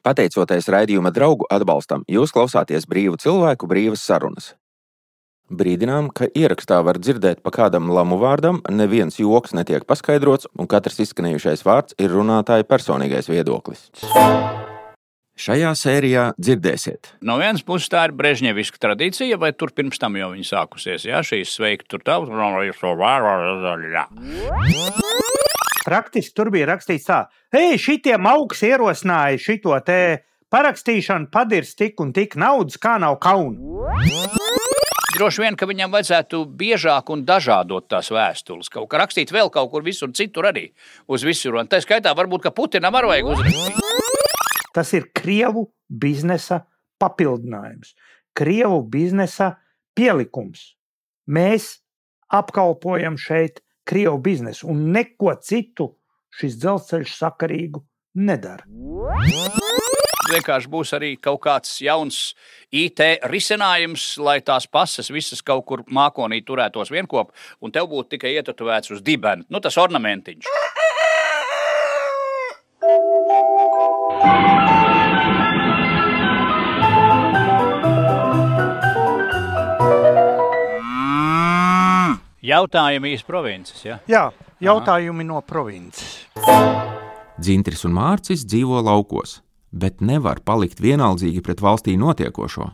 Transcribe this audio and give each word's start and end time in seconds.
Pateicoties 0.00 0.64
raidījuma 0.72 1.10
draugu 1.12 1.44
atbalstam, 1.52 2.06
jūs 2.08 2.32
klausāties 2.32 2.86
brīvu 2.88 3.18
cilvēku 3.20 3.68
brīvas 3.68 4.00
sarunas. 4.00 4.54
Brīdinām, 5.50 6.08
ka 6.14 6.28
ierakstā 6.30 6.78
var 6.86 6.96
dzirdēt 7.02 7.42
pa 7.44 7.52
kādam 7.52 7.90
lamu 7.92 8.16
vārdam, 8.22 8.62
neviens 8.70 9.18
joks 9.20 9.52
netiek 9.52 9.84
paskaidrots, 9.84 10.48
un 10.56 10.70
katrs 10.70 11.02
izskanējušais 11.04 11.66
vārds 11.66 11.98
ir 12.00 12.14
runātāja 12.14 12.64
personīgais 12.70 13.28
viedoklis. 13.28 13.90
Šajā 15.40 15.74
sērijā 15.76 16.24
dzirdēsiet. 16.40 17.14
No 17.24 17.36
vienas 17.40 17.64
puses 17.66 17.88
tā 17.92 18.06
ir 18.08 18.16
brežņeviska 18.16 18.80
tradīcija, 18.80 19.36
vai 19.40 19.52
tur 19.52 19.72
pirms 19.76 20.00
tam 20.00 20.16
jau 20.20 20.32
viņa 20.32 20.48
sākusies, 20.48 21.04
ja 21.08 21.20
šīs 21.24 21.52
sveikti 21.56 21.92
tur 21.92 22.04
tā, 22.04 22.16
Praktiski 25.90 26.36
tur 26.38 26.52
bija 26.54 26.68
rakstīts 26.70 27.08
tā, 27.08 27.24
hei, 27.50 27.74
šitiem 27.74 28.26
augs 28.30 28.60
ierosināja 28.62 29.40
šito 29.42 29.74
te 29.82 29.96
parakstīšanu, 30.54 31.26
padirs 31.34 31.72
tik 31.74 31.98
un 32.04 32.12
tik 32.14 32.36
naudas, 32.38 32.76
kā 32.78 32.92
nav 33.02 33.16
kauna. 33.22 33.58
Droši 35.16 35.42
vien, 35.42 35.56
ka 35.58 35.66
viņam 35.66 35.90
vajadzētu 35.90 36.44
biežāk 36.60 37.10
un 37.10 37.24
dažādot 37.26 37.88
tās 37.90 38.12
vēstules. 38.14 38.70
Kaut 38.70 38.86
kā 38.92 39.00
rakstīt 39.02 39.32
vēl 39.34 39.50
kaut 39.50 39.72
kur 39.72 39.82
visur 39.82 40.12
citur 40.14 40.46
arī. 40.52 40.68
Uz 41.10 41.24
visur. 41.26 41.58
Un 41.58 41.66
tā 41.66 41.80
skaitā 41.82 42.12
varbūt, 42.14 42.44
ka 42.46 42.52
Putinam 42.54 42.94
arī 42.94 43.10
vajag 43.10 43.32
uzrakstīt. 43.34 43.80
Tas 44.70 44.92
ir 44.94 45.08
Krievu 45.10 45.66
biznesa 45.90 46.60
papildinājums, 47.02 47.96
Krievu 48.38 48.78
biznesa 48.86 49.56
pielikums. 49.98 50.76
Mēs 51.26 51.80
apkalpojam 52.30 53.18
šeit 53.18 53.58
Krievu 53.90 54.18
biznesu 54.22 54.68
un 54.70 54.84
neko 54.94 55.34
citu 55.42 55.88
šis 56.38 56.58
dzelzceļš 56.62 57.14
sakarīgu 57.18 57.82
nedara. 58.22 58.66
Vienkārši 60.30 60.70
būs 60.70 60.92
arī 60.94 61.10
kaut 61.18 61.40
kāds 61.42 61.72
jauns 61.82 62.20
IT 62.70 63.02
risinājums, 63.32 64.12
lai 64.22 64.38
tās 64.46 64.68
pases 64.70 65.10
visas 65.10 65.42
kaut 65.42 65.64
kur 65.66 65.82
mākonī 65.90 66.38
turētos 66.46 66.92
vienkopā, 66.94 67.34
un 67.58 67.74
tev 67.74 67.90
būtu 67.90 68.14
tikai 68.14 68.36
ietatuvēts 68.36 68.94
uz 68.94 69.02
dibena. 69.02 69.42
Nu, 69.50 69.58
tas 69.64 69.78
ornamentiņš. 69.80 70.46
Jautājumi 82.50 83.12
īsi 83.14 83.26
provinces. 83.28 83.82
Ja? 83.84 84.00
Jā, 84.10 84.24
jautājumi 84.64 85.22
no 85.28 85.38
provinces. 85.46 86.26
Dzintris 87.38 87.84
un 87.86 87.94
Mārcis 87.94 88.42
dzīvo 88.48 88.80
laukos, 88.82 89.38
bet 89.70 90.00
nevar 90.02 90.40
palikt 90.42 90.82
vienaldzīgi 90.82 91.44
pret 91.46 91.62
valstī 91.62 91.94
notiekošo. 92.00 92.72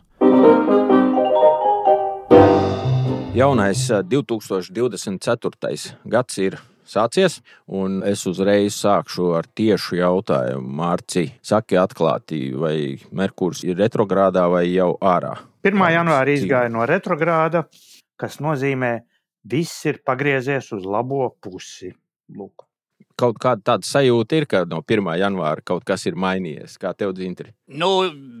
Jaunais 3.37 3.83
eh, 3.93 4.01
2024. 4.01 5.93
gads 6.09 6.39
ir 6.41 6.57
sācies, 6.87 7.41
un 7.67 7.99
es 8.07 8.25
uzreiz 8.25 8.79
sākšu 8.81 9.27
ar 9.37 9.45
tiešu 9.53 9.99
jautājumu. 9.99 10.71
Mārci, 10.79 11.27
saki 11.45 11.77
atklāti, 11.77 12.39
vai 12.57 12.97
Merkurs 13.11 13.61
ir 13.67 13.77
retrogrādā 13.77 14.47
vai 14.49 14.65
jau 14.71 14.95
ārā? 14.97 15.35
1. 15.67 15.85
janvārī 15.99 16.39
izgāja 16.39 16.73
no 16.73 16.87
retrogrāda, 16.89 17.67
kas 18.17 18.39
nozīmē, 18.41 19.03
viss 19.51 19.85
ir 19.89 20.01
pagriezies 20.05 20.71
uz 20.75 20.85
labo 20.85 21.29
pusi. 21.41 21.93
Lūk. 22.37 22.65
Kaut 23.17 23.39
kāda 23.41 23.63
tāda 23.71 23.87
sajūta 23.87 24.37
ir, 24.37 24.45
ka 24.49 24.65
no 24.69 24.83
1. 24.85 25.07
janvāra 25.17 25.63
kaut 25.65 25.85
kas 25.87 26.05
ir 26.09 26.17
mainījies. 26.19 26.77
Kā 26.81 26.93
tev, 26.93 27.15
Dzintri? 27.17 27.56
Nu, 27.67 27.87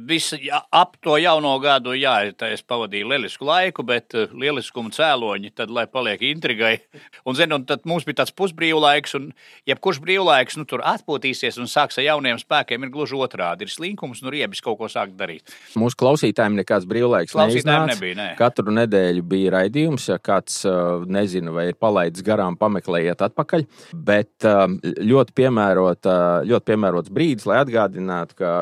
visi, 0.07 0.37
ja, 0.47 0.61
ap 0.71 0.93
to 1.03 1.17
jauno 1.19 1.49
gadu, 1.59 1.91
jā, 1.99 2.13
es 2.47 2.61
pavadīju 2.63 3.09
lielisku 3.11 3.43
laiku, 3.43 3.83
bet 3.83 4.15
uh, 4.15 4.31
lieliskuma 4.31 4.93
cēloņi, 4.95 5.51
tad, 5.51 5.71
lai 5.73 5.83
paliek 5.91 6.21
intrigai. 6.29 6.77
Un, 7.27 7.35
zin, 7.35 7.51
un 7.51 7.65
tad 7.67 7.83
mums 7.83 8.05
bija 8.07 8.21
tāds 8.21 8.31
pusbrīvlaiks, 8.39 9.17
un 9.17 9.25
jebkurš 9.67 9.99
brīvlaiks, 9.99 10.55
nu, 10.55 10.63
tur 10.69 10.79
atpūtīsies 10.87 11.57
un 11.59 11.67
sāks 11.67 11.99
ar 11.99 12.05
jauniem 12.05 12.39
spēkiem, 12.39 12.85
ir 12.85 12.91
gluži 12.93 13.17
otrādi. 13.19 13.67
Ir 13.67 13.73
slinkums, 13.73 14.21
nu, 14.23 14.31
riebis 14.31 14.63
kaut 14.63 14.77
ko 14.79 14.87
sākt 14.91 15.17
darīt. 15.19 15.51
Mūsu 15.75 15.99
klausītājiem 15.99 16.55
nekāds 16.61 16.87
brīvlaiks 16.87 17.35
Klausītājiem 17.35 17.89
neiznāca. 17.89 17.97
nebija, 17.97 18.17
nē. 18.21 18.29
Katru 18.39 18.71
nedēļu 18.77 19.25
bija 19.27 19.57
raidījums, 19.57 20.07
ja 20.13 20.19
kāds 20.23 20.61
uh, 20.69 21.03
nezina, 21.03 21.51
vai 21.51 21.67
ir 21.73 21.75
palaidis 21.75 22.23
garām, 22.23 22.55
pameklējiet 22.61 23.25
atpakaļ. 23.27 23.67
Bet 24.07 24.47
uh, 24.47 24.63
ļoti, 25.03 25.35
piemērota, 25.41 26.15
ļoti 26.47 26.69
piemērots 26.71 27.11
brīdis, 27.19 27.49
lai 27.51 27.59
atgādinātu, 27.65 28.39
ka 28.39 28.55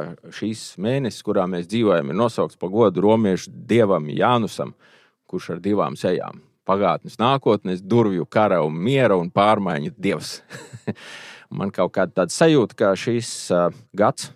šīs 0.55 0.79
mēnesis, 0.79 1.23
kurā 1.25 1.45
mēs 1.49 1.67
dzīvojam, 1.67 2.09
ir 2.09 2.15
nosaukts 2.17 2.57
par 2.57 2.69
godu 2.69 3.03
romiešu 3.03 3.51
dievam 3.67 4.07
Jānusam, 4.07 4.73
kurš 5.27 5.55
ar 5.55 5.59
divām 5.59 5.95
sejām- 5.95 6.41
pagātnes, 6.67 7.17
nākotnes, 7.17 7.81
durvju 7.81 8.25
kara 8.25 8.63
un 8.63 8.73
miera 8.73 9.17
un 9.17 9.29
pārmaiņu 9.29 9.93
dievs. 9.97 10.41
Man 11.51 11.71
kaut 11.71 11.93
kāda 11.93 12.11
tāda 12.11 12.31
sajūta, 12.31 12.75
ka 12.75 12.95
šis 12.95 13.51
uh, 13.51 13.69
gads 13.95 14.31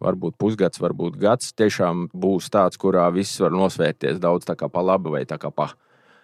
varbūt 0.00 0.36
pusgads, 0.38 0.78
varbūt 0.78 1.16
gads, 1.18 1.52
tiešām 1.52 2.08
būs 2.12 2.50
tāds, 2.50 2.76
kurā 2.76 3.12
viss 3.12 3.40
var 3.40 3.50
nosvērties 3.50 4.20
daudz 4.20 4.44
tā 4.44 4.54
kā 4.56 4.68
pa 4.68 4.80
labi 4.80 5.10
vai 5.10 5.24
tā 5.24 5.38
kā 5.38 5.50
pa 5.50 5.72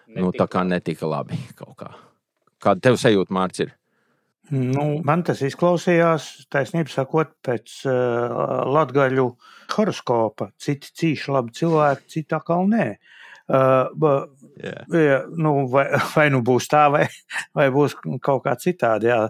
nu, 0.06 0.31
tā 0.32 0.47
kā 0.47 0.64
netika 0.64 1.06
labi 1.06 1.38
kaut 1.54 1.76
kā. 1.76 1.91
Kāda 2.60 2.81
tev 2.81 2.98
sajūta, 2.98 3.31
Mārcis? 3.34 3.75
Nu, 4.54 4.84
man 5.04 5.22
tas 5.26 5.42
izklausījās, 5.44 6.26
taisnība 6.53 6.88
sakot, 6.92 7.34
pēc 7.44 7.75
uh, 7.88 8.64
latgaļu 8.72 9.26
horoskopa. 9.75 10.50
Citi 10.60 10.92
cīši 10.97 11.32
labi 11.34 11.53
cilvēki, 11.59 12.09
citi 12.14 12.36
atkal 12.38 12.69
nē. 12.70 12.88
Uh, 13.48 13.88
ba- 13.97 14.26
Yeah. 14.58 14.82
ja, 14.91 15.19
nu, 15.38 15.69
vai, 15.70 15.84
vai 16.16 16.25
nu 16.34 16.41
būs 16.42 16.66
tā, 16.66 16.88
vai, 16.91 17.04
vai 17.54 17.69
būs 17.70 17.92
kaut 18.26 18.41
kā 18.42 18.56
citādi. 18.58 19.06
Jā. 19.06 19.28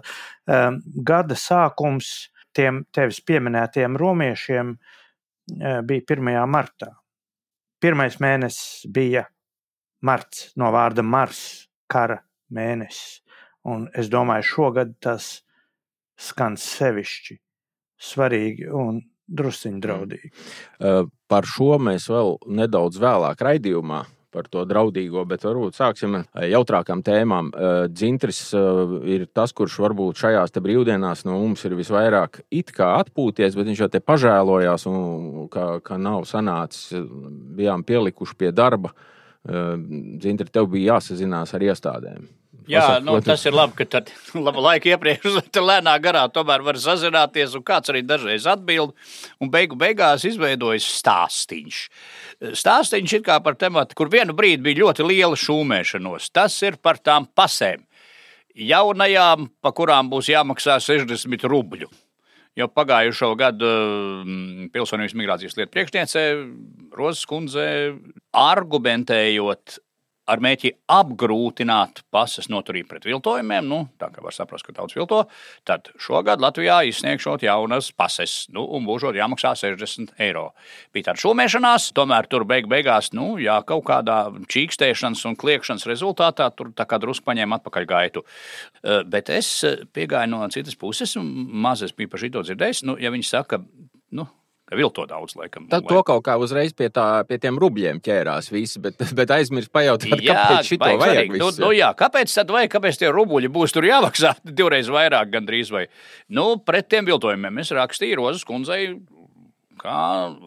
Um, 0.49 0.79
gada 1.05 1.35
sākums 1.37 2.07
tiem 2.57 2.79
tevis 2.91 3.19
pieminētiem 3.21 3.93
romiešiem 4.01 4.71
uh, 4.73 5.81
bija 5.85 6.01
1. 6.17 6.31
martā. 6.49 6.89
Pirmais 7.79 8.17
mēnesis 8.17 8.87
bija 8.89 9.27
marts, 10.01 10.47
no 10.57 10.71
vārda 10.73 11.05
mars, 11.05 11.67
kara 11.85 12.17
mēnesis. 12.49 13.19
Un 13.67 13.89
es 13.97 14.07
domāju, 14.11 14.47
šogad 14.55 14.95
tas 15.03 15.39
skan 16.19 16.55
sevišķi 16.59 17.39
svarīgi 17.99 18.69
un 18.71 19.01
drusciņi 19.29 19.81
draudīgi. 19.83 20.31
Uh, 20.79 21.07
Par 21.29 21.45
šo 21.45 21.75
mēs 21.81 22.07
vēl 22.09 22.39
nedaudz 22.57 22.97
vēlāk 23.01 23.43
raidījumā. 23.45 24.05
Par 24.29 24.45
to 24.45 24.61
draudīgo, 24.69 25.23
bet 25.25 25.41
varbūt 25.41 25.73
sāksim 25.73 26.19
ar 26.19 26.43
jautrākām 26.45 26.99
tēmām. 27.01 27.47
Dzintris 27.89 28.43
ir 29.09 29.23
tas, 29.33 29.49
kurš 29.57 29.79
varbūt 29.81 30.21
šajās 30.21 30.53
brīvdienās 30.53 31.23
no 31.25 31.39
mums 31.39 31.65
ir 31.65 31.73
visvairāk 31.73 32.43
it 32.53 32.69
kā 32.75 32.91
atpūties, 32.99 33.57
bet 33.57 33.71
viņš 33.71 33.81
jau 33.81 33.89
te 33.89 34.03
pažēlojās, 34.05 34.85
un, 34.91 35.47
ka, 35.49 35.65
ka 35.81 35.97
nav 35.97 36.29
sanācis. 36.29 36.93
Bijām 37.57 37.81
pielikuši 37.81 38.37
pie 38.37 38.53
darba. 38.53 38.93
Dzintri, 39.49 40.51
tev 40.53 40.69
bija 40.75 40.93
jāsazinās 40.99 41.57
ar 41.57 41.65
iestādēm. 41.65 42.29
Jā, 42.69 42.83
Pasaka, 42.83 43.01
nu, 43.01 43.15
tas 43.25 43.43
ir 43.49 43.55
labi, 43.57 43.73
ka 43.79 43.85
tad 43.97 44.11
laba 44.45 44.61
laika 44.61 44.91
iepriekš 44.91 45.39
lēnā 45.69 45.95
garā 46.03 46.27
tomēr 46.33 46.61
var 46.65 46.77
sazināties, 46.77 47.55
un 47.57 47.65
kāds 47.65 47.89
arī 47.89 48.03
dažreiz 48.05 48.45
atbild. 48.49 48.93
Un 49.41 49.49
beigu 49.53 49.77
beigās 49.79 50.25
izveidojas 50.29 50.85
stāstīņš. 50.99 51.79
Stāstīņš 52.59 53.15
ir 53.17 53.23
kā 53.25 53.39
par 53.45 53.57
tematu, 53.59 53.97
kur 53.97 54.11
vienu 54.13 54.37
brīdi 54.37 54.67
bija 54.69 54.83
ļoti 54.83 55.07
liela 55.07 55.39
šūmēšanos. 55.39 56.29
Tas 56.35 56.59
ir 56.65 56.77
par 56.77 57.01
tām 57.01 57.25
pasēm. 57.33 57.87
Jaunajām, 58.59 59.49
pa 59.63 59.73
kurām 59.73 60.13
būs 60.13 60.29
jāmaksā 60.29 60.77
60 60.83 61.49
rubļu. 61.49 61.89
Jo 62.57 62.67
pagājušo 62.69 63.33
gadu 63.39 63.67
mm, 64.25 64.71
pilsonības 64.73 65.13
migrācijas 65.15 65.55
lietu 65.57 65.71
priekšniece 65.73 66.23
Rozes 66.97 67.25
kundze 67.29 67.65
argumentējot 68.35 69.77
ar 70.29 70.41
mēķi 70.43 70.71
apgrūtināt 70.93 72.03
pasas 72.13 72.49
noturību 72.51 72.89
pret 72.91 73.07
viltojumiem, 73.07 73.65
nu, 73.69 73.79
tā 74.01 74.09
kā 74.13 74.23
var 74.23 74.35
saprast, 74.35 74.67
ka 74.67 74.75
daudz 74.77 74.95
vilto, 74.97 75.23
tad 75.67 75.89
šogad 76.01 76.41
Latvijā 76.43 76.81
izsniegšot 76.89 77.43
jaunas 77.47 77.89
pases, 77.97 78.43
nu, 78.53 78.63
un 78.77 78.85
būšot 78.87 79.17
jāmaksā 79.17 79.55
60 79.59 80.13
eiro. 80.21 80.49
Bija 80.95 81.09
tāda 81.09 81.23
šūmēšanās, 81.23 81.89
tomēr 81.97 82.29
tur 82.31 82.45
beig 82.49 82.69
beigās, 82.71 83.11
nu, 83.17 83.31
jā, 83.41 83.59
kaut 83.67 83.85
kādā 83.89 84.19
čīkstēšanas 84.53 85.25
un 85.29 85.37
kliekšanas 85.39 85.87
rezultātā 85.89 86.49
tur 86.55 86.73
tā 86.77 86.85
kā 86.89 87.01
drusku 87.01 87.29
paņēma 87.29 87.59
atpakaļ 87.59 87.89
gaitu. 87.89 88.25
Bet 89.09 89.33
es 89.33 89.51
piegāju 89.95 90.33
no 90.33 90.43
citas 90.53 90.77
puses, 90.79 91.15
un 91.19 91.29
maz 91.65 91.83
es 91.85 91.95
biju 91.95 92.13
par 92.13 92.21
šito 92.21 92.45
dzirdējis, 92.45 92.85
nu, 92.89 92.97
ja 93.01 93.11
viņi 93.13 93.29
saka, 93.29 93.63
nu, 94.15 94.29
vilto 94.77 95.05
daudz, 95.09 95.35
laikam. 95.39 95.65
Tad 95.71 95.87
to 95.89 96.01
kaut 96.05 96.23
kā 96.25 96.35
uzreiz 96.41 96.73
pie, 96.77 96.89
tā, 96.93 97.23
pie 97.29 97.39
tiem 97.41 97.57
rubļiem 97.61 98.01
ķērās 98.05 98.51
visi, 98.53 98.81
bet, 98.83 99.01
bet 99.17 99.33
aizmirst 99.33 99.71
pajautāt, 99.73 100.21
kāpēc 100.21 100.69
šito 100.69 100.85
vajag. 100.85 101.03
svarīgi. 101.03 101.41
Nu, 101.41 101.49
nu, 101.65 101.71
jā, 101.73 101.89
kāpēc 101.97 102.33
tad 102.35 102.53
vajag, 102.53 102.73
kāpēc 102.75 102.99
tie 103.01 103.13
rubuļi 103.13 103.51
būs 103.53 103.73
tur 103.75 103.87
jāmaksā 103.89 104.35
divreiz 104.59 104.91
vairāk 104.93 105.31
gandrīz 105.33 105.73
vai? 105.73 105.87
Nu, 106.29 106.51
pret 106.61 106.89
tiem 106.91 107.09
viltojumiem 107.09 107.63
es 107.63 107.73
rakstīju 107.75 108.19
Rozes 108.21 108.45
kundzei 108.47 108.91
kā, 109.79 110.01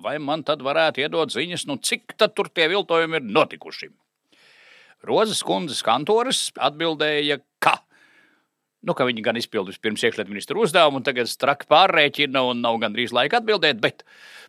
vai 0.04 0.18
man 0.22 0.44
tad 0.46 0.62
varētu 0.64 1.02
iedot 1.02 1.32
ziņas, 1.32 1.66
nu, 1.70 1.78
cik 1.82 2.14
tad 2.20 2.36
tur 2.36 2.50
tie 2.52 2.68
viltojumi 2.72 3.18
ir 3.20 3.28
notikuši. 3.28 3.90
Rozes 5.08 5.40
kundzes 5.42 5.82
kantoris 5.82 6.50
atbildēja, 6.62 7.40
nu, 8.86 8.94
ka 8.98 9.06
viņi 9.08 9.24
gan 9.24 9.38
izpildījuši 9.38 9.82
pirms 9.82 10.04
iekšlietu 10.06 10.32
ministra 10.32 10.58
uzdevumu, 10.58 11.00
un 11.00 11.06
tagad 11.06 11.30
straki 11.30 11.68
pārreķina 11.70 12.42
un 12.48 12.62
nav 12.64 12.80
gandrīz 12.82 13.14
laika 13.14 13.40
atbildēt, 13.40 13.80
bet 13.82 14.04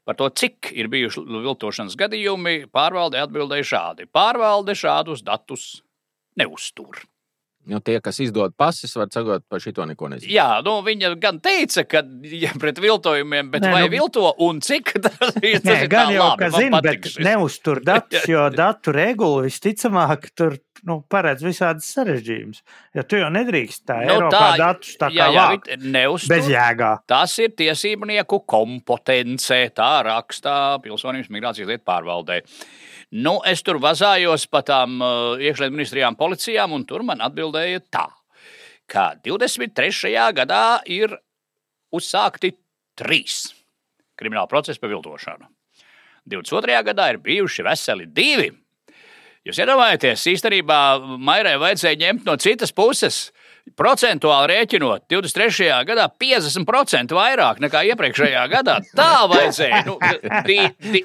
par 0.08 0.18
to, 0.20 0.30
cik 0.30 0.74
ir 0.76 0.90
bijuši 0.94 1.24
viltošanas 1.30 1.98
gadījumi, 2.00 2.68
pārvalde 2.74 3.22
atbildēja 3.22 3.70
šādi. 3.74 4.10
Pārvalde 4.12 4.76
šādus 4.78 5.24
datus 5.26 5.68
neuztur. 6.40 7.06
Nu, 7.70 7.80
tie, 7.80 7.96
kas 8.04 8.20
izdod 8.20 8.56
pasis, 8.60 8.92
var 9.00 9.08
sakot, 9.14 9.46
par 9.48 9.62
šito 9.64 9.86
neko 9.88 10.10
nezinu. 10.12 10.32
Jā, 10.34 10.48
nu, 10.66 10.76
viņa 10.84 11.14
gan 11.22 11.40
teica, 11.44 11.86
ka 11.88 12.02
ja 12.28 12.52
pret 12.60 12.82
viltojumiem, 12.84 13.54
bet 13.54 13.64
Nē, 13.64 13.72
vai 13.72 13.86
nu, 13.86 13.92
vilto 13.94 14.34
un 14.44 14.60
cik 14.64 14.92
tas 15.06 15.38
ir? 15.40 15.62
Nē, 15.64 15.78
gan 15.92 16.12
jau, 16.12 16.26
labi, 16.26 16.42
ka 16.42 16.52
zina, 16.58 16.84
bet 16.84 17.08
neuztur 17.24 17.80
datus, 17.86 18.28
jo 18.34 18.50
datu 18.52 18.96
regula 18.96 19.46
visticamāk 19.48 20.34
tur 20.36 20.60
nu, 20.88 21.00
paredz 21.08 21.44
visādas 21.46 21.88
sarežģījumus. 21.96 22.64
Jo 22.98 23.08
tu 23.08 23.20
jau 23.22 23.30
nedrīkst 23.34 23.86
tā 23.88 24.02
nu, 24.02 24.18
Eiropā 24.18 24.42
tā, 24.44 24.54
datus 24.60 24.96
tā 25.00 25.10
kā 25.14 25.16
jā, 25.16 25.28
jā, 25.32 25.46
vākt, 25.54 25.74
neuztur, 25.84 26.34
bez 26.36 26.50
jēgā. 26.52 26.94
Tas 27.10 27.36
ir 27.40 27.54
tiesībnieku 27.60 28.44
kompetence, 28.50 29.60
tā 29.78 29.94
rakstā 30.10 30.58
pilsonības 30.84 31.32
migrācijas 31.34 31.72
lietu 31.72 31.88
pārvaldē. 31.88 32.42
Nu, 33.14 33.36
es 33.46 33.62
tur 33.62 33.78
vazājos 33.78 34.48
pa 34.50 34.64
tām 34.66 34.98
uh, 34.98 35.36
iekšlietu 35.38 35.76
ministrijām, 35.76 36.16
policijām, 36.18 36.72
un 36.74 36.86
tur 36.90 37.04
man 37.06 37.22
atbildēja 37.22 37.84
tā, 37.94 38.08
ka 38.90 39.12
23. 39.22 40.10
gadā 40.34 40.80
ir 40.90 41.14
uzsākti 41.94 42.56
trīs 42.98 43.52
krimināla 44.18 44.50
procesi 44.50 44.82
par 44.82 44.90
viltošanu. 44.90 45.46
22. 46.30 46.80
gadā 46.90 47.10
ir 47.12 47.22
bijuši 47.22 47.66
veseli 47.68 48.08
divi. 48.10 48.50
Jūs 49.44 49.60
iedomājaties, 49.60 50.24
īstenībā 50.32 50.80
Mairai 51.20 51.58
vajadzēja 51.60 52.00
ņemt 52.00 52.26
no 52.26 52.38
citas 52.40 52.72
puses 52.72 53.28
Procentuāli 53.80 54.50
rēķinot, 54.52 55.06
23. 55.10 55.70
gadā 55.88 56.10
50% 56.20 57.16
vairāk 57.16 57.62
nekā 57.64 57.82
iepriekšējā 57.94 58.44
gadā. 58.52 58.76
Tā 58.94 59.24
vajadzēja. 59.32 59.80
Nu, 59.88 59.96
di, 60.46 60.58
di. 60.92 61.02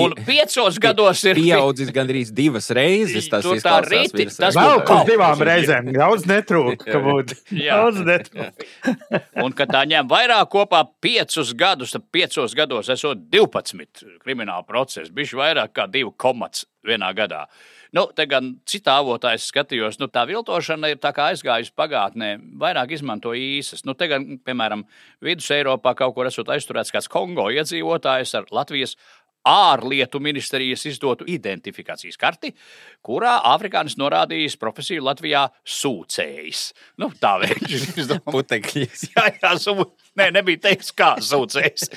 Un 0.00 0.16
piecos 0.26 0.80
gados 0.82 1.22
ir 1.28 1.38
pieaudzis 1.38 1.92
gandrīz 1.94 2.32
divas 2.34 2.70
reizes. 2.74 3.28
Tas 3.30 3.44
tur 3.44 3.60
tā 3.62 3.76
rīti, 3.84 4.26
tas 4.32 4.56
vēl 4.56 4.82
kaut 4.88 5.06
divām 5.12 5.44
reizēm. 5.44 5.92
Daudz 5.94 6.26
netrūk, 6.30 6.82
ka 6.88 7.04
būtu. 7.04 7.36
Daudz 7.52 8.02
netrūk. 8.08 8.68
Un, 9.44 9.54
kad 9.54 9.70
tā 9.70 9.84
ņem 9.92 10.08
vairāk 10.10 10.50
kopā 10.56 10.86
piecus 11.04 11.52
gadus, 11.58 11.94
tad 11.94 12.08
piecos 12.10 12.56
gados 12.58 12.88
esot 12.96 13.28
12 13.28 14.08
krimināla 14.24 14.64
procesi, 14.66 15.12
bišķi 15.14 15.44
vairāk 15.44 15.76
kā 15.76 15.86
2 15.92 16.16
komats 16.16 16.64
vienā 16.88 17.12
gadā. 17.16 17.44
Nu, 17.96 18.04
te 18.14 18.26
gan 18.28 18.50
citā 18.68 18.98
avotā 19.00 19.32
es 19.36 19.46
skatījos, 19.48 19.96
nu, 20.00 20.10
tā 20.12 20.26
viltošana 20.28 20.90
ir 20.92 20.98
tā 21.00 21.12
aizgājusi 21.24 21.72
pagātnē, 21.78 22.34
vairāk 22.60 22.92
izmanto 22.96 23.32
īsas. 23.36 23.84
Nu, 23.88 23.94
te 23.98 24.10
gan, 24.10 24.26
piemēram, 24.44 24.84
Vidus 25.24 25.48
Eiropā 25.54 25.94
kaut 25.96 26.16
kur 26.16 26.28
esot 26.28 26.50
aizturēts 26.52 26.92
kāds 26.94 27.08
Kongo 27.12 27.48
iedzīvotājs 27.54 28.34
ar 28.38 28.52
Latvijas 28.52 28.96
ārlietu 29.48 30.20
ministrijas 30.20 30.84
izdotu 30.90 31.24
identifikācijas 31.30 32.18
karti, 32.20 32.52
kurā 33.04 33.38
afrikānis 33.52 33.96
norādījis 34.00 34.58
profesiju 34.60 35.06
Latvijā 35.06 35.46
sūcējs. 35.78 36.66
Nu, 37.00 37.08
tā 37.22 37.38
viņš 37.44 37.78
ir. 37.78 38.14
Putekļs. 38.28 39.08
jā, 39.14 39.26
jā, 39.40 39.56
sū... 39.62 39.78
Nē, 40.18 40.30
nebija 40.36 40.68
teiks, 40.68 40.92
kā 40.92 41.14
sūcējs 41.24 41.92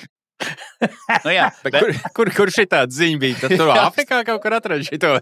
nu, 1.26 1.32
jā, 1.34 1.48
bet 1.66 1.76
kur, 1.78 1.92
kur, 2.18 2.32
kur 2.36 2.52
šī 2.54 2.66
tāda 2.72 2.94
ziņa 2.96 3.22
bija? 3.22 3.40
Tad 3.44 3.56
tur 3.60 3.74
Āfrikā 3.86 4.22
kaut 4.28 4.42
kur 4.44 4.56
atradu 4.58 4.88
šo. 4.88 5.14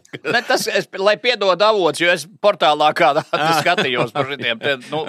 tas, 0.48 0.68
es, 0.68 0.89
lai 1.00 1.16
piedod 1.21 1.62
avots, 1.69 2.01
jo 2.01 2.12
es 2.13 2.25
portālā 2.44 2.92
kādā 2.98 3.25
skatījos 3.62 4.13
par 4.16 4.30
šitiem 4.31 4.63
nu, 4.89 5.04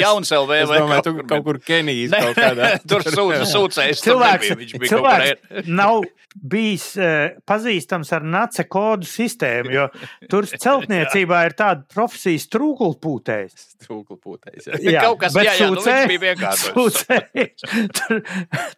jauns 0.00 0.34
LV 0.34 0.60
vai 0.70 0.82
domāju, 0.82 1.06
kaut, 1.06 1.14
kur, 1.14 1.30
kaut 1.30 1.48
kur 1.48 1.62
Kenijas. 1.64 2.14
Kaut 2.14 2.38
kādā. 2.38 2.74
tur 2.88 3.06
sūta 3.06 3.48
sūcējs. 3.48 4.04
Cilvēks, 4.04 4.52
tur 4.52 4.60
nebija, 4.60 4.90
cilvēks 4.90 5.70
nav 5.70 6.04
bijis 6.34 6.86
uh, 6.98 7.36
pazīstams 7.46 8.10
ar 8.16 8.24
nace 8.26 8.64
kodu 8.70 9.06
sistēmu, 9.06 9.70
jo 9.74 9.84
tur 10.30 10.48
celtniecībā 10.50 11.44
ir 11.48 11.54
tāda 11.58 11.84
profesijas 11.94 12.48
trūkulpūtējs. 12.52 13.66
Trūkulpūtējs, 13.86 14.68
jā. 14.72 14.80
jā. 14.96 15.04
Kaut 15.06 15.20
kas, 15.22 15.36
jā, 15.38 15.54
jā, 15.60 15.68
nu, 15.70 15.78
sūcē, 15.78 15.96
nu, 16.00 16.10
bija 16.10 16.22
vienkārši. 16.24 16.72
Sūcē, 16.74 17.18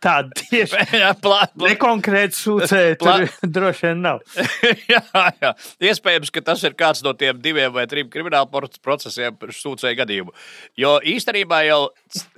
tāda 0.04 0.42
tieši 0.42 0.75
jā, 0.96 1.10
plā, 1.20 1.40
plā. 1.52 1.70
nekonkrēti 1.70 2.38
sūcēji. 2.38 2.96
Tur 3.00 3.26
droši 3.56 3.88
vien 3.88 4.02
nav. 4.04 4.22
jā, 4.92 5.02
jā. 5.42 5.52
Iespējams, 5.90 6.32
ka 6.34 6.42
tas 6.50 6.64
ir 6.66 6.76
kāds 6.78 7.02
no 7.06 7.14
tiem 7.18 7.40
diviem 7.42 7.72
vai 7.74 7.86
trim 7.90 8.10
krimināla 8.12 8.68
procesiem 8.84 9.36
sūcēju 9.40 10.00
gadījumu. 10.00 10.34
Jo 10.78 10.96
īstenībā 11.04 11.62
jau 11.68 11.80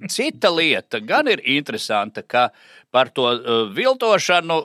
cita 0.08 0.52
lieta 0.55 1.02
gan 1.05 1.31
ir 1.32 1.43
interesanta, 1.58 2.25
ka 2.25 2.49
par 2.94 3.12
to 3.14 3.29
uh, 3.29 3.64
viltošanu 3.75 4.62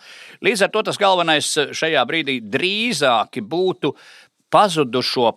Līdz 0.44 0.64
ar 0.64 0.72
to 0.72 0.84
tas 0.88 1.00
galvenais 1.00 1.52
šajā 1.52 2.04
brīdī 2.08 2.38
drīzāk 2.40 3.40
būtu 3.44 3.92
pazudušo 4.50 5.34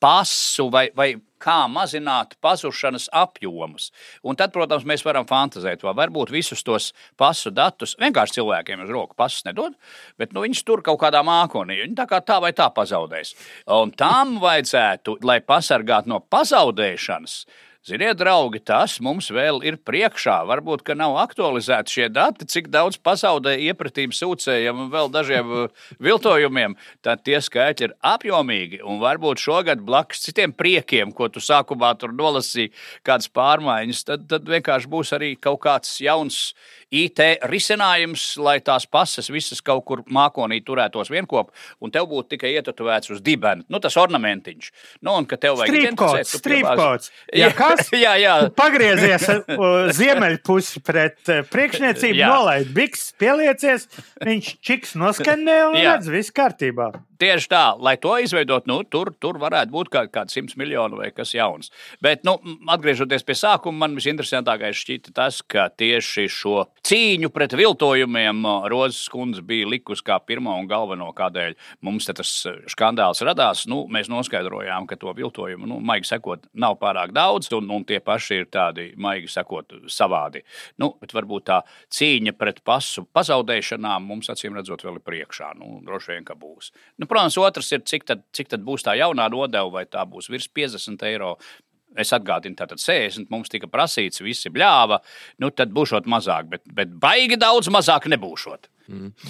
pasu 0.00 0.68
vai, 0.72 0.88
vai 0.96 1.14
kā 1.40 1.64
mazināt 1.72 2.36
pazušanas 2.44 3.08
apjomus. 3.16 3.90
Un 4.26 4.38
tad, 4.38 4.52
protams, 4.54 4.86
mēs 4.88 5.04
varam 5.06 5.26
fantāzēt, 5.28 5.84
vai 5.86 5.94
varbūt 6.02 6.32
visus 6.34 6.64
tos 6.66 6.90
pasu 7.20 7.52
datus 7.54 7.96
vienkārši 8.00 8.38
cilvēkiem 8.40 8.84
uz 8.84 8.92
roku 8.92 9.16
pasus 9.18 9.46
nedod, 9.48 9.74
bet 10.20 10.34
nu, 10.36 10.44
viņus 10.44 10.64
tur 10.66 10.84
kaut 10.86 11.00
kādā 11.02 11.24
mākonī. 11.26 11.80
Viņi 11.84 11.98
tā 11.98 12.06
kā 12.10 12.20
tā 12.24 12.40
vai 12.42 12.52
tā 12.56 12.68
pazaudēs. 12.74 13.34
Un 13.80 13.94
tam 13.96 14.38
vajadzētu, 14.42 15.18
lai 15.26 15.40
pasargātu 15.44 16.12
no 16.12 16.20
pazaudēšanas, 16.20 17.42
Ziniet, 17.80 18.18
draugi, 18.20 18.58
tas 18.60 18.98
mums 19.00 19.30
vēl 19.32 19.62
ir 19.64 19.78
priekšā. 19.88 20.34
Varbūt, 20.44 20.82
ka 20.84 20.92
nav 20.92 21.14
aktualizēti 21.22 21.94
šie 21.94 22.08
dati, 22.12 22.44
cik 22.44 22.66
daudz 22.68 22.98
pazaudē 23.00 23.54
iepratību 23.56 24.12
sūcējiem 24.12 24.82
un 24.82 24.90
vēl 24.92 25.08
dažiem 25.08 25.54
uh, 25.62 25.86
viltojumiem. 25.96 26.74
Tad 27.00 27.22
tie 27.24 27.38
skaitļi 27.40 27.86
ir 27.88 27.94
apjomīgi. 28.04 28.82
Un 28.84 29.00
varbūt 29.00 29.40
šogad 29.40 29.80
blakus 29.80 30.20
citiem 30.26 30.52
priekiem, 30.52 31.14
ko 31.16 31.30
tu 31.32 31.40
sākumā 31.40 31.94
tur 31.96 32.12
nolasīji, 32.12 32.74
kādas 33.00 33.32
pārmaiņas, 33.32 34.04
tad, 34.10 34.28
tad 34.28 34.52
vienkārši 34.52 34.92
būs 34.92 35.14
arī 35.16 35.32
kaut 35.40 35.62
kāds 35.64 35.94
jauns 36.04 36.50
IT 36.92 37.22
risinājums, 37.48 38.34
lai 38.42 38.58
tās 38.66 38.84
pases 38.84 39.32
visas 39.32 39.64
kaut 39.64 39.86
kur 39.88 40.04
mākonī 40.10 40.58
turētos 40.66 41.08
vienkopā, 41.08 41.54
un 41.80 41.94
tev 41.94 42.10
būtu 42.10 42.34
tikai 42.34 42.52
ietetovēts 42.58 43.14
uz 43.14 43.24
dibena. 43.24 43.64
Nu, 43.70 43.80
tas 43.80 43.96
ornamentiņš. 44.00 44.70
Nu, 45.00 45.14
un 45.14 45.28
ka 45.30 45.38
tev 45.40 45.62
vajag 45.62 45.70
stripkods, 45.70 46.36
stripkods. 46.42 47.12
Ja 47.32 47.52
kā 47.54 47.69
mājās. 47.70 47.92
jā, 48.04 48.14
jā. 48.20 48.36
Pagriezies 48.58 49.26
ziemeļpusi 50.00 50.82
pret 50.86 51.32
eh, 51.32 51.44
priekšniecību, 51.50 52.18
Jā. 52.20 52.32
nolaid 52.32 52.72
biks, 52.76 53.10
pieliecies, 53.20 53.86
viņš 54.24 54.50
čiks 54.64 54.96
noskanē 55.00 55.60
un 55.70 55.78
Jā. 55.80 55.96
redz, 55.96 56.10
viss 56.12 56.34
kārtībā. 56.34 56.92
Tieši 57.20 57.50
tā, 57.52 57.64
lai 57.76 57.98
to 58.00 58.14
izveidot, 58.16 58.64
nu, 58.70 58.78
tur, 58.88 59.10
tur 59.20 59.36
varētu 59.42 59.74
būt 59.74 59.90
kaut 59.92 60.12
kāds 60.14 60.32
simts 60.32 60.56
miljonu 60.56 61.02
vai 61.02 61.10
kas 61.12 61.34
jauns. 61.36 61.68
Bet, 62.00 62.22
nu, 62.24 62.38
atgriežoties 62.72 63.26
pie 63.28 63.36
sākuma, 63.36 63.82
man 63.82 63.98
visinteresantākais 63.98 64.78
šķita 64.80 65.12
tas, 65.18 65.42
ka 65.44 65.66
tieši 65.68 66.24
šo 66.32 66.62
cīņu 66.88 67.28
pret 67.34 67.52
viltojumiem 67.60 68.40
Rozes 68.72 69.10
kundze 69.12 69.44
bija 69.44 69.68
likusi 69.68 70.06
kā 70.06 70.16
pirmo 70.24 70.54
un 70.56 70.70
galveno, 70.70 71.10
kādēļ 71.16 71.58
mums 71.84 72.08
tas 72.08 72.32
skandāls 72.72 73.20
radās. 73.26 73.66
Nu, 73.68 73.82
mēs 73.92 74.08
noskaidrojām, 74.08 74.88
ka 74.88 74.96
to 74.96 75.12
viltojumu, 75.20 75.68
nu, 75.68 75.76
maigi 75.84 76.08
sakot, 76.08 76.48
nav 76.56 76.78
pārāk 76.80 77.12
daudz, 77.12 77.50
un, 77.60 77.70
un 77.76 77.86
tie 77.86 78.00
paši 78.04 78.40
ir 78.42 78.50
tādi, 78.52 78.90
maigi 79.00 79.30
sakot, 79.30 79.76
savādi. 79.92 80.42
Nu, 80.80 80.92
bet 81.00 81.14
varbūt 81.16 81.46
tā 81.50 81.60
cīņa 81.94 82.34
pret 82.38 82.62
pasu 82.66 83.06
pazaudēšanām 83.14 84.08
mums 84.10 84.32
acīm 84.32 84.56
redzot 84.58 84.84
vēl 84.86 84.98
ir 84.98 85.06
priekšā. 85.06 85.52
Nu, 85.60 85.78
droši 85.86 86.14
vien, 86.14 86.26
ka 86.28 86.36
būs. 86.38 86.72
Nu, 86.98 87.08
protams, 87.10 87.38
otrs 87.40 87.72
ir, 87.76 87.84
cik 87.86 88.06
tad, 88.08 88.24
cik 88.36 88.52
tad 88.54 88.64
būs 88.66 88.86
tā 88.86 88.96
jaunā 88.98 89.28
nodeva, 89.32 89.68
vai 89.80 89.86
tā 89.88 90.06
būs 90.08 90.30
virs 90.32 90.48
50 90.48 91.06
eiro. 91.10 91.36
Es 91.98 92.12
atgādinu, 92.14 92.54
tātad 92.54 92.78
60 92.78 93.32
mums 93.34 93.50
tika 93.50 93.66
prasīts, 93.66 94.22
visi 94.22 94.52
bļāva. 94.54 95.00
Nu, 95.42 95.50
tad 95.50 95.72
būšot 95.74 96.06
mazāk, 96.06 96.46
bet, 96.52 96.62
bet 96.70 96.92
baigi 97.02 97.38
daudz 97.40 97.66
mazāk 97.74 98.06
nebūšot. 98.12 98.68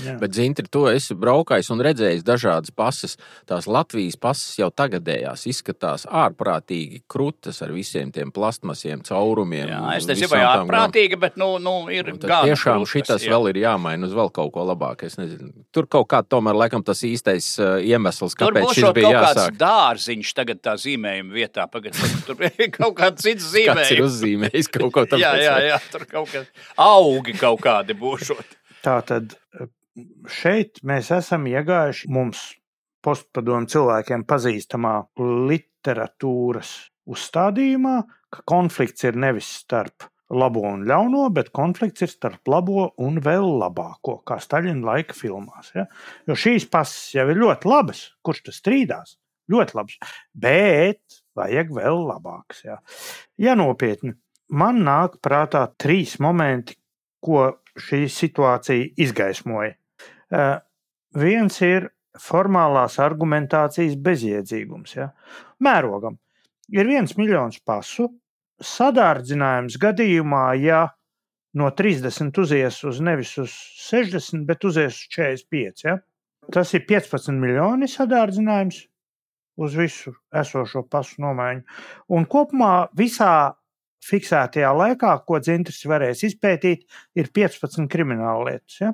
Jā. 0.01 0.15
Bet, 0.21 0.33
Zintri, 0.37 0.65
to 0.73 0.87
esi 0.91 1.15
braukājis 1.19 1.69
un 1.75 1.83
redzējis 1.85 2.25
dažādas 2.25 2.73
pases. 2.73 3.17
Tās 3.51 3.67
Latvijas 3.69 4.17
pases 4.21 4.55
jau 4.61 4.71
tagadējās 4.73 5.45
izskatās 5.51 6.07
ārprātīgi 6.09 7.03
krūtas 7.11 7.61
ar 7.65 7.75
visiem 7.75 8.13
tiem 8.15 8.33
plastmasiem, 8.33 9.03
caurumiem. 9.07 9.69
Jā, 9.69 9.81
es 9.99 10.09
nezinu, 10.09 10.31
vai 10.33 10.41
ārprātīgi, 10.49 11.19
bet 11.21 11.37
nu, 11.41 11.53
nu, 11.63 11.75
ir 11.93 12.13
gan 12.17 12.49
tiešām 12.49 12.81
krūtas, 12.83 12.95
šitas 12.95 13.27
jā. 13.27 13.35
vēl 13.35 13.51
ir 13.53 13.61
jāmaina 13.65 14.09
uz 14.09 14.15
vēl 14.17 14.33
kaut 14.35 14.53
ko 14.55 14.65
labāku. 14.71 15.11
Tur 15.75 15.89
kaut 15.91 16.09
kā 16.11 16.23
tomēr 16.25 16.57
laikam 16.57 16.85
tas 16.87 17.03
īstais 17.07 17.53
uh, 17.61 17.77
iemesls, 17.85 18.37
Tur 18.39 18.51
kāpēc 18.55 18.67
būs 18.67 18.79
šis 18.79 18.87
kaut 18.89 18.99
bija 18.99 19.13
kāds 19.17 19.43
jāsāk. 19.43 19.59
dārziņš 19.61 20.33
tagad 20.41 20.63
tā 20.65 20.77
zīmējuma 20.81 21.37
vietā. 21.37 21.67
Pagad, 21.71 21.99
tur 22.27 22.41
ir 22.49 22.71
kaut 22.75 22.97
kāds 22.99 23.27
cits 23.27 23.45
Kāds 23.51 23.53
ir 23.53 24.01
zīmējums. 24.01 24.07
uzzīmējis 24.07 24.71
kaut 24.73 24.95
ko 24.97 25.05
tādu? 25.11 25.21
Jā, 25.23 25.35
jā, 25.43 25.57
jā, 25.69 25.79
tur 25.93 26.07
kaut 26.09 26.33
kādi 26.33 26.49
augi 26.81 27.37
kaut 27.39 27.61
kādi 27.65 27.97
būšot. 27.99 28.57
Tā 28.85 29.01
tad 29.07 29.35
šeit 30.31 30.81
mēs 30.87 31.11
esam 31.13 31.45
iegājuši 31.51 32.09
mums 32.13 32.45
postpadomu 33.05 33.69
cilvēkiem 33.71 34.25
pazīstamā 34.29 34.95
literatūras 35.21 36.73
uzstādījumā, 37.11 37.97
ka 38.31 38.45
konflikts 38.49 39.07
ir 39.09 39.19
nevis 39.21 39.49
starp 39.63 40.07
labo 40.31 40.63
un 40.69 40.85
ļauno, 40.87 41.25
bet 41.35 41.51
konflikts 41.57 42.05
ir 42.07 42.13
starp 42.13 42.49
labo 42.51 42.91
un 43.03 43.19
vēl 43.25 43.47
labāko, 43.61 44.21
kā 44.27 44.39
Staļina 44.43 44.87
laika 44.93 45.17
filmās. 45.17 45.73
Ja? 45.75 45.89
Jo 46.29 46.37
šīs 46.39 46.69
pases 46.71 47.17
jau 47.17 47.27
ir 47.33 47.41
ļoti 47.41 47.71
labas, 47.71 48.05
kurš 48.23 48.45
tas 48.49 48.61
strīdās. 48.63 49.17
Ļoti 49.51 49.75
labs, 49.75 49.97
bet 50.39 51.23
vajag 51.35 51.73
vēl 51.75 52.05
labāks. 52.07 52.63
Ja, 52.69 52.77
ja 53.43 53.57
nopietni, 53.59 54.13
man 54.55 54.85
nāk 54.87 55.17
prātā 55.25 55.65
trīs 55.81 56.21
momenti, 56.23 56.77
ko 57.21 57.49
šī 57.79 58.05
situācija 58.11 58.91
izgaismoja. 59.01 59.75
Viens 61.21 61.61
ir 61.67 61.91
formālās 62.19 62.99
argumentācijas 63.03 63.97
bezjēdzīgums. 64.03 64.97
Ja? 64.97 65.11
Mērogam 65.63 66.19
ir 66.75 66.91
viens 66.91 67.17
miljons 67.19 67.61
pasu. 67.67 68.09
Sadārdzinājums 68.61 69.79
gadījumā, 69.81 70.45
ja 70.61 70.85
no 71.57 71.71
30 71.73 72.37
uzies 72.43 72.83
uz 72.85 73.01
nevis 73.01 73.33
uz 73.41 73.55
60, 73.89 74.45
bet 74.47 74.67
uzies 74.69 74.99
uz 74.99 75.07
45. 75.17 75.85
Ja? 75.87 75.97
Tas 76.53 76.75
ir 76.75 76.85
15 76.89 77.39
miljoni 77.41 77.89
sadārdzinājums 77.89 78.85
uz 79.61 79.77
visu 79.77 80.13
esošo 80.35 80.85
pasu 80.91 81.21
nomaiņu. 81.23 81.65
Un 82.17 82.27
kopumā 82.31 82.91
visā 82.97 83.53
fiksētajā 84.07 84.71
laikā, 84.77 85.13
ko 85.27 85.39
dzintris 85.43 85.87
varēs 85.89 86.25
izpētīt, 86.31 86.81
ir 87.19 87.27
15 87.37 87.89
krimināla 87.91 88.51
lietas. 88.51 88.81
Ja? 88.81 88.91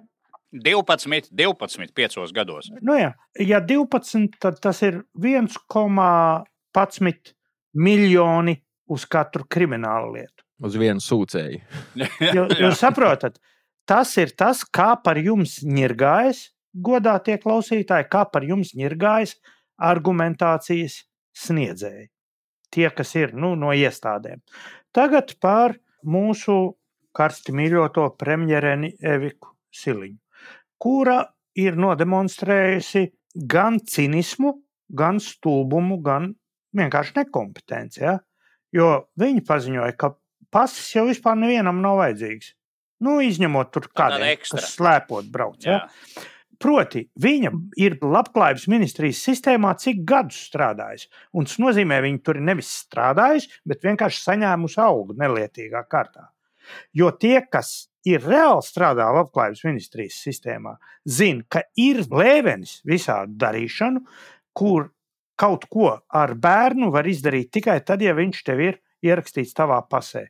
12, 0.53 1.31
12, 1.31 1.93
5 1.95 2.33
gados. 2.35 2.71
Nu, 2.81 2.95
jā, 2.97 3.13
ja 3.43 3.61
12, 3.61 4.29
tad 4.41 4.61
tas 4.63 4.83
ir 4.87 5.03
1,11 5.19 7.35
miljoni 7.77 8.63
uz 8.87 9.05
katru 9.11 9.45
kriminālu 9.51 10.13
lietu. 10.17 10.45
Uz 10.65 10.77
vienu 10.81 11.03
sūcēju. 11.03 11.61
Jūs, 12.37 12.79
saprotat, 12.81 13.39
tas 13.89 14.15
ir 14.21 14.33
tas, 14.39 14.63
kā 14.65 14.95
par 15.03 15.19
jums 15.21 15.59
nirgājas, 15.67 16.53
godātie 16.73 17.37
klausītāji, 17.43 18.09
kā 18.13 18.25
par 18.33 18.47
jums 18.47 18.73
nirgājas 18.77 19.37
argumentācijas 19.77 21.03
sniedzēji. 21.37 22.09
Tie, 22.73 22.89
kas 22.93 23.15
ir 23.17 23.35
nu, 23.37 23.55
no 23.59 23.73
iestādēm. 23.77 24.41
Tagad 24.97 25.35
par 25.45 25.77
mūsu 26.09 26.77
karsti 27.17 27.53
mīļoto 27.57 28.07
premjereni 28.17 28.95
Eviku 29.05 29.53
Siliņu, 29.75 30.17
kura 30.81 31.19
ir 31.57 31.77
nodemonstrējusi 31.81 33.07
gan 33.49 33.81
cinismu, 33.85 34.55
gan 34.97 35.21
stulbumu, 35.21 35.99
gan 36.05 36.31
vienkārši 36.77 37.19
nekompetenci. 37.21 38.01
Ja? 38.05 38.19
Jo 38.73 38.89
viņi 39.21 39.45
paziņoja, 39.49 39.97
ka 40.01 40.15
pasis 40.53 40.95
jau 40.97 41.07
vispār 41.11 41.37
nevienam 41.41 41.83
nav 41.85 42.01
vajadzīgs. 42.01 42.55
Nu, 43.05 43.19
izņemot 43.21 43.75
tur 43.75 43.91
ekstra. 44.33 44.63
kas 44.63 44.73
slēpot 44.79 45.29
brauc. 45.33 45.61
Ja? 45.65 45.83
Proti, 46.63 47.03
viņa 47.21 47.51
ir 47.83 47.99
labklājības 48.01 48.65
ministrijas 48.73 49.21
sistēmā 49.27 49.75
cik 49.81 50.05
gadus 50.09 50.39
strādājusi. 50.49 51.11
Un 51.37 51.49
tas 51.49 51.59
nozīmē, 51.61 51.99
ka 51.99 52.07
viņa 52.07 52.23
tur 52.25 52.41
nevis 52.41 52.71
strādājusi, 52.87 53.51
bet 53.69 53.85
vienkārši 53.85 54.23
saņēmusi 54.25 54.81
algu 54.81 55.17
nelietīgā 55.21 55.83
kārtā. 55.91 56.31
Jo 56.97 57.13
tie, 57.13 57.41
kas 57.53 57.91
ir 58.09 58.25
reāli 58.25 58.65
strādā 58.65 59.07
labklājības 59.19 59.65
ministrijas 59.67 60.17
sistēmā, 60.25 60.77
zina, 61.05 61.45
ka 61.49 61.63
ir 61.79 62.03
lēvenis 62.09 62.81
visādi 62.89 63.37
darīšanu, 63.43 64.03
kur 64.57 64.91
kaut 65.37 65.69
ko 65.71 65.93
ar 66.09 66.35
bērnu 66.41 66.89
var 66.95 67.07
izdarīt 67.07 67.53
tikai 67.59 67.83
tad, 67.85 68.03
ja 68.03 68.17
viņš 68.17 68.43
tev 68.47 68.65
ir 68.65 68.81
ierakstīts 69.05 69.55
tavā 69.57 69.83
pasē. 69.91 70.27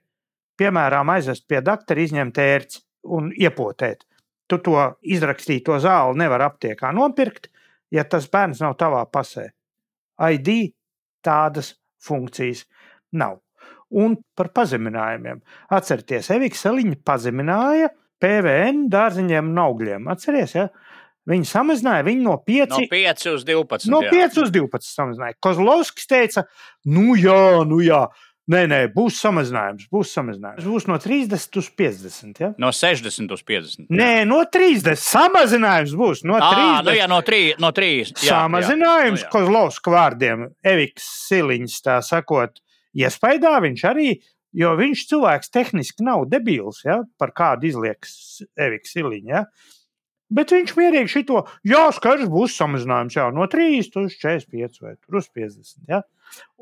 Piemēram, 0.56 1.12
aizvest 1.12 1.46
pie 1.48 1.60
doktora, 1.62 2.02
izņemt 2.02 2.38
ērci 2.40 2.82
un 3.12 3.30
iepotēt. 3.36 4.06
Tu 4.46 4.58
to 4.62 4.78
izrakstīto 5.02 5.78
zāli 5.82 6.20
nevar 6.22 6.44
aptiekā 6.46 6.92
nopirkt, 6.94 7.48
ja 7.90 8.04
tas 8.06 8.28
bērns 8.30 8.62
nav 8.62 8.76
tavā 8.78 9.02
pasē. 9.10 9.48
ID 10.16 10.72
tādas 11.26 11.74
funkcijas 12.02 12.64
nav. 13.12 13.40
Un 13.90 14.16
par 14.34 14.50
pazeminājumiem. 14.54 15.40
Atcerieties, 15.74 16.30
Evika 16.34 16.58
Seliņa 16.58 16.98
pazemināja 17.06 17.90
PVN 18.22 18.86
dārziņiem 18.90 19.52
un 19.52 19.60
augļiem. 19.62 20.08
Atcerieties, 20.10 20.56
ja? 20.56 20.68
Viņi 21.26 21.48
samazināja 21.50 22.04
viņu 22.06 22.22
no 22.22 22.36
5 22.46 22.70
No 22.70 22.78
5 22.92 23.24
uz 23.32 23.44
12. 23.46 23.90
No 23.90 24.00
jā. 24.04 24.12
5 24.14 24.36
uz 24.44 24.52
12 24.54 24.86
samazināja. 24.86 25.34
Kozlovskis 25.42 26.06
teica, 26.10 26.44
nu 26.86 27.16
jā, 27.18 27.64
nu 27.66 27.80
jā. 27.82 28.04
Nē, 28.46 28.60
nē, 28.70 28.76
būs 28.94 29.16
samazinājums. 29.18 29.88
Būs 29.90 30.12
samazinājums. 30.14 30.66
Būs 30.70 30.84
no 30.86 30.96
30 31.02 31.56
uz 31.58 31.68
50. 31.80 32.40
Ja? 32.44 32.50
No 32.62 32.70
60 32.70 33.32
uz 33.34 33.40
50. 33.42 33.88
Nē, 33.90 34.10
no 34.30 34.38
30. 34.46 34.94
Samazinājums 35.02 35.94
būs 35.98 36.22
no 36.30 36.36
30. 36.38 36.60
Ah, 36.62 36.84
nu 36.86 36.94
jā, 36.94 37.08
no 37.10 37.18
3. 37.26 37.56
No 37.62 37.72
3 37.74 37.88
jā, 38.12 38.28
Samazinājums 38.28 39.24
jā. 39.24 39.26
Nu 39.26 39.26
jā. 39.26 39.30
Kozlovska 39.32 39.90
vārdiem, 39.90 40.44
Eviks 40.62 41.08
Siliņš, 41.26 41.78
tā 41.88 41.96
sakot, 42.06 42.62
iespējā 42.94 43.56
viņš 43.64 43.82
arī, 43.90 44.12
jo 44.54 44.70
viņš 44.78 45.02
cilvēks 45.10 45.50
tehniski 45.50 46.06
nav 46.06 46.28
debils, 46.30 46.84
ja, 46.86 47.00
par 47.18 47.32
kādu 47.34 47.66
izliekas 47.66 48.44
Eviks 48.54 48.94
Siliņš. 48.94 49.32
Ja. 49.32 49.42
Bet 50.38 50.54
viņš 50.54 50.70
mierīgi 50.78 51.10
šito, 51.10 51.42
jā, 51.66 51.82
skaidrs, 51.98 52.30
būs 52.30 52.54
samazinājums 52.62 53.18
jā, 53.18 53.26
no 53.34 53.50
30 53.50 53.98
uz 54.04 54.14
45 54.22 54.86
vai 54.86 54.94
tur 55.00 55.18
uz 55.18 55.26
50. 55.34 55.82
Ja. 55.90 56.04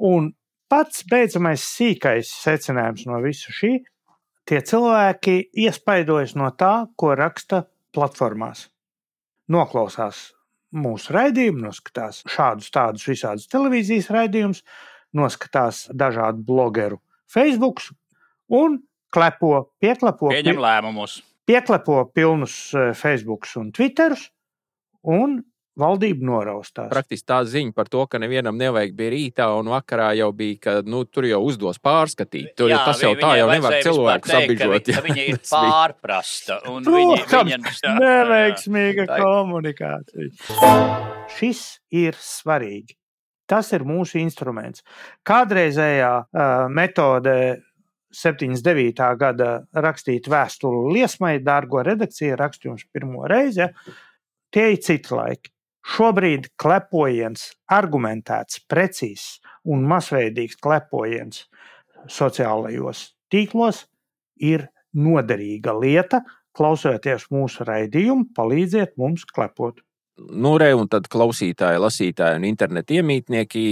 Un 0.00 0.32
pats 0.74 1.04
beidzamais 1.06 1.62
sīkais 1.62 2.30
secinājums 2.42 3.04
no 3.06 3.20
visa 3.22 3.52
šī, 3.54 3.76
tie 4.48 4.58
cilvēki 4.66 5.36
iespaidojas 5.64 6.34
no 6.34 6.48
tā, 6.58 6.88
ko 6.98 7.12
raksta 7.14 7.60
platformās. 7.94 8.66
Noklausās 9.54 10.32
mūsu 10.74 11.14
raidījumu, 11.14 11.62
noskatās 11.68 12.24
šādus 12.26 12.72
tādus 12.74 13.06
visādus 13.06 13.46
televīzijas 13.52 14.10
raidījumus, 14.16 14.64
noskatās 15.14 15.84
dažādu 15.94 16.42
blogeru 16.42 16.98
Facebook 17.30 17.84
un 18.50 18.80
klepo, 19.14 19.68
pieklepo, 19.78 20.32
Pieņem 20.34 20.58
lēmumus. 20.58 21.20
pieklepo 21.46 22.00
pilnus 22.10 22.56
eh, 22.74 22.90
Facebook 22.98 23.46
un 23.62 23.70
Twitterus 23.70 24.26
un 25.06 25.38
valdība 25.80 26.26
noraustās. 26.28 26.88
Praktiski 26.92 27.26
tā 27.28 27.40
ziņa 27.48 27.74
par 27.76 27.88
to, 27.90 28.04
ka 28.10 28.20
nevienam 28.22 28.56
nevajag 28.58 28.94
bija 28.96 29.12
rītā 29.14 29.48
un 29.58 29.70
vakarā 29.72 30.12
jau 30.18 30.30
bija, 30.36 30.58
ka 30.66 30.74
nu, 30.86 31.02
tur 31.04 31.26
jau 31.28 31.40
uzdos 31.46 31.80
pārskatīt. 31.82 32.52
Tur, 32.58 32.70
jā, 32.72 32.80
tas 32.86 33.02
jau 33.02 33.12
tā 33.18 33.34
jau 33.40 33.48
nevar 33.50 33.78
cilvēku 33.84 34.30
sabižot. 34.30 34.90
Ka 34.94 35.04
viņa 35.08 35.26
ir 35.32 35.40
pārprasta. 35.50 36.60
Protams, 36.64 37.70
viņa... 37.82 37.94
neveiksmīga 38.00 39.08
komunikācija. 39.12 40.30
Šis 41.38 41.64
ir 41.94 42.18
svarīgi. 42.20 42.96
Tas 43.50 43.68
ir 43.76 43.82
mūsu 43.84 44.16
instruments. 44.22 44.80
Kādreizējā 45.28 46.12
uh, 46.24 46.52
metode 46.72 47.34
79. 48.14 49.02
gada 49.20 49.50
rakstīt 49.84 50.30
vēstuli 50.30 50.94
liesmai, 50.96 51.34
dārgo 51.44 51.82
redakciju, 51.84 52.38
rakstu 52.40 52.70
jums 52.70 52.86
pirmo 52.94 53.26
reizi. 53.28 53.66
Ja? 53.66 53.68
Tie 54.54 54.70
ir 54.76 54.80
citi 54.86 55.12
laiki. 55.12 55.53
Šobrīd 55.84 56.48
klepojiens, 56.60 57.50
argumentēts, 57.68 58.62
precīzs 58.70 59.40
un 59.68 59.84
masveidīgs 59.88 60.56
klepojiens 60.64 61.44
sociālajos 62.08 63.10
tīklos 63.32 63.84
ir 64.40 64.68
noderīga 64.96 65.74
lieta. 65.76 66.22
Klausoties 66.54 67.26
mūsu 67.34 67.66
raidījumu, 67.66 68.30
palīdziet 68.36 68.94
mums 69.00 69.26
klepot. 69.26 69.82
Nu, 70.30 70.54
re, 70.62 70.70
un 70.78 70.86
tad 70.86 71.08
klausītāji, 71.10 71.80
lasītāji 71.82 72.38
un 72.38 72.44
internetu 72.46 73.00
iemītnieki, 73.00 73.64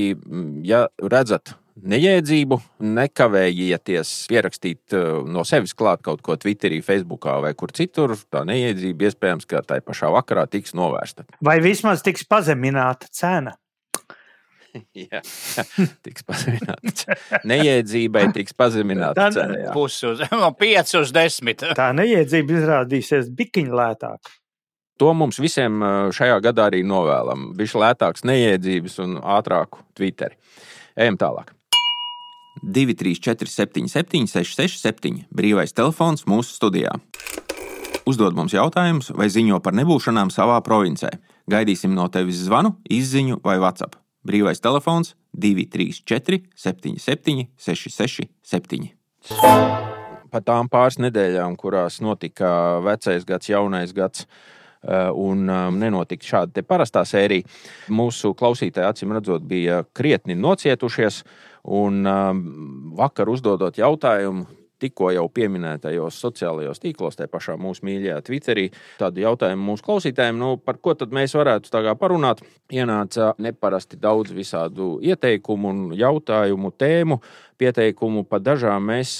ja 0.66 0.88
redzat 0.98 1.54
nejēdzību, 1.76 2.58
nekavējieties 2.84 4.12
pierakstīt 4.30 4.96
uh, 4.96 5.22
no 5.28 5.44
sevis 5.48 5.74
klāt 5.78 6.02
kaut 6.04 6.22
ko 6.24 6.36
Twitterī, 6.40 6.82
Facebookā 6.84 7.38
vai 7.44 7.54
kur 7.58 7.72
citur. 7.76 8.14
Tā 8.32 8.44
nejēdzība 8.48 9.08
iespējams, 9.08 9.48
ka 9.48 9.62
tai 9.66 9.80
pašā 9.84 10.12
vakarā 10.12 10.46
tiks 10.50 10.76
novērsta. 10.78 11.26
Vai 11.48 11.58
vismaz 11.64 12.04
tiks 12.04 12.26
pazemināta 12.28 13.08
cena? 13.12 13.56
jā, 14.96 15.22
tiks 16.04 16.24
pazemināta. 16.28 17.16
Nejēdzībai 17.48 18.26
tiks 18.36 18.56
pazemināta 18.56 19.30
cena. 19.34 19.72
Pusi 19.74 20.06
uz 20.12 20.22
no 20.42 20.52
5 20.58 20.94
uz 21.00 21.14
10. 21.16 21.66
Tā 21.78 21.90
nejēdzība 21.96 22.60
izrādīsies 22.60 23.32
bikiņu 23.36 23.80
lētāk. 23.80 24.32
To 25.00 25.08
mums 25.16 25.40
visiem 25.40 25.80
uh, 25.80 26.12
šajā 26.14 26.36
gadā 26.44 26.68
arī 26.70 26.82
novēlam. 26.86 27.50
Viņš 27.58 27.74
lētāks, 27.80 28.26
nejēdzības 28.28 29.00
un 29.02 29.18
ātrāku 29.38 29.82
Twitteri. 29.98 30.36
Ejam 31.00 31.16
tālāk. 31.18 31.54
234, 32.60 33.48
77, 33.48 34.26
667, 34.28 35.24
brīvais 35.32 35.72
telefons 35.72 36.26
mūsu 36.28 36.54
studijā. 36.58 36.92
Uzdod 38.08 38.34
mums 38.34 38.52
jautājumus 38.54 39.12
vai 39.14 39.28
ziņo 39.30 39.60
par 39.62 39.76
nebūšanām 39.78 40.30
savā 40.34 40.58
provincē. 40.66 41.10
Gaidīsim 41.50 41.94
no 41.94 42.08
tevis 42.12 42.42
zvanu, 42.44 42.74
izziņu 42.90 43.40
vai 43.46 43.58
WhatsApp. 43.62 43.96
Brīvais 44.26 44.62
telefons 44.62 45.14
234, 45.34 46.42
77, 46.54 47.48
667. 47.58 48.90
Pa 50.32 50.40
tām 50.40 50.70
pāris 50.72 50.98
nedēļām, 51.02 51.56
kurās 51.60 52.00
notika 52.02 52.80
vecais 52.84 53.26
gads, 53.28 53.50
jaunais 53.52 53.92
gads, 53.94 54.26
un 54.82 55.46
um, 55.46 55.78
nenotika 55.78 56.26
šāda 56.26 56.64
parastā 56.66 57.04
sērija. 57.06 57.46
Mūsu 57.92 58.32
klausītāji, 58.38 58.88
acīm 58.88 59.14
redzot, 59.16 59.44
bija 59.46 59.82
krietni 59.94 60.34
nocietušies. 60.38 61.22
Un 61.62 62.02
um, 62.10 62.40
vakar 62.98 63.30
uzdodot 63.30 63.76
jautājumu, 63.78 64.48
tikko 64.82 65.12
jau 65.14 65.26
pieminētajos 65.32 66.18
sociālajos 66.24 66.82
tīklos, 66.82 67.18
tā 67.18 67.28
pašā 67.30 67.56
mūsu 67.60 67.86
mīļajā 67.86 68.18
Twitterī, 68.26 68.66
tādu 69.00 69.22
jautājumu 69.24 69.70
mūsu 69.70 69.86
klausītājiem, 69.86 70.40
nu, 70.40 70.56
par 70.58 70.80
ko 70.82 70.96
tad 70.98 71.14
mēs 71.14 71.36
varētu 71.38 71.72
parunāt. 72.00 72.42
Ienāca 72.72 73.32
neparasti 73.42 73.98
daudz 74.00 74.32
visādu 74.32 74.96
ieteikumu 75.04 75.70
un 75.70 75.80
jautājumu, 75.98 76.72
tēmu, 76.80 77.18
pieteikumu. 77.60 78.24
Par 78.28 78.42
dažām 78.42 78.86
mēs 78.90 79.18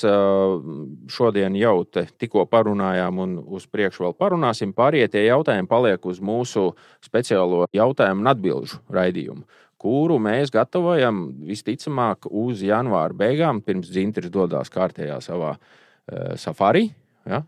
šodien 1.13 1.57
jau 1.61 1.77
tikko 1.93 2.47
parunājām 2.51 3.21
un 3.23 3.37
uz 3.43 3.69
priekšu 3.71 4.09
vēl 4.09 4.17
parunāsim. 4.19 4.73
Pārējie 4.77 5.27
jautājumi 5.29 5.71
paliek 5.71 6.07
uz 6.09 6.23
mūsu 6.25 6.71
speciālo 7.05 7.67
jautājumu 7.77 8.25
un 8.25 8.33
atbildžu 8.33 8.81
raidījumu 8.93 9.45
kuru 9.83 10.19
mēs 10.23 10.53
gatavojam 10.55 11.25
visticamāk 11.49 12.29
uz 12.31 12.63
janvāra 12.65 13.17
beigām, 13.25 13.63
pirms 13.65 13.91
dzintris 13.91 14.33
dodas 14.33 14.71
kārtējā 14.73 15.19
savā 15.25 15.57
uh, 15.57 16.35
safari. 16.41 16.89
Ja? 17.29 17.43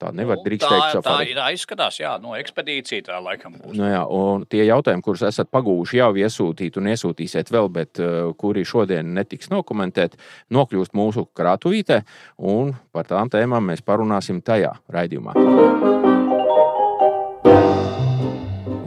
Tā 0.00 0.08
nevar 0.16 0.38
nu, 0.38 0.44
drīkst 0.46 0.64
teikt, 0.64 0.94
tā, 0.96 1.00
tā 1.04 1.26
ir 1.28 1.38
aizskatās, 1.44 1.98
jā, 2.00 2.14
no 2.22 2.32
ekspedīcija 2.38 3.04
tā 3.10 3.18
laikam 3.20 3.58
būs. 3.58 3.74
Nu, 3.76 3.84
jā, 3.84 4.00
un 4.08 4.46
tie 4.48 4.62
jautājumi, 4.64 5.04
kurus 5.04 5.26
esat 5.28 5.50
pagūši 5.52 6.00
jau 6.00 6.08
iesūtīt 6.22 6.78
un 6.80 6.88
iesūtīsiet 6.94 7.52
vēl, 7.52 7.68
bet 7.74 8.00
uh, 8.00 8.30
kuri 8.40 8.64
šodien 8.64 9.12
netiks 9.18 9.52
dokumentēti, 9.52 10.16
nokļūst 10.56 10.96
mūsu 10.96 11.26
krātuvītē, 11.36 12.00
un 12.48 12.72
par 12.96 13.10
tām 13.12 13.28
tēmām 13.32 13.68
mēs 13.72 13.84
parunāsim 13.84 14.40
tajā 14.40 14.72
raidījumā. 14.88 15.36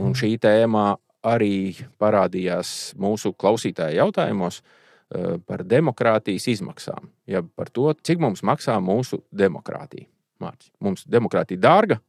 Un 0.02 0.18
šī 0.18 0.34
tēma 0.42 0.96
arī 1.24 1.74
parādījās 2.00 2.94
mūsu 3.00 3.32
klausītāju 3.38 4.00
jautājumos 4.02 4.60
eh, 4.60 5.36
par 5.46 5.64
demokrātijas 5.68 6.48
izmaksām. 6.52 7.10
Ja 7.30 7.42
par 7.42 7.72
to, 7.74 7.90
cik 8.04 8.22
mums 8.22 8.44
maksā 8.46 8.76
mūsu 8.84 9.22
demokrātija. 9.32 10.08
Mārķis. 10.42 10.72
Mums 10.82 11.04
demokrātija 11.08 11.62
dārga. 11.62 12.00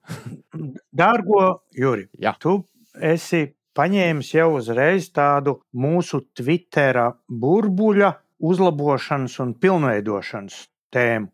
Dārgo, 1.01 1.43
Juri, 1.77 2.07
Jā. 2.19 2.33
tu 2.41 2.57
esi 2.99 3.45
paņēmis 3.75 4.31
jau 4.33 4.49
uzreiz 4.57 5.11
tādu 5.13 5.59
mūsu 5.75 6.23
Twittera 6.35 7.09
burbuļa 7.29 8.11
uzlabošanas 8.45 9.37
un 9.43 9.53
pilnveidošanas 9.59 10.57
tēmu. 10.95 11.29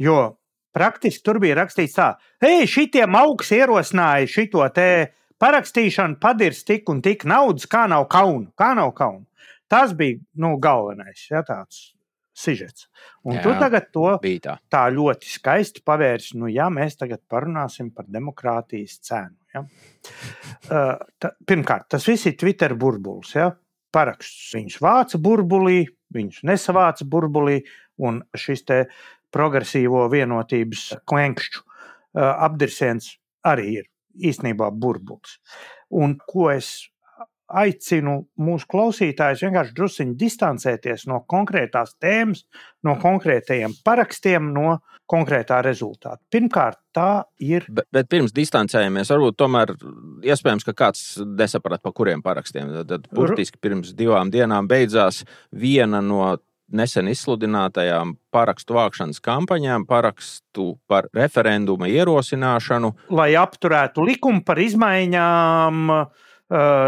Jo 0.00 0.18
praktiski 0.76 1.24
tur 1.26 1.40
bija 1.42 1.58
rakstīts 1.60 1.96
tā, 1.96 2.10
hei, 2.42 2.64
šitiem 2.70 3.16
augs 3.18 3.50
ierosināja 3.56 4.28
šito 4.30 4.64
te 4.74 4.90
parakstīšana 5.40 6.20
padirs 6.20 6.64
tik 6.68 6.90
un 6.92 7.00
tik 7.04 7.24
naudas, 7.28 7.66
kā 7.70 7.86
nav 7.90 8.06
kauna. 8.12 8.50
Kā 8.58 8.74
nav 8.78 8.92
kauna. 8.98 9.24
Tas 9.70 9.94
bija 9.96 10.18
nu, 10.42 10.56
galvenais, 10.62 11.28
ja, 11.30 11.44
tāds 11.46 11.92
sižets. 12.40 12.88
Un 13.26 13.36
Jā, 13.36 13.42
tu 13.44 13.52
tagad 13.60 13.90
to 13.94 14.06
tā. 14.42 14.56
tā 14.72 14.82
ļoti 14.92 15.28
skaisti 15.30 15.84
pavērsi. 15.86 16.38
Nu, 16.40 16.48
ja 16.50 16.70
mēs 16.72 16.96
tagad 17.00 17.22
parunāsim 17.30 17.90
par 17.94 18.08
demokrātijas 18.08 18.98
cenu. 19.06 19.36
Ja. 19.54 19.64
Uh, 20.70 20.94
ta, 21.20 21.32
pirmkārt, 21.46 21.88
tas 21.90 22.06
viss 22.08 22.28
ir 22.30 22.38
Twitter 22.40 22.74
burbulis. 22.78 23.34
Ja. 23.36 23.50
Paraksts 23.94 24.54
viņš 24.54 24.78
vāca 24.82 25.18
burbulī, 25.18 25.84
viņš 26.14 26.44
nesavāca 26.46 27.06
burbulī, 27.10 27.60
un 27.98 28.22
šis 28.38 28.62
te 28.66 28.84
progresīvo 29.34 30.06
vienotības 30.10 30.86
klenkšķu 31.10 31.62
uh, 31.62 32.30
apdirsiens 32.46 33.16
arī 33.46 33.72
ir 33.80 33.90
īstenībā 34.16 34.70
burbulis. 34.72 35.38
Un 35.90 36.18
ko 36.26 36.50
es 36.52 36.90
aicinu 37.50 38.20
mūsu 38.40 38.68
klausītājus 38.70 39.42
vienkārši 39.44 39.74
druskuļi 39.74 40.14
distancēties 40.18 41.06
no 41.10 41.22
konkrētās 41.30 41.96
tēmas, 42.02 42.44
no 42.86 42.94
konkrētajiem 43.00 43.74
parakstiem, 43.86 44.52
no 44.54 44.78
konkrētā 45.10 45.58
rezultāta. 45.66 46.20
Pirmkārt, 46.30 46.78
tā 46.94 47.24
ir. 47.42 47.66
Bet, 47.66 47.88
bet 47.90 48.10
pirms 48.12 48.34
distancējamies, 48.36 49.10
varbūt 49.10 49.38
tomēr 49.42 49.74
iespējams, 50.30 50.66
ka 50.68 50.76
kāds 50.84 51.02
nesaprata, 51.24 51.82
pa 51.88 51.94
kuriem 51.96 52.22
parakstiem. 52.22 52.70
Tad, 52.80 52.92
tad 52.92 53.10
burtiski 53.16 53.58
pirms 53.62 53.90
divām 53.98 54.30
dienām 54.30 54.70
beidzās 54.70 55.24
viena 55.50 56.02
no 56.04 56.36
nesen 56.76 57.10
izsludinātajām 57.10 58.14
parakstu 58.34 58.76
vākšanas 58.78 59.20
kampaņām, 59.24 59.86
parakstu 59.90 60.72
par 60.90 61.10
referenduma 61.16 61.90
ierosināšanu. 61.90 62.94
Lai 63.16 63.32
apturētu 63.38 64.04
likumu 64.06 64.44
par 64.46 64.60
izmaiņām 64.62 65.94
uh, 65.94 66.26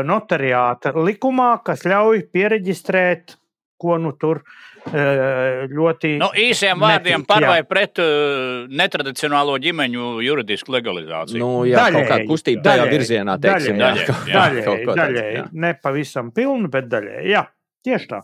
notariāta 0.09 0.95
likumā, 0.97 1.55
kas 1.67 1.87
ļauj 1.89 2.27
pieregistrēt, 2.35 3.37
ko 3.83 3.99
nu 3.99 4.13
tur 4.15 4.43
uh, 4.43 5.65
ļoti. 5.71 6.15
Nu, 6.23 6.31
īsiem 6.39 6.83
vārdiem 6.83 7.27
par 7.27 7.47
vai 7.49 7.61
pret 7.67 7.99
uh, 8.03 8.69
netradicionālo 8.71 9.59
ģimeņu 9.63 10.15
juridisku 10.27 10.77
legalizāciju. 10.77 11.43
Nu, 11.43 11.51
jā, 11.67 11.81
daļēji, 11.81 11.99
kaut 11.99 12.15
kāda 12.15 12.31
kustība 12.31 12.67
tajā 12.69 12.85
daļēji, 12.85 12.99
virzienā, 12.99 13.39
teiksim, 13.43 13.83
daļēji, 13.83 14.09
jā, 14.09 14.33
jā, 14.33 14.41
daļēji, 14.47 14.97
daļēji, 15.03 15.47
ne 15.67 15.75
pavisam 15.83 16.31
pilnu, 16.35 16.71
bet 16.73 16.91
daļēji. 16.93 17.31
Jā, 17.35 17.47
tieši 17.87 18.13
tā. 18.15 18.23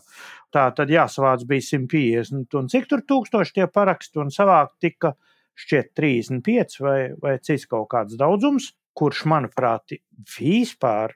Tā 0.53 0.65
tad 0.73 0.89
jāsavāc 0.89 1.45
bija 1.49 1.65
150, 1.77 2.55
un 2.57 2.69
cik 2.71 2.87
tur 2.89 3.03
tūkstoši 3.05 3.59
tie 3.59 3.67
paraksti, 3.69 4.17
un 4.23 4.31
savākt 4.33 4.79
tika 4.81 5.13
šķiet 5.59 5.91
35 5.97 6.79
vai, 6.81 6.99
vai 7.21 7.37
cits 7.43 7.67
kaut 7.69 7.89
kāds 7.91 8.17
daudzums, 8.17 8.71
kurš, 8.97 9.25
manuprāt, 9.29 9.99
vispār 10.39 11.13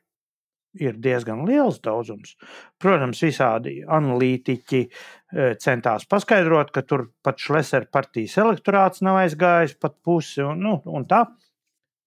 ir 0.80 0.98
diezgan 1.02 1.44
liels 1.48 1.80
daudzums. 1.86 2.36
Protams, 2.82 3.22
visādi 3.26 3.80
analītiķi 3.86 4.82
eh, 4.84 5.54
centās 5.62 6.08
paskaidrot, 6.10 6.74
ka 6.74 6.86
tur 6.88 7.08
pat 7.26 7.42
Šlesera 7.42 7.90
partijas 7.94 8.40
elektorāts 8.42 9.04
nav 9.06 9.22
aizgājis 9.24 9.78
pat 9.82 10.00
pusi 10.06 10.42
un, 10.46 10.64
nu, 10.66 10.80
un 10.86 11.06
tā. 11.10 11.26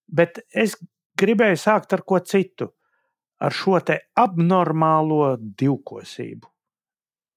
Bet 0.06 0.42
es 0.54 0.76
gribēju 1.18 1.58
sākt 1.60 1.94
ar 1.96 2.06
ko 2.06 2.20
citu. 2.22 2.72
ar 3.36 3.52
šo 3.52 3.76
abnormālo 4.16 5.36
divkosību. 5.36 6.55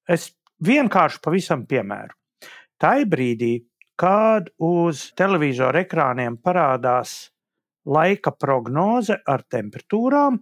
Es 0.10 0.32
vienkārši 0.66 1.22
pavisam 1.24 1.66
piemēru. 1.70 2.16
Tā 2.82 2.96
brīdī, 3.06 3.54
kad 4.00 4.48
uz 4.64 5.10
televizora 5.20 5.84
ekrāniem 5.84 6.40
parādās 6.42 7.30
laika 7.86 8.32
prognoze 8.32 9.20
ar 9.28 9.44
temperatūrām, 9.52 10.40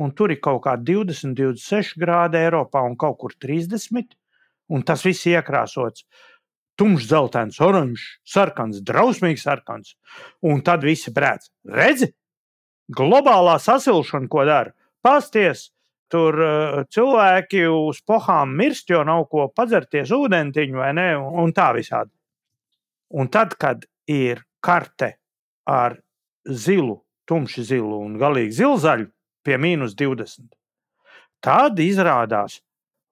un 0.00 0.14
tur 0.16 0.32
ir 0.32 0.40
kaut 0.40 0.62
kādi 0.64 0.94
20, 0.94 1.34
26 1.36 1.98
grādi 2.00 2.40
Eiropā 2.40 2.82
un 2.86 2.96
kaut 2.96 3.18
kur 3.20 3.34
30, 3.36 4.14
un 4.70 4.86
tas 4.86 5.02
viss 5.04 5.26
iekrāsots 5.28 6.06
tumšs, 6.80 7.10
zeltains, 7.10 7.58
oranžs, 7.60 8.06
sarkans, 8.24 8.80
drausmīgs 8.86 9.44
sarkans. 9.44 9.96
Un 10.40 10.62
tad 10.64 10.86
visi 10.86 11.12
brēc. 11.12 11.50
Redzi, 11.76 12.08
globālā 12.96 13.58
sasilšana, 13.60 14.30
ko 14.32 14.46
dara? 14.48 14.72
Pasties, 15.04 15.68
tur 16.10 16.36
uh, 16.42 16.80
cilvēki 16.90 17.64
uz 17.70 18.00
pohām 18.06 18.54
mirst, 18.58 18.90
jo 18.90 19.02
nav 19.06 19.26
ko 19.30 19.48
padzerties 19.54 20.12
ūdentiņu 20.14 20.80
vai 20.82 20.90
ne, 20.98 21.08
un 21.16 21.54
tā 21.56 21.70
visādi. 21.76 22.12
Un 23.14 23.30
tad, 23.32 23.56
kad 23.58 23.86
ir 24.10 24.44
karte 24.62 25.16
ar 25.70 25.96
zilu, 26.46 27.00
tumši 27.26 27.64
zilu 27.66 28.00
un 28.04 28.16
galīgi 28.20 28.58
zilzaļu 28.60 29.06
pie 29.46 29.58
mīnus 29.60 29.94
20, 29.98 30.50
tad 31.42 31.78
izrādās, 31.82 32.60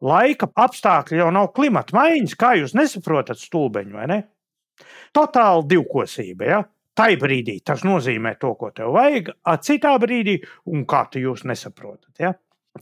laika 0.04 0.48
apstākļi 0.54 1.22
jau 1.22 1.30
nav 1.34 1.52
klimata 1.56 1.96
maiņas, 1.96 2.34
kā 2.38 2.54
jūs 2.58 2.74
nesaprotat, 2.78 3.40
stulbeņi 3.40 3.94
vai 3.94 4.08
ne? 4.11 4.18
Totāla 5.14 5.64
divkosība. 5.66 6.46
Ja? 6.46 6.61
Tai 6.98 7.12
brīdī 7.18 7.61
tas 7.66 7.84
nozīmē 7.87 8.34
to, 8.42 8.52
ko 8.58 8.70
tev 8.74 8.92
vajag, 8.96 9.30
a 9.46 9.56
citā 9.62 9.94
brīdī, 10.02 10.38
un 10.70 10.84
kā 10.87 11.04
tu 11.11 11.22
jūs 11.22 11.44
nesaprotat. 11.46 12.11
Ja? 12.18 12.34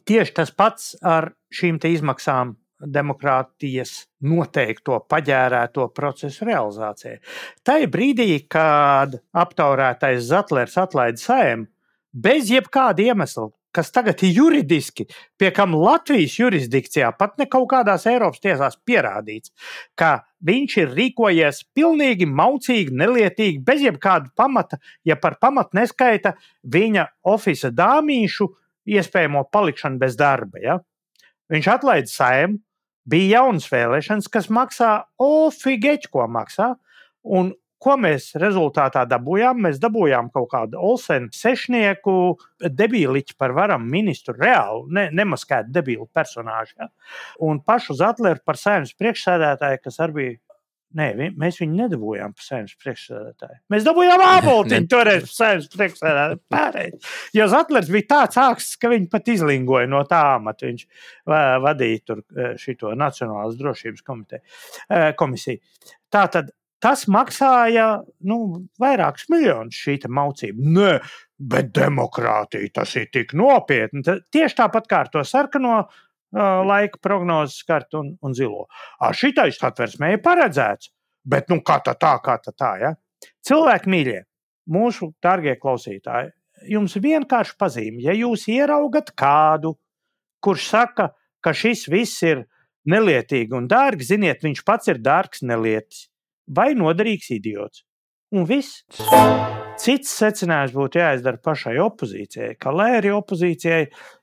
Tieši 0.04 0.37
tas 0.37 0.52
pats 0.52 0.94
ar 1.02 1.32
šīm 1.54 1.78
izmaksām 1.88 2.56
demokrātijas 2.76 4.06
noteikto 4.26 4.98
paģērēto 5.09 5.88
procesu 5.96 6.44
realizācijai. 6.44 7.20
Tai 7.64 7.78
brīdī, 7.92 8.42
kad 8.48 9.16
aptaurētais 9.32 10.26
Zetlers 10.28 10.76
atlaida 10.80 11.20
sēmu 11.20 11.70
bez 12.12 12.50
jebkāda 12.52 13.09
iemesla, 13.11 13.48
kas 13.76 13.90
tagad 13.92 14.22
ir 14.24 14.32
juridiski, 14.38 15.04
pie 15.37 15.50
kam 15.52 15.74
Latvijas 15.76 16.38
jurisdikcijā, 16.40 17.11
pat 17.18 17.37
ne 17.40 17.44
kaut 17.50 17.68
kādās 17.72 18.06
Eiropas 18.09 18.40
tiesās 18.40 18.78
pierādīts, 18.88 19.52
ka 19.98 20.24
viņš 20.48 20.76
ir 20.80 20.94
rīkojies 20.96 21.62
pilnīgi 21.76 22.28
maucīgi, 22.28 22.94
nelietīgi, 22.96 23.61
bez 23.64 23.85
jebkāda 23.85 24.32
pamata, 24.37 24.80
ja 25.04 25.18
par 25.20 25.37
pamatu 25.42 25.76
neskaita 25.76 26.37
viņa 26.72 27.09
oficiāla 27.35 27.76
dāmīšu 27.82 28.48
iespējamo 28.87 29.44
palikšanu 29.53 30.01
bez 30.03 30.16
darba. 30.18 30.62
Ja? 30.62 30.79
Viņš 31.53 31.68
atlaida 31.75 32.11
saimnu, 32.11 32.61
bija 33.07 33.40
jaunas 33.40 33.68
vēlēšanas, 33.70 34.31
kas 34.33 34.51
maksā 34.51 34.90
ofigeķi, 35.22 36.11
ko 36.11 36.27
maksā. 36.31 36.75
Un 37.27 37.55
Ko 37.77 37.92
mēs 38.01 38.31
rezultātā 38.40 39.03
dabūjām? 39.05 39.59
Mēs 39.66 39.77
dabūjām 39.83 40.31
kaut 40.33 40.49
kādu 40.55 40.81
Olsenu 40.81 41.29
sešnieku, 41.37 42.14
debīliķu 42.72 43.37
par 43.38 43.53
varam 43.57 43.85
ministru, 43.92 44.35
reāli 44.40 44.96
ne, 44.96 45.05
nemaskētu 45.14 45.75
debīlu 45.75 46.09
personāžu. 46.16 46.72
Ja? 46.81 46.88
Un 47.44 47.61
pašu 47.61 47.99
Zatleru 47.99 48.40
par 48.49 48.57
saimnes 48.61 48.96
priekšsēdētāju, 48.96 49.83
kas 49.85 50.01
arī 50.03 50.16
bija 50.16 50.38
Nē, 50.96 51.07
vi, 51.18 51.29
mēs 51.37 51.59
viņu 51.61 51.77
nedabūjām 51.81 52.35
par 52.37 52.44
saimnes 52.46 52.77
priekšsēdētāju. 52.83 53.59
Mēs 53.75 53.87
dabūjām 53.88 54.22
apelsīnu 54.27 54.88
toreiz 54.92 55.25
par 55.27 55.35
saimnes 55.35 55.70
priekšsēdētāju. 55.75 56.40
Pārējais. 56.55 57.09
Jo 57.37 57.49
Zatlers 57.53 57.90
bija 57.92 58.09
tāds 58.12 58.40
āksts, 58.40 58.79
ka 58.81 58.92
viņi 58.92 59.11
pat 59.12 59.33
izlingoja 59.35 59.90
no 59.90 60.05
tā 60.09 60.22
amata. 60.37 60.70
Viņš 60.70 60.87
vadīja 61.66 62.05
tur 62.07 62.22
šo 62.62 62.94
Nacionālās 62.96 63.59
drošības 63.59 64.07
komiteju, 64.07 64.57
komisiju. 65.18 65.61
Tā 66.12 66.29
tad 66.33 66.55
Tas 66.83 67.07
maksāja 67.09 67.87
nu, 68.29 68.37
vairākus 68.79 69.31
miljonus 69.33 69.79
šī 69.81 69.96
maucība. 70.12 70.66
Nē, 70.77 70.90
bet 71.40 71.70
demokrātija 71.75 72.68
tas 72.81 72.92
ir 73.01 73.09
tik 73.12 73.33
nopietni. 73.38 74.05
Tieši 74.05 74.59
tāpat 74.61 74.87
kā 74.90 75.01
ar 75.07 75.11
to 75.14 75.25
sarkano 75.25 75.87
laika 76.34 76.98
prognozes 77.02 77.62
kartu 77.66 78.00
un, 78.02 78.14
un 78.22 78.34
zilo. 78.34 78.66
Šitais 79.14 79.60
atversmē 79.62 80.12
ir 80.14 80.22
paredzēts, 80.24 80.90
bet 81.24 81.50
nu 81.50 81.60
kā 81.62 81.78
tā, 81.84 81.94
tā 81.98 82.16
kā 82.24 82.38
tā, 82.42 82.52
tā 82.52 82.72
ja? 82.82 82.94
Cilvēki 83.46 83.90
mīļie, 83.90 84.18
mūsu 84.70 85.12
dārgie 85.22 85.56
klausītāji, 85.60 86.32
jums 86.70 86.96
vienkārši 87.02 87.56
pazīme, 87.58 88.02
ja 88.02 88.14
jūs 88.16 88.46
ieraugat 88.52 89.12
kādu, 89.16 89.76
kurš 90.42 90.68
saka, 90.72 91.10
ka 91.40 91.54
šis 91.54 91.86
viss 91.90 92.22
ir 92.26 92.44
nelietīgi 92.86 93.54
un 93.56 93.68
dārgi, 93.70 94.12
ziniet, 94.12 94.42
viņš 94.46 94.64
pats 94.66 94.92
ir 94.92 95.02
dārgs 95.02 95.42
nelietis 95.42 96.08
vai 96.46 96.72
noderīgs 96.78 97.30
idiots. 97.34 97.84
Un 98.34 98.46
viss. 98.46 98.82
Cits 99.76 100.08
secinājums 100.16 100.72
būtu 100.72 101.00
jāizdara 101.02 101.36
pašai 101.44 101.74
opozīcijai, 101.84 102.54
ka, 102.56 102.72
lai 102.72 102.94
arī 102.96 103.10
opozīcijai 103.12 103.82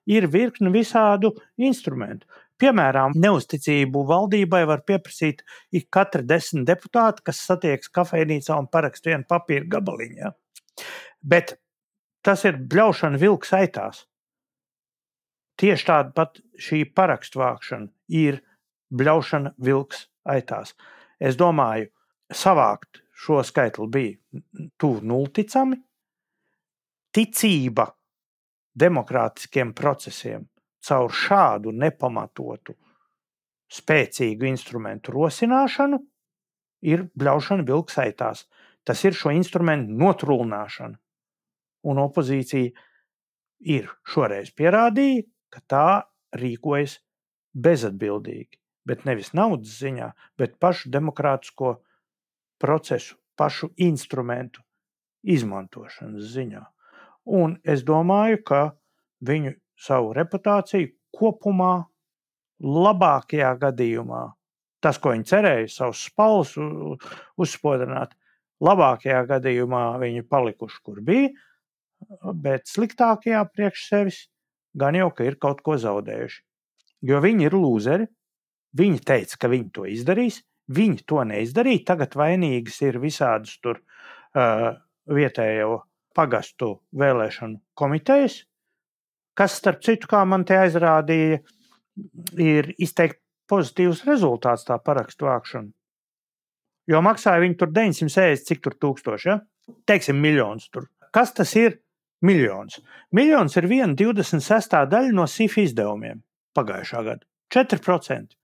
ir 0.09 0.25
virkni 0.33 0.71
visādu 0.73 1.29
instrumentu, 1.61 2.25
piemēram, 2.57 3.13
neusticību 3.21 4.01
valdībai 4.09 4.63
var 4.69 4.81
pieprasīt 4.87 5.43
ik 5.77 5.91
katra 5.93 6.25
desmit 6.25 6.65
deputāti, 6.71 7.21
kas 7.29 7.43
satiekas 7.45 7.91
kafejnīcā 7.93 8.57
un 8.57 8.69
parakst 8.73 9.05
vienu 9.05 9.27
papīra 9.29 9.69
gabaliņu. 9.75 10.17
Ja? 10.23 10.33
Bet 11.21 11.55
tas 12.25 12.47
ir 12.49 12.57
bļaušana 12.57 13.21
vilks 13.21 13.53
aitās. 13.53 14.07
Tieši 15.61 15.89
tāda 15.91 16.15
pat 16.17 16.41
šī 16.57 16.81
parakstu 16.97 17.43
vākšana 17.43 17.91
ir 18.09 18.41
bļaušana 18.89 19.53
vilks 19.61 20.07
aitās. 20.33 20.73
Es 21.21 21.37
domāju, 21.37 21.91
savākt 22.33 23.02
šo 23.13 23.41
skaitli 23.45 23.87
bija 23.93 24.41
tuvu 24.77 25.03
nulticami. 25.05 25.77
Ticība 27.13 27.85
demokrātiskiem 28.73 29.73
procesiem 29.77 30.47
caur 30.83 31.13
šādu 31.13 31.71
nepamatotu, 31.71 32.73
spēcīgu 33.73 34.49
instrumentu 34.49 35.13
rosināšanu 35.15 35.99
ir 36.89 37.05
bļaušana 37.15 37.65
vilksaitās. 37.67 38.45
Tas 38.83 39.03
ir 39.07 39.15
šo 39.15 39.31
instrumentu 39.31 39.95
notrūlināšana. 39.95 40.97
Un 41.87 41.99
opozīcija 42.03 42.71
ir 43.73 43.87
šoreiz 44.07 44.51
pierādīja, 44.57 45.23
ka 45.53 45.61
tā 45.71 45.87
rīkojas 46.35 46.97
bezatbildīgi. 47.53 48.59
Bet 48.83 49.05
nevis 49.07 49.31
naudas 49.37 49.77
ziņā, 49.79 50.09
bet 50.35 50.57
pašu 50.59 50.91
demokrātisko 50.91 51.77
procesu, 52.63 53.17
pašu 53.39 53.71
instrumentu 53.81 54.63
izmantošanas 55.23 56.31
ziņā. 56.35 56.63
Un 57.39 57.57
es 57.63 57.83
domāju, 57.87 58.41
ka 58.47 58.61
viņu 59.23 59.55
savu 59.79 60.11
reputāciju 60.15 60.91
kopumā, 61.15 61.85
labākajā 62.63 63.51
gadījumā, 63.59 64.25
tas, 64.83 64.99
ko 64.99 65.13
viņi 65.13 65.27
cerēja, 65.27 65.71
savus 65.71 66.03
spēlus 66.09 66.53
uzspodrināt, 67.39 68.13
labākajā 68.63 69.23
gadījumā 69.31 69.83
viņi 70.03 70.25
palikuši, 70.31 70.79
kur 70.85 71.01
bija, 71.03 71.31
bet 72.43 72.67
sliktākajā 72.71 73.43
priekš 73.51 73.87
sevis 73.89 74.19
gan 74.75 74.95
jau, 74.97 75.09
ka 75.15 75.27
ir 75.27 75.39
kaut 75.39 75.61
ko 75.63 75.77
zaudējuši. 75.79 76.41
Jo 77.03 77.19
viņi 77.23 77.47
ir 77.47 77.55
lūzeri, 77.57 78.07
viņi 78.79 79.03
teica, 79.07 79.39
ka 79.39 79.51
viņi 79.51 79.69
to 79.75 79.87
izdarīs, 79.91 80.41
Viņi 80.71 81.03
to 81.09 81.23
neizdarīja. 81.27 81.83
Tagad 81.91 82.15
vainīgas 82.15 82.79
ir 82.85 82.99
visādas 83.03 83.57
tur 83.63 83.81
uh, 83.81 84.69
vietējo 85.11 85.81
pagastu 86.15 86.77
vēlēšanu 86.95 87.59
komitejas, 87.75 88.43
kas, 89.37 89.57
starp 89.59 89.81
citu, 89.83 90.07
kā 90.07 90.21
man 90.29 90.45
te 90.45 90.57
aizrādīja, 90.61 91.41
ir 92.39 92.69
izteikti 92.77 93.19
pozitīvs 93.49 94.03
rezultāts 94.07 94.67
tā 94.67 94.77
parakstu 94.81 95.27
vākšana. 95.27 95.71
Jo 96.89 96.99
maksāja 97.03 97.41
viņi 97.43 97.57
tur 97.59 97.71
960, 97.73 98.45
cik 98.47 98.63
tur 98.63 98.75
tūkstoši, 98.79 99.29
ja? 99.29 99.39
teiksim, 99.87 100.19
miljonus 100.19 100.69
tur. 100.73 100.89
Kas 101.13 101.33
tas 101.35 101.53
ir? 101.59 101.79
Miljons. 102.23 102.79
Miljons 103.11 103.57
ir 103.59 103.67
viena 103.67 103.91
26. 103.99 104.77
daļa 104.91 105.11
no 105.15 105.25
SIF 105.27 105.57
izdevumiem 105.59 106.21
pagājušā 106.55 107.03
gada. 107.03 107.27
4%. 107.51 108.37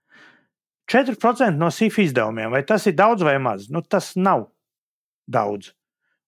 4% 0.89 1.57
no 1.59 1.69
SIF 1.73 1.99
izdevumiem, 2.01 2.49
vai 2.51 2.63
tas 2.65 2.87
ir 2.89 2.95
daudz 2.97 3.25
vai 3.25 3.37
maz? 3.41 3.67
Nu, 3.69 3.83
tas 3.85 4.15
nav 4.17 4.47
daudz. 5.29 5.73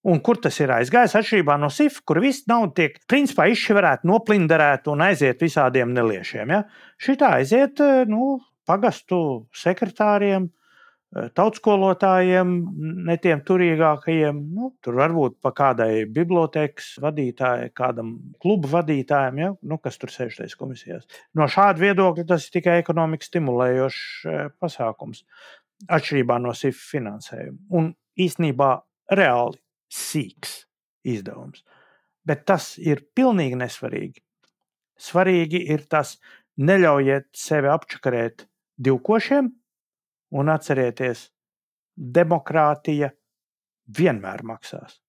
Un 0.02 0.17
kur 0.26 0.39
tas 0.41 0.56
ir 0.58 0.71
aizgājis? 0.74 1.13
Atšķirībā 1.17 1.60
no 1.62 1.69
SIF, 1.69 2.00
kur 2.06 2.21
viss 2.24 2.47
nauda 2.50 2.74
tiek 2.80 2.95
principā 3.10 3.45
izšķirēta, 3.52 4.08
noplinderēta 4.10 4.89
un 4.93 5.04
aiziet 5.06 5.41
visādiem 5.41 5.93
neliešiem. 5.93 6.54
Ja? 6.56 6.63
Šitā 7.02 7.36
aiziet 7.38 7.82
nu, 8.10 8.39
pagastu 8.65 9.21
sekretāriem, 9.54 10.50
tautskolotājiem, 11.12 12.52
ne 13.08 13.15
tiem 13.19 13.41
turīgākajiem. 13.47 14.38
Nu, 14.56 14.71
tur 14.84 14.95
varbūt 15.00 15.38
pa 15.43 15.52
kādai 15.56 16.06
bibliotekas 16.08 16.93
vadītājai, 17.04 17.71
kādam 17.76 18.13
klubu 18.41 18.71
vadītājam, 18.71 19.41
ja? 19.41 19.50
nu, 19.67 19.80
kas 19.84 20.00
tur 20.00 20.13
sēž 20.13 20.39
tajās 20.39 20.56
komisijās. 20.60 21.08
No 21.36 21.50
šāda 21.52 21.84
viedokļa 21.84 22.28
tas 22.32 22.47
ir 22.47 22.56
tikai 22.56 22.78
ekonomiski 22.80 23.28
stimulējošs 23.28 24.56
pasākums, 24.62 25.26
atšķirībā 25.91 26.39
no 26.39 26.56
SIF 26.56 26.80
finansējuma. 26.93 27.60
Un 27.76 27.91
īsnībā 28.19 28.74
reāli 29.12 29.60
sīks 29.91 30.62
izdevums. 31.12 31.65
Bet 32.28 32.45
tas 32.47 32.76
ir 32.80 33.04
pilnīgi 33.17 33.58
nesvarīgi. 33.60 34.21
Svarīgi 35.02 35.65
ir 35.74 35.88
tas, 35.89 36.19
neļaujiet 36.62 37.32
sevi 37.36 37.71
apčakarēt 37.71 38.45
divkošiem, 38.82 39.50
Un 40.31 40.49
atcerieties, 40.51 41.25
demokrātija 41.95 43.11
vienmēr 43.97 44.45
maksās. 44.47 45.01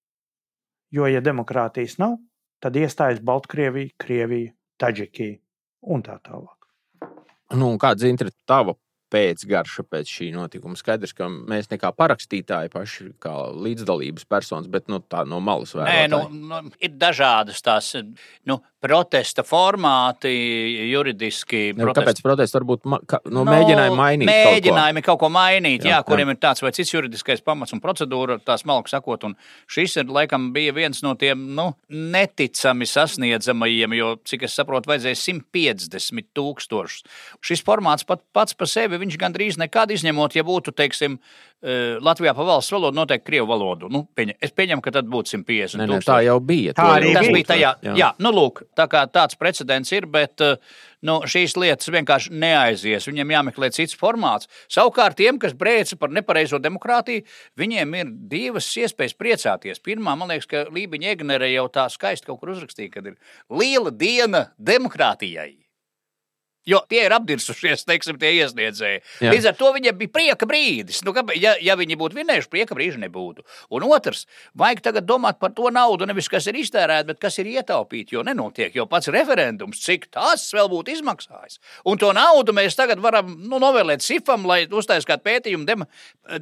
Jo, 0.93 1.07
ja 1.09 1.23
demokrātijas 1.23 1.97
nav, 2.01 2.17
tad 2.61 2.75
iestājas 2.77 3.23
Baltkrievija, 3.23 3.95
Krievija, 3.97 4.53
Taģikija 4.77 5.39
un 5.93 6.03
tā 6.05 6.19
tālāk. 6.25 6.59
Nu, 7.53 7.71
kāda 7.79 8.09
ir 8.09 8.33
tava 8.49 8.75
pēcgarša 9.13 9.85
pēc 9.89 10.11
šī 10.17 10.29
notikuma. 10.35 10.77
Skaidrs, 10.79 11.15
ka 11.17 11.29
mēs 11.29 11.69
nekā 11.71 11.93
parakstītāji 11.97 12.73
paši, 12.73 13.09
kā 13.23 13.33
līdzdalības 13.53 14.27
personas, 14.29 14.69
bet 14.71 14.89
nu, 14.91 15.01
tā 15.01 15.23
no 15.29 15.39
malas 15.43 15.75
vērtējam. 15.77 16.13
Nu, 16.13 16.51
nu, 16.51 16.77
ir 16.83 16.95
dažādas 16.99 17.61
tās 17.63 17.93
nu, 18.49 18.59
protesta 18.83 19.45
formāti, 19.47 20.31
juridiski. 20.91 21.69
Nu, 21.77 21.87
protest... 21.87 22.01
Kāpēc 22.01 22.23
protesti 22.25 22.57
varbūt 22.59 22.89
ma 22.89 22.99
ka, 23.07 23.21
nu, 23.29 23.41
nu, 23.41 23.45
mēģinājumi 23.51 23.99
mainīt? 23.99 24.29
Mēģinājumi 24.29 25.03
kaut 25.05 25.13
ko, 25.13 25.13
kaut 25.13 25.21
ko 25.23 25.31
mainīt, 25.33 25.85
jā, 25.85 25.97
jā, 25.97 26.01
kuriem 26.07 26.31
jā. 26.31 26.35
ir 26.35 26.41
tāds 26.41 26.63
vai 26.63 26.73
cits 26.75 26.93
juridiskais 26.93 27.43
pamats 27.45 27.75
un 27.75 27.81
procedūra, 27.83 28.39
tā 28.43 28.57
smalki 28.59 28.91
sakot. 28.93 29.27
Un 29.29 29.37
šis 29.71 29.97
ir, 30.01 30.09
laikam, 30.13 30.49
bija 30.55 30.73
viens 30.75 31.03
no 31.05 31.13
tiem 31.19 31.45
nu, 31.57 31.69
neticami 31.89 32.87
sasniedzamajiem, 32.89 33.95
jo, 33.99 34.13
cik 34.27 34.47
es 34.49 34.57
saprotu, 34.57 34.91
vajadzēja 34.91 35.19
150 35.21 36.31
tūkstošus. 36.35 37.05
Šis 37.43 37.63
formāts 37.65 38.07
pat, 38.07 38.23
pats 38.35 38.57
par 38.57 38.71
sevi 38.71 38.99
viņš 39.03 39.17
gandrīz 39.19 39.59
nekad 39.61 39.91
izņemot, 39.93 40.35
ja 40.37 40.43
būtu, 40.47 40.73
teiksim, 40.75 41.19
eh, 41.61 41.99
Latvijā 42.03 42.33
pa 42.35 42.45
valsts 42.47 42.73
valodu 42.73 42.97
noteikti 42.97 43.27
krievu 43.29 43.49
valodu. 43.51 43.89
Nu, 43.91 44.05
pieņem, 44.15 44.37
es 44.41 44.51
pieņemu, 44.55 44.83
ka 44.83 44.95
tad 44.95 45.09
būtu 45.11 45.35
150. 45.35 45.79
Ne, 45.81 45.87
ne, 45.87 45.99
tā 46.03 46.21
jau 46.25 46.39
bija. 46.39 46.73
Tā 46.77 46.87
arī 46.97 47.13
tas 47.15 47.27
bija 47.27 47.49
tajā. 47.53 47.71
Jā. 47.83 47.95
jā, 47.99 48.09
nu 48.23 48.33
lūk, 48.33 48.63
tā 48.75 48.87
kā 48.91 49.05
tāds 49.11 49.39
precedents 49.39 49.91
ir, 49.95 50.07
bet 50.11 50.41
eh, 50.41 50.57
nu, 51.01 51.21
šīs 51.29 51.57
lietas 51.59 51.91
vienkārši 51.93 52.33
neaizies. 52.33 53.07
Viņiem 53.09 53.33
jāmeklē 53.37 53.71
cits 53.75 53.97
formāts. 53.99 54.51
Savukārt 54.71 55.19
tiem, 55.19 55.39
kas 55.41 55.55
brēca 55.57 55.97
par 55.99 56.13
nepareizo 56.13 56.59
demokrātiju, 56.63 57.25
viņiem 57.59 57.99
ir 57.99 58.13
divas 58.31 58.69
iespējas 58.79 59.17
priecāties. 59.19 59.83
Pirmā, 59.83 60.17
man 60.19 60.31
liekas, 60.33 60.49
ka 60.49 60.65
Lībiņa 60.73 61.15
Egnere 61.15 61.51
jau 61.53 61.67
tā 61.73 61.89
skaisti 61.91 62.29
kaut 62.29 62.41
kur 62.41 62.55
uzrakstīja, 62.55 62.95
kad 62.97 63.11
ir 63.13 63.19
liela 63.51 63.91
diena 63.91 64.47
demokrātijai. 64.57 65.62
Jo 66.69 66.79
tie 66.87 67.01
ir 67.03 67.13
apdirsušies, 67.15 67.83
teiksim, 67.83 68.15
tie 68.19 68.31
iesniedzēji. 68.37 69.01
Jā. 69.23 69.31
Līdz 69.33 69.49
ar 69.51 69.55
to 69.59 69.71
viņiem 69.75 69.97
bija 69.99 70.11
prieka 70.15 70.47
brīdis. 70.47 71.01
Nu, 71.03 71.11
kā, 71.15 71.25
ja, 71.35 71.57
ja 71.59 71.75
viņi 71.79 71.97
būtu 71.99 72.15
vinējuši, 72.15 72.49
prieka 72.51 72.77
brīža 72.77 73.01
nebūtu. 73.01 73.43
Un 73.75 73.83
otrs, 73.89 74.23
vajag 74.59 74.83
tagad 74.85 75.07
domāt 75.09 75.41
par 75.43 75.51
to 75.57 75.67
naudu, 75.73 76.07
nevis 76.07 76.29
kas 76.31 76.47
ir 76.47 76.59
iztērēta, 76.61 77.09
bet 77.11 77.19
kas 77.23 77.39
ir 77.43 77.49
ietaupīta. 77.51 78.15
Jo 78.15 78.23
nenotiek 78.23 78.75
jau 78.77 78.85
pats 78.87 79.11
referendums, 79.11 79.81
cik 79.83 80.07
tas 80.15 80.45
vēl 80.55 80.71
būtu 80.71 80.95
izmaksājis. 80.95 81.59
Un 81.89 81.99
to 81.99 82.13
naudu 82.15 82.55
mēs 82.55 82.79
tagad 82.79 83.03
varam 83.03 83.35
nu, 83.35 83.59
novēlēt 83.59 84.05
SIFam, 84.05 84.47
lai 84.47 84.63
uztaisītu 84.63 85.11
kādu 85.11 85.27
pētījumu 85.27 85.67
dem 85.67 85.83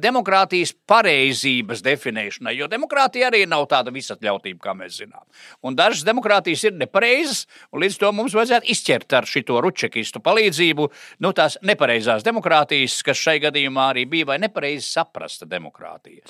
demokrātijas 0.02 0.74
pareizības 0.86 1.82
definēšanai. 1.82 2.54
Jo 2.60 2.70
demokrātija 2.70 3.32
arī 3.32 3.42
nav 3.50 3.66
tāda 3.70 3.90
visatļautība, 3.94 4.62
kā 4.62 4.76
mēs 4.78 5.00
zinām. 5.02 5.24
Un 5.66 5.74
dažas 5.78 6.06
demokrātijas 6.06 6.68
ir 6.68 6.78
nepareizas, 6.78 7.48
un 7.72 7.82
līdz 7.82 7.98
to 7.98 8.14
mums 8.14 8.38
vajadzētu 8.38 8.70
izķert 8.70 9.18
ar 9.18 9.26
šito 9.28 9.58
ručekistu 9.64 10.11
teroristu 10.12 10.20
palīdzību, 10.22 10.88
nu, 11.20 11.32
tās 11.32 11.58
nepareizās 11.62 12.24
demokrātijas, 12.24 13.02
kas 13.02 13.16
šai 13.16 13.38
gadījumā 13.40 13.90
arī 13.92 14.06
bija 14.06 14.26
vai 14.32 14.38
nepareizi 14.38 14.86
saprasta 14.86 15.46
demokrātija. 15.46 16.24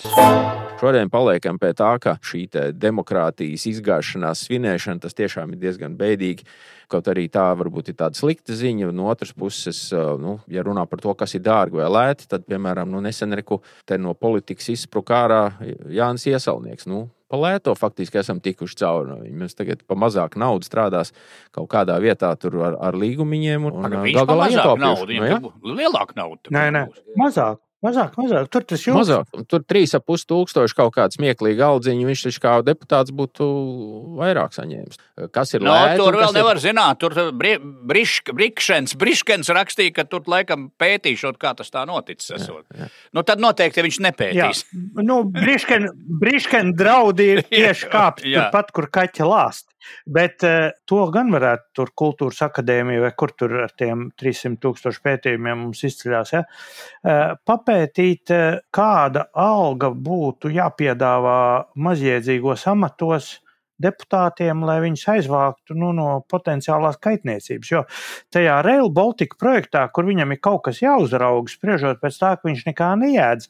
Šodien 0.80 1.10
paliekam 1.10 1.58
pie 1.58 1.72
tā, 1.74 1.98
ka 2.00 2.18
šī 2.22 2.48
demokrātijas 2.74 3.66
izgāšanās 3.66 4.46
svinēšana 4.46 5.02
tas 5.02 5.14
tiešām 5.14 5.52
ir 5.52 5.60
diezgan 5.62 5.96
bēdīgi. 5.96 6.46
Kaut 6.88 7.08
arī 7.08 7.28
tā 7.32 7.46
varbūt 7.56 7.88
ir 7.88 7.96
tāda 7.96 8.18
slikta 8.18 8.52
ziņa. 8.52 8.90
No 8.92 9.08
otras 9.08 9.32
puses, 9.32 9.92
nu, 9.92 10.40
ja 10.46 10.62
runā 10.62 10.84
par 10.86 11.00
to, 11.00 11.14
kas 11.14 11.34
ir 11.34 11.44
dārgi 11.46 11.78
vai 11.78 11.88
lēti, 11.88 12.28
tad, 12.28 12.44
piemēram, 12.44 12.90
nu, 12.90 13.00
nesen 13.00 13.32
reku 13.32 13.62
no 13.98 14.12
politikas 14.14 14.68
izspruka 14.74 15.22
ārā 15.24 15.42
Jānis 15.88 16.26
Iesalnieks. 16.28 16.88
Nu, 16.90 17.06
pa 17.32 17.40
lēto 17.40 17.72
faktiski 17.78 18.20
esam 18.20 18.42
tikuši 18.44 18.78
cauri 18.82 19.08
no 19.08 19.18
viņiem. 19.22 19.40
Mēs 19.40 19.56
tagad 19.56 19.82
pa 19.88 19.96
mazāk 19.98 20.36
naudas 20.40 20.68
strādās 20.68 21.14
kaut 21.56 21.70
kādā 21.72 21.96
vietā 22.04 22.34
ar, 22.36 22.76
ar 22.76 22.98
līgumiņiem. 23.00 23.68
Un, 23.70 23.78
un, 23.80 23.98
gal 24.12 24.28
galā 24.28 24.50
ietaupīšu. 24.52 24.82
Naudu, 24.84 25.16
nu, 25.16 25.28
ja? 25.30 25.76
Lielāka 25.80 26.18
nauda. 26.20 26.52
Nē, 26.52 26.66
nē, 26.76 26.86
mazāk. 27.20 27.62
Mazāk, 27.82 28.12
mazāk. 28.14 28.46
Tur 28.54 28.62
tas 28.62 28.84
jūtas. 28.84 28.94
Mazāk. 29.00 29.46
Tur 29.50 29.62
3,5 29.66 30.26
tūkstoši 30.30 30.76
kaut 30.78 30.92
kāds 30.94 31.18
smieklīgs 31.18 31.64
aldziņš. 31.66 32.04
Viņš 32.06 32.20
taču 32.28 32.42
kā 32.44 32.52
deputāts 32.62 33.10
būtu 33.18 33.48
vairāk 34.20 34.54
saņēmis. 34.54 35.00
Kas 35.34 35.56
ir 35.56 35.64
no, 35.66 35.74
lēti? 35.74 35.98
Tur 35.98 36.18
vēl 36.20 36.36
nevar 36.36 36.60
ir... 36.60 36.62
zināt. 36.62 37.00
Tur 37.02 37.16
brišk, 37.34 38.30
brikšens, 38.38 38.94
briškens 39.00 39.50
rakstīja, 39.50 39.96
ka 39.98 40.06
tur 40.06 40.22
laikam 40.30 40.68
pētīšot, 40.78 41.40
kā 41.42 41.56
tas 41.58 41.74
tā 41.74 41.82
noticis. 41.90 42.30
Esot. 42.38 42.62
Jā, 42.70 42.86
jā. 42.86 42.90
Nu, 43.18 43.26
tad 43.26 43.42
noteikti 43.42 43.82
viņš 43.88 43.98
nepētīs. 44.06 44.62
Jā. 44.62 44.86
Nu, 45.02 45.18
brišken, 45.34 45.90
brišken 46.22 46.74
draudi 46.78 47.32
ir 47.34 47.44
tieši 47.50 47.90
kāpt 47.90 48.22
turpat, 48.22 48.70
kur 48.78 48.86
kaķa 48.94 49.26
lāst. 49.26 49.71
Bet 50.06 50.44
uh, 50.46 50.70
to 50.88 51.04
gan 51.14 51.32
varētu 51.34 51.70
tur 51.78 51.92
kultūras 51.98 52.42
akadēmija 52.48 53.04
vai 53.06 53.12
kur 53.18 53.34
tur 53.38 53.56
ar 53.64 53.76
tiem 53.78 54.08
300 54.18 54.60
tūkstošu 54.62 55.04
pētījumiem 55.04 55.64
mums 55.66 55.84
izceļās. 55.88 56.34
Ja? 56.36 56.42
Uh, 57.02 57.22
papētīt, 57.48 58.34
uh, 58.34 58.60
kāda 58.74 59.28
alga 59.38 59.92
būtu 59.92 60.52
jāpiedāvā 60.52 61.38
mazjēdzīgos 61.88 62.68
amatos 62.72 63.36
deputātiem, 63.82 64.62
lai 64.66 64.78
viņus 64.84 65.04
aizvāktu 65.16 65.76
nu, 65.78 65.92
no 65.96 66.08
potenciālās 66.30 66.98
kaitniecības. 67.02 67.70
Jo 67.72 67.84
tajā 68.34 68.60
Rail 68.64 68.90
Baltica 68.94 69.38
projektā, 69.40 69.84
kur 69.94 70.06
viņam 70.08 70.34
ir 70.34 70.42
kaut 70.42 70.64
kas 70.68 70.82
jāuzrauga, 70.84 71.50
spriežot 71.50 72.02
pēc 72.02 72.20
tā, 72.20 72.34
ka 72.38 72.48
viņš 72.48 72.66
nekā 72.70 72.92
neēdz, 73.02 73.48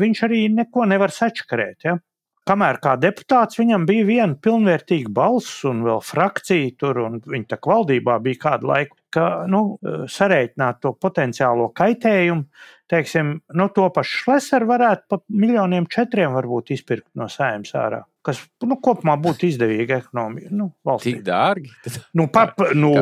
viņš 0.00 0.22
arī 0.28 0.44
neko 0.54 0.86
nevar 0.90 1.12
sačakarēt. 1.14 1.88
Ja? 1.88 1.98
Kamēr 2.48 2.78
kā 2.82 2.96
deputāts 3.00 3.58
viņam 3.60 3.84
bija 3.88 4.06
viena 4.08 4.36
pilnvērtīga 4.42 5.12
balss 5.14 5.64
un 5.68 5.84
vēl 5.86 6.02
frakcija 6.04 6.74
tur, 6.80 7.02
un 7.04 7.20
viņa 7.24 7.52
tā 7.52 7.58
valdībā 7.66 8.18
bija 8.24 8.42
kādu 8.46 8.70
laiku, 8.70 8.96
ka 9.14 9.26
nu, 9.50 9.78
sarēķināt 10.10 10.80
to 10.84 10.92
potenciālo 10.98 11.70
kaitējumu, 11.76 12.46
teiksim, 12.90 13.32
nu, 13.58 13.66
to 13.74 13.88
pašu 13.94 14.22
šleseru 14.24 14.70
varētu 14.70 15.06
pa 15.10 15.20
miljoniem 15.42 15.88
četriem 15.90 16.34
varbūt 16.36 16.72
izpirkt 16.76 17.08
no 17.18 17.28
sējums 17.30 17.74
ārā. 17.78 18.04
Kas 18.26 18.42
nu, 18.66 18.76
kopumā 18.82 19.16
būtu 19.20 19.48
izdevīgi 19.48 19.96
ekonomija. 19.96 20.50
Nu, 20.52 20.70
valstī. 20.84 21.16
Tik 21.16 21.26
dārgi. 21.26 21.72
Nu, 22.18 22.26
pap, 22.32 22.58
nu, 22.76 22.92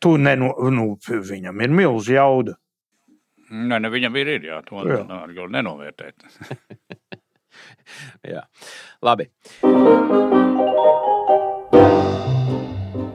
tu 0.00 0.16
neno, 0.16 0.54
nu, 0.72 0.92
viņam 1.32 1.64
ir 1.64 1.74
milzīga 1.82 2.22
jauda. 2.22 2.56
Nē, 3.52 3.82
ne, 3.84 3.90
viņam 3.92 4.14
ir, 4.16 4.30
ir 4.38 4.46
jā, 4.48 4.62
to 4.64 4.80
jā. 4.88 5.02
nenovērtēt. 5.52 6.24
Jā, 8.34 8.46
labi. 9.04 9.30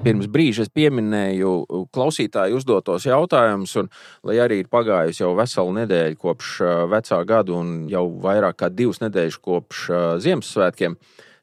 Pirms 0.08 0.28
brīža 0.32 0.64
es 0.64 0.70
pieminēju 0.72 1.52
klausītāju 1.92 2.62
uzdotos 2.62 3.04
jautājumus, 3.10 3.74
un 3.82 3.90
lai 4.28 4.38
arī 4.40 4.62
ir 4.62 4.70
pagājusi 4.72 5.24
jau 5.26 5.34
vesela 5.36 5.74
nedēļa 5.82 6.20
kopš 6.22 6.52
vecā 6.94 7.18
gada 7.28 7.56
un 7.58 7.74
jau 7.92 8.06
vairāk 8.24 8.62
kā 8.62 8.70
divas 8.72 9.02
nedēļas 9.04 9.40
kopš 9.44 9.82
Ziemassvētkiem, 10.24 10.96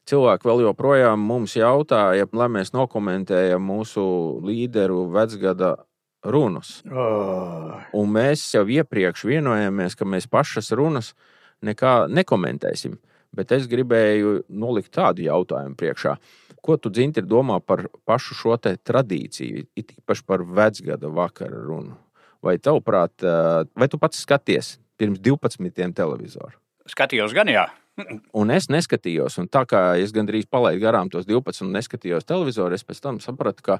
cilvēki 0.09 0.49
vēl 0.49 0.63
joprojām 0.65 1.21
mums 1.29 1.53
jautāja, 1.59 2.25
lai 2.33 2.49
mēs 2.57 2.73
nokomentējam 2.73 3.61
mūsu 3.61 4.05
līderu 4.45 5.11
vecgada 5.13 5.75
runas. 6.25 6.79
Oh. 6.89 7.77
Un 7.93 8.11
mēs 8.17 8.47
jau 8.55 8.65
iepriekš 8.65 9.27
vienojāmies, 9.29 9.93
ka 9.97 10.09
mēs 10.09 10.25
pašas 10.31 10.73
runas 10.73 11.13
nekā 11.65 12.05
nekomentēsim. 12.11 12.97
Bet 13.35 13.51
es 13.51 13.67
gribēju 13.67 14.45
nolikt 14.47 14.93
tādu 14.95 15.25
jautājumu 15.25 15.75
priekšā. 15.79 16.15
Ko 16.63 16.77
tu 16.79 16.89
dzirdi 16.89 17.25
domā 17.27 17.59
par 17.59 17.85
pašu 18.07 18.37
šo 18.37 18.55
tradīciju, 18.57 19.65
it 19.75 19.91
īpaši 19.99 20.23
par 20.25 20.45
vecgada 20.47 21.11
vakara 21.11 21.59
runu? 21.65 21.97
Vai 22.45 22.55
tavuprāt, 22.61 23.25
vai 23.75 23.89
tu 23.91 23.99
pats 23.99 24.21
skaties 24.23 24.77
pirms 24.97 25.19
12 25.19 25.91
televizoru? 25.97 26.55
Skatījos 26.89 27.33
gan, 27.35 27.49
jā. 27.51 27.65
un 28.39 28.51
es 28.53 28.69
neskatījos, 28.71 29.39
un 29.41 29.49
tā 29.51 29.65
kā 29.69 29.81
es 29.99 30.13
gandrīz 30.15 30.47
palaidu 30.51 30.83
garām 30.83 31.09
tos 31.11 31.27
12 31.27 31.65
un 31.65 31.75
neskatījos 31.75 32.27
televizoru, 32.27 32.75
es 32.75 32.85
pēc 32.87 33.01
tam 33.03 33.19
sapratu, 33.23 33.65
ka 33.65 33.79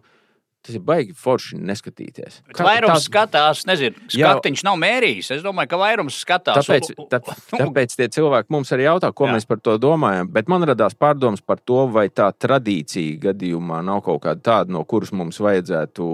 Tas 0.65 0.73
ir 0.80 0.82
baigi 0.82 1.13
forši 1.13 1.60
neskatīties. 1.62 2.39
Bet 2.49 2.60
vairums 2.65 3.04
skatās, 3.06 3.60
nezinu, 3.69 4.08
skatiņš 4.10 4.63
nav 4.65 4.80
mērījis. 4.82 5.30
Es 5.38 5.43
domāju, 5.45 5.69
ka 5.75 5.78
vairums 5.78 6.17
skatās. 6.23 6.65
Tāpēc, 6.65 6.89
tā, 7.12 7.19
tāpēc 7.51 7.93
tie 7.99 8.08
cilvēki 8.15 8.49
mums 8.56 8.73
arī 8.73 8.88
jautā, 8.88 9.12
ko 9.13 9.28
Jā. 9.30 9.36
mēs 9.38 9.45
par 9.45 9.62
to 9.62 9.75
domājam. 9.82 10.32
Bet 10.34 10.49
man 10.49 10.65
radās 10.65 10.97
pārdoms 10.97 11.43
par 11.45 11.62
to, 11.62 11.84
vai 11.93 12.08
tā 12.10 12.32
tradīcija 12.34 13.19
gadījumā 13.28 13.84
nav 13.86 14.01
kaut 14.08 14.23
kāda 14.25 14.41
tāda, 14.49 14.73
no 14.73 14.82
kuras 14.89 15.13
mums 15.13 15.38
vajadzētu 15.45 16.10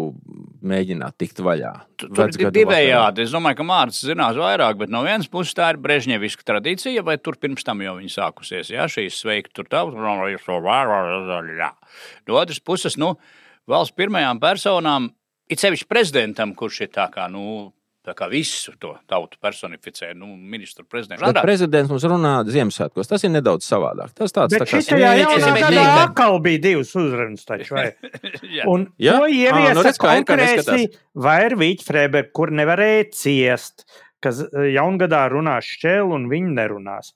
mēģināt 0.67 1.17
tikt 1.23 1.39
vaļā. 1.47 1.73
Tur 2.01 2.35
ir 2.35 2.51
divējādi. 2.55 3.23
Es 3.23 3.31
domāju, 3.31 3.61
ka 3.61 3.67
Mārcis 3.71 4.09
zinās 4.11 4.35
vairāk, 4.39 4.81
bet 4.83 4.91
no 4.91 5.05
vienas 5.07 5.29
puses 5.31 5.55
tā 5.55 5.71
ir 5.71 5.79
brežņeviska 5.81 6.43
tradīcija, 6.47 7.05
vai 7.07 7.15
tur 7.23 7.39
pirms 7.39 7.63
tam 7.67 7.83
jau 7.85 7.95
viņa 8.01 8.15
sākusies. 8.17 8.73
Jā, 8.75 8.87
šīs 8.91 9.21
sveikta 9.23 9.61
tur 9.61 9.71
tā, 9.71 9.85
no 9.87 10.17
otras 12.41 12.59
puses, 12.59 12.97
nu, 12.99 13.15
valsts 13.71 13.97
pirmajām 13.97 14.41
personām, 14.41 15.10
it 15.51 15.63
sevišķi 15.63 15.88
prezidentam, 15.89 16.55
kurš 16.57 16.86
ir 16.86 16.91
tā 16.95 17.07
kā, 17.13 17.27
nu, 17.31 17.71
Tā 18.01 18.15
kā 18.17 18.25
visu 18.25 18.71
to 18.81 18.95
tautu 19.05 19.38
personificē, 19.38 20.07
nu, 20.17 20.31
ministru 20.34 20.88
prezidents. 20.89 21.21
Bet 21.21 21.38
prezidents 21.45 21.91
mums 21.91 22.05
runā 22.10 22.31
Ziemassvētkos. 22.49 23.05
Tas 23.12 23.21
ir 23.27 23.29
nedaudz 23.29 23.67
savādāk. 23.69 24.15
Tas 24.17 24.34
tāds 24.34 24.55
bet 24.55 24.63
tā 24.63 24.67
kā 24.71 24.79
šitajā 24.81 25.12
jaunā 25.19 25.51
gadā 25.60 25.84
atkal 26.07 26.39
bija 26.41 26.63
divas 26.63 26.95
uzrunas 26.97 27.45
taču, 27.45 27.75
vai? 27.77 27.91
Un 28.73 28.88
ja? 28.97 29.19
to 29.19 29.29
ieviesa 29.29 29.75
nu, 29.77 29.86
redz, 29.86 30.01
konkrēti 30.01 30.88
Vairvīķa 31.27 31.86
Freber, 31.91 32.25
kur 32.34 32.49
nevarēja 32.57 33.05
ciest, 33.19 33.86
ka 34.17 34.34
jaungadā 34.65 35.21
runās 35.29 35.69
šķēl 35.69 36.17
un 36.17 36.25
viņi 36.34 36.57
nerunās. 36.57 37.13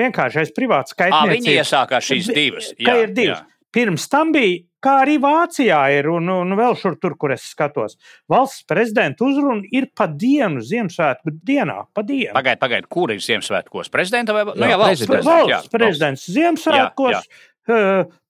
Vienkāršais 0.00 0.56
privāts 0.56 0.96
skaitniecības. 0.96 1.36
Viņi 1.36 1.58
iesākās 1.60 2.08
šīs 2.08 2.32
divas. 2.32 2.72
Jā, 2.80 2.96
ir 3.04 3.12
divas. 3.12 3.44
Jā. 3.44 3.66
Pirms 3.76 4.08
tam 4.08 4.32
bija 4.32 4.62
kā 4.82 4.96
arī 5.04 5.18
Vācijā 5.22 5.80
ir, 5.96 6.08
un, 6.12 6.30
un 6.32 6.56
vēl 6.58 6.76
šur 6.80 6.98
tur, 7.02 7.16
kur 7.20 7.34
es 7.34 7.44
skatos. 7.52 7.98
Valsts 8.30 8.66
prezidenta 8.68 9.26
uzruna 9.26 9.62
ir 9.74 9.88
pa 9.96 10.08
dienu, 10.10 10.64
Ziemassvētku 10.66 11.36
dienā, 11.46 11.78
pa 11.94 12.04
dienu. 12.06 12.34
Pagaidiet, 12.36 12.62
pagaidiet, 12.62 12.90
kur 12.92 13.14
ir 13.14 13.22
Ziemassvētkos? 13.22 13.92
Prezidenta 13.94 14.36
vai 14.36 14.44
nu, 14.50 14.58
jā, 14.58 14.74
jā, 14.74 14.82
valsts 14.82 15.08
prezidents? 15.08 15.30
Valsts 15.30 15.54
jā, 15.54 15.62
prezidents 15.78 16.28
Ziemassvētkos. 16.36 17.16
Jā, 17.16 17.24
jā 17.24 17.51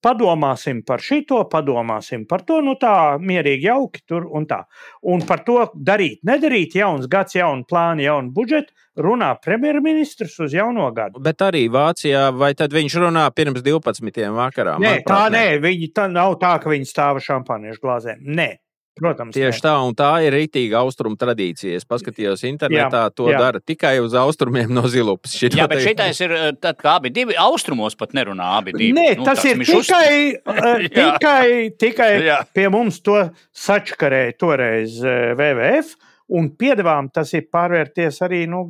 padomāsim 0.03 0.83
par 0.87 1.01
šito, 1.01 1.41
padomāsim 1.51 2.27
par 2.29 2.45
to, 2.47 2.61
nu 2.65 2.75
tā 2.81 3.19
mierīgi, 3.23 3.69
jauki 3.71 4.03
tur 4.09 4.27
un 4.29 4.47
tā. 4.47 4.63
Un 5.09 5.23
par 5.27 5.45
to 5.47 5.59
darīt, 5.75 6.21
nedarīt, 6.27 6.77
jauns 6.77 7.09
gads, 7.11 7.37
jaunu 7.39 7.65
plānu, 7.69 8.05
jaunu 8.05 8.33
budžetu, 8.35 8.75
runā 8.99 9.33
premjerministrs 9.41 10.39
uz 10.45 10.53
jauno 10.53 10.91
gadu. 10.93 11.23
Bet 11.23 11.41
arī 11.45 11.65
Vācijā, 11.73 12.29
vai 12.37 12.53
tad 12.59 12.75
viņš 12.77 12.99
runā 13.07 13.25
pirms 13.35 13.65
12. 13.65 14.21
vakarā? 14.37 14.77
Nē, 14.83 14.99
tā 15.07 15.25
nē, 15.33 15.47
viņi 15.63 15.93
tā 15.97 16.09
nav 16.13 16.37
tā, 16.43 16.59
ka 16.61 16.73
viņi 16.73 16.89
stāva 16.89 17.23
šampaniešu 17.23 17.83
glāzēm. 17.83 18.21
Nē. 18.37 18.51
Protams, 18.93 19.33
tieši 19.33 19.57
ne. 19.57 19.65
tā, 19.65 19.73
un 19.81 19.95
tā 19.97 20.11
ir 20.27 20.35
rītīga 20.37 20.83
austrumu 20.83 21.17
tradīcija. 21.17 21.79
Es 21.81 21.87
paskatījos 21.89 22.45
internetā, 22.45 23.07
jā, 23.09 23.15
to 23.17 23.31
jā. 23.33 23.39
dara 23.41 23.63
tikai 23.65 23.95
uz 24.05 24.13
austrumiem 24.19 24.69
no 24.75 24.85
zilupas. 24.93 25.33
Jā, 25.41 25.65
bet 25.71 25.81
šitais 25.81 26.21
ir 26.21 26.35
tad, 26.61 26.77
kā 26.83 26.99
abi 27.01 27.13
divi 27.15 27.37
austrumos 27.41 27.97
pat 27.97 28.13
nerunā 28.17 28.51
abi 28.59 28.77
divi. 28.77 28.93
Nē, 28.99 29.09
nu, 29.17 29.25
tas 29.29 29.41
ir 29.49 29.65
tikai, 29.65 30.13
uh, 30.53 30.85
tikai, 30.93 31.47
tikai 31.81 32.13
pie 32.53 32.69
mums 32.73 33.01
to 33.01 33.17
sačkarēja 33.65 34.37
toreiz 34.37 35.01
WWF. 35.01 35.97
Un 36.33 36.47
piedāvājumam 36.57 37.11
tas 37.13 37.33
ir 37.37 37.49
pārvērties 37.53 38.23
arī 38.25 38.45
nu, 38.49 38.63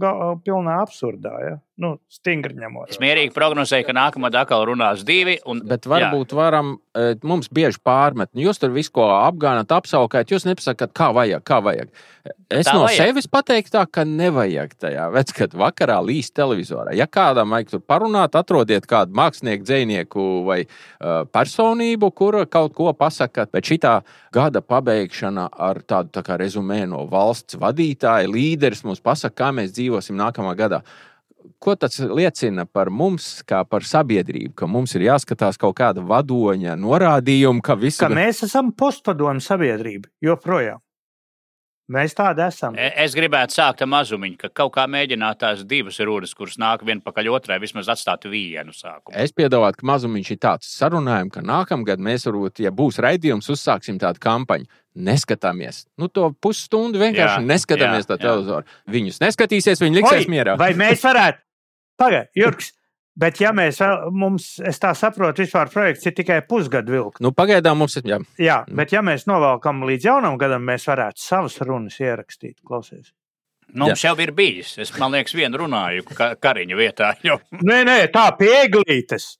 pilnā 0.42 0.80
absurdā. 0.82 1.34
Ja? 1.42 1.58
Nu, 1.80 1.94
stingri 2.12 2.52
ņemot. 2.60 2.90
Es 2.92 2.98
mierīgi 3.00 3.32
prognozēju, 3.32 3.86
ka 3.86 3.94
nākamā 3.96 4.28
atkal 4.36 4.66
runās 4.68 5.00
divi. 5.08 5.38
Un, 5.48 5.62
Bet 5.64 5.86
varbūt 5.88 6.34
jā. 6.34 6.36
varam, 6.36 6.74
mums 7.24 7.48
bieži 7.48 7.80
pārmet, 7.80 8.28
jūs 8.36 8.60
tur 8.60 8.74
visu 8.74 8.92
ko 8.98 9.06
apgānat, 9.14 9.72
apsaukāt, 9.72 10.28
jūs 10.34 10.44
nepasakāt, 10.44 10.92
kā 10.92 11.08
vajag, 11.16 11.40
kā 11.48 11.62
vajag. 11.64 11.88
Es 12.52 12.68
tā 12.68 12.74
no 12.76 12.82
vajag. 12.84 12.98
sevis 13.00 13.28
pateiktu, 13.32 13.72
tā, 13.72 13.86
ka 13.88 14.04
nevajag 14.04 14.74
tajā 14.84 15.06
vecgadu 15.14 15.62
vakarā 15.62 15.96
līst 16.04 16.34
televizorā. 16.36 16.92
Ja 16.98 17.06
kādam 17.08 17.54
vajag 17.56 17.72
tur 17.72 17.82
parunāt, 17.88 18.36
atrodiet 18.36 18.84
kādu 18.90 19.16
mākslinieku, 19.16 19.64
dzinieku 19.64 20.26
vai 20.44 20.58
uh, 20.66 21.22
personību, 21.32 22.10
kur 22.12 22.36
kaut 22.52 22.76
ko 22.76 22.92
pasakat. 22.92 23.48
Bet 23.56 23.70
šī 23.70 23.80
gada 24.32 24.60
pabeigšana 24.60 25.48
ar 25.56 25.80
tādu 25.88 26.20
tā 26.20 26.36
rezumē 26.36 26.82
no 26.90 27.06
valsts 27.08 27.56
vadītāja, 27.56 28.28
līderis 28.28 28.84
mums 28.84 29.00
pasaka, 29.00 29.38
kā 29.40 29.50
mēs 29.56 29.72
dzīvosim 29.72 30.20
nākamā 30.20 30.52
gadā 30.60 30.82
ko 31.62 31.74
tas 31.78 31.98
liecina 32.02 32.66
par 32.66 32.90
mums, 32.90 33.40
kā 33.48 33.62
par 33.68 33.86
sabiedrību, 33.86 34.54
ka 34.58 34.68
mums 34.70 34.96
ir 34.98 35.06
jāskatās 35.06 35.60
kaut 35.60 35.76
kāda 35.78 36.04
vadoņa 36.06 36.76
norādījuma, 36.80 37.62
ka, 37.64 37.78
visu... 37.78 38.02
ka 38.02 38.10
mēs 38.12 38.44
esam 38.48 38.72
postpadomu 38.76 39.42
sabiedrība 39.42 40.10
joprojām. 40.24 40.81
Mēs 41.90 42.14
tādi 42.14 42.44
esam. 42.44 42.76
E, 42.78 42.86
es 43.02 43.14
gribētu 43.18 43.56
sākt 43.56 43.82
ar 43.82 43.88
mazumiņu, 43.90 44.36
ka 44.38 44.50
kaut 44.62 44.70
kā 44.76 44.84
mēģināt 44.90 45.40
tās 45.40 45.64
divas 45.68 45.98
runas, 45.98 46.30
kuras 46.38 46.54
nāk 46.62 46.84
viena 46.86 47.02
pakaļ 47.02 47.30
otrai, 47.34 47.58
vismaz 47.62 47.90
atstāt 47.90 48.28
vienu 48.30 48.74
sākumu. 48.76 49.16
Es 49.18 49.34
piedāvātu, 49.34 49.80
ka 49.80 49.88
mazumiņš 49.90 50.30
ir 50.30 50.38
tāds 50.44 50.70
sarunājums, 50.76 51.34
ka 51.34 51.42
nākamgad 51.42 52.02
mēs 52.02 52.28
varbūt, 52.28 52.62
ja 52.62 52.70
būs 52.70 53.00
raidījums, 53.02 53.50
uzsāksim 53.52 53.98
tādu 54.02 54.22
kampaņu. 54.22 54.70
Neskatāmies. 54.92 55.86
Nu, 55.96 56.10
to 56.12 56.28
pusstundu 56.44 57.00
vienkārši 57.00 57.40
jā, 57.40 57.46
neskatāmies 57.48 58.04
jā, 58.04 58.10
to 58.10 58.18
televizoru. 58.20 58.78
Viņus 58.92 59.22
neskatīsies, 59.24 59.80
viņi 59.80 60.02
liksies 60.02 60.26
Oi, 60.26 60.32
mierā. 60.34 60.56
Vai 60.60 60.74
mēs 60.76 61.00
varētu? 61.00 61.40
Pagaidiet, 62.00 62.30
Jurgs, 62.36 62.72
Bet, 63.12 63.42
ja 63.42 63.50
mēs 63.52 63.76
mums, 64.08 64.54
es 64.64 64.78
tā 64.80 64.94
saprotu, 64.96 65.44
vispār 65.44 65.68
projekts 65.72 66.08
ir 66.08 66.14
tikai 66.16 66.38
pusgadu 66.48 66.94
vilks. 66.94 67.20
Nu, 67.20 67.34
pagaidām 67.36 67.82
mums 67.82 67.98
ir. 68.00 68.06
Jā. 68.08 68.18
jā, 68.40 68.58
bet 68.72 68.94
ja 68.94 69.02
mēs 69.04 69.26
novelkam 69.28 69.84
līdz 69.88 70.08
jaunam 70.08 70.38
gadam, 70.40 70.64
mēs 70.64 70.88
varētu 70.88 71.20
savas 71.20 71.58
runas 71.60 72.00
ierakstīt. 72.00 72.62
Klausies. 72.64 73.12
Nu, 73.72 73.86
mums 73.86 74.04
jau 74.04 74.14
ir 74.20 74.32
bijis. 74.36 74.74
Es 74.80 74.92
man 75.00 75.12
liekas, 75.12 75.36
vienu 75.36 75.60
runāju 75.60 76.06
ka, 76.08 76.32
kariņu 76.40 76.80
vietā. 76.80 77.12
Jo... 77.24 77.38
Nē, 77.60 77.82
nē, 77.88 77.98
tā 78.12 78.30
pieglītes. 78.40 79.34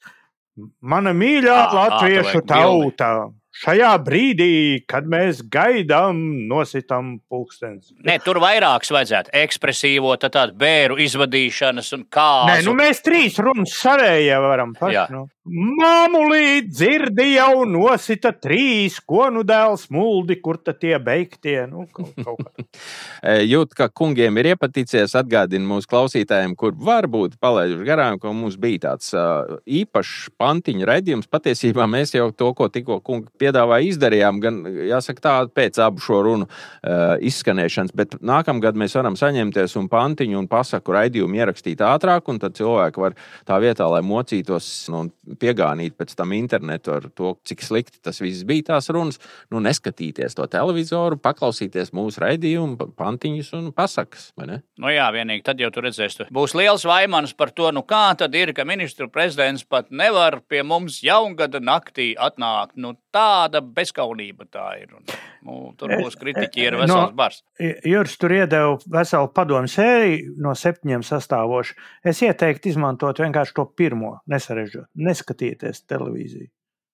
Mana 0.85 1.14
mīļā 1.16 1.56
à, 1.56 1.68
latviešu 1.78 2.42
à, 2.42 2.48
tauta. 2.52 3.12
Bildi 3.16 3.41
šajā 3.53 3.91
brīdī, 4.05 4.53
kad 4.88 5.07
mēs 5.09 5.43
gaidām, 5.53 6.19
nositām 6.49 7.15
pulkstenis. 7.31 7.93
Nē, 8.07 8.19
tur 8.25 8.41
vairākas 8.43 8.93
vajadzētu. 8.95 9.35
Ekspresīvo, 9.43 10.15
tādu 10.23 10.57
bēru 10.59 10.99
izvadīšanas 11.03 11.93
un 11.99 12.07
kā. 12.12 12.31
Nē, 12.49 12.61
nu 12.67 12.77
mēs 12.79 13.05
trīs 13.05 13.38
runas 13.43 13.77
savējā 13.83 14.41
varam 14.43 14.75
paši. 14.79 15.07
Nu. 15.12 15.27
Māmulī 15.42 16.61
dzirdi 16.62 17.33
jau 17.33 17.64
nosita 17.66 18.31
trīs, 18.31 19.00
ko 19.02 19.24
nu 19.35 19.40
dēls 19.42 19.88
muldi, 19.90 20.37
kur 20.38 20.55
tad 20.62 20.76
tie 20.78 20.94
beigtie. 21.02 21.57
Nu, 21.66 21.88
kaut, 21.90 22.12
kaut 22.22 22.61
Jūt, 23.50 23.72
ka 23.74 23.88
kungiem 23.90 24.38
ir 24.38 24.52
iepatīcies, 24.52 25.16
atgādina 25.18 25.66
mūsu 25.66 25.90
klausītājiem, 25.90 26.55
kur 26.59 26.76
varbūt 26.78 27.35
palaiduši 27.42 27.87
garām, 27.88 28.20
ka 28.22 28.31
mums 28.31 28.55
bija 28.55 28.85
tāds 28.85 29.11
uh, 29.18 29.57
īpašs 29.66 30.31
pantiņu 30.38 30.87
redzījums. 30.87 31.31
Patiesībā 31.33 31.88
mēs 31.90 32.14
jau 32.14 32.28
to, 32.31 32.52
ko 32.55 32.70
tikko 32.70 33.00
kungi 33.02 33.26
piedāvāja, 33.42 33.88
izdarījām, 33.90 34.38
gan 34.46 34.62
jāsaka 34.92 35.26
tā, 35.26 35.35
pēc 35.50 35.83
abu 35.83 36.07
šo 36.07 36.22
runu 36.28 36.46
uh, 36.46 37.18
izskanēšanas, 37.18 37.96
bet 37.98 38.14
nākamgad 38.22 38.78
mēs 38.78 38.94
varam 39.00 39.18
saņemties 39.18 39.74
un 39.83 39.90
pantiņu 39.90 40.38
un 40.38 40.46
pasaku 40.55 40.94
raidījumu 41.00 41.42
ierakstīt 41.42 41.83
ātrāk, 41.83 42.31
un 42.31 42.38
tad 42.46 42.55
cilvēki 42.62 43.07
var 43.09 43.18
tā 43.42 43.59
vietā, 43.66 43.90
lai 43.90 44.05
mocītos. 44.07 44.70
Nu, 44.92 45.09
piegānīt 45.40 45.97
pēc 45.99 46.14
tam 46.18 46.35
internetu 46.37 46.95
ar 46.97 47.09
to, 47.14 47.35
cik 47.49 47.64
slikti 47.64 48.01
tas 48.05 48.21
viss 48.23 48.47
bija 48.49 48.73
tās 48.73 48.90
runas. 48.92 49.21
Nu, 49.53 49.61
neskatīties 49.64 50.37
to 50.38 50.47
televizoru, 50.51 51.18
paklausīties 51.23 51.92
mūsu 51.97 52.23
raidījumu, 52.25 52.92
pantiņus 52.99 53.53
un 53.59 53.71
pasakas. 53.77 54.31
Nu 54.37 54.92
jā, 54.92 55.09
vienīgi 55.14 55.45
tad 55.47 55.62
jau 55.62 55.71
tur 55.75 55.88
redzēs, 55.88 56.21
būs 56.33 56.57
liels 56.59 56.87
vaimans 56.88 57.35
par 57.37 57.53
to, 57.55 57.71
nu 57.75 57.85
kā 57.87 58.05
tad 58.18 58.35
ir, 58.38 58.55
ka 58.57 58.66
ministru 58.68 59.09
prezidents 59.12 59.64
pat 59.68 59.90
nevar 59.90 60.40
pie 60.49 60.64
mums 60.66 61.01
jaungada 61.05 61.62
naktī 61.62 62.12
atnākt. 62.18 62.77
Nu, 62.81 62.95
tāda 63.14 63.62
bezskaunība 63.64 64.48
tā 64.53 64.66
ir. 64.81 64.94
Un, 64.96 65.05
nu, 65.46 65.59
tur 65.79 65.92
būs 66.01 66.16
kritiķi, 66.20 66.64
ir 66.64 66.79
vesels 66.81 67.12
no, 67.12 67.16
bars. 67.16 67.42
Juris 67.61 68.16
tur 68.20 68.35
iedeva 68.38 68.79
veselu 68.96 69.31
padomu 69.37 69.70
sēriju 69.70 70.38
no 70.42 70.57
septiņiem 70.59 71.05
sastāvošu. 71.07 71.77
Es 72.09 72.25
ieteiktu 72.25 72.72
izmantot 72.72 73.22
vienkārši 73.22 73.57
to 73.59 73.68
pirmo, 73.77 74.16
nesarežģot, 74.33 74.90
neskatieties 75.09 75.87
televīziju. 75.90 76.51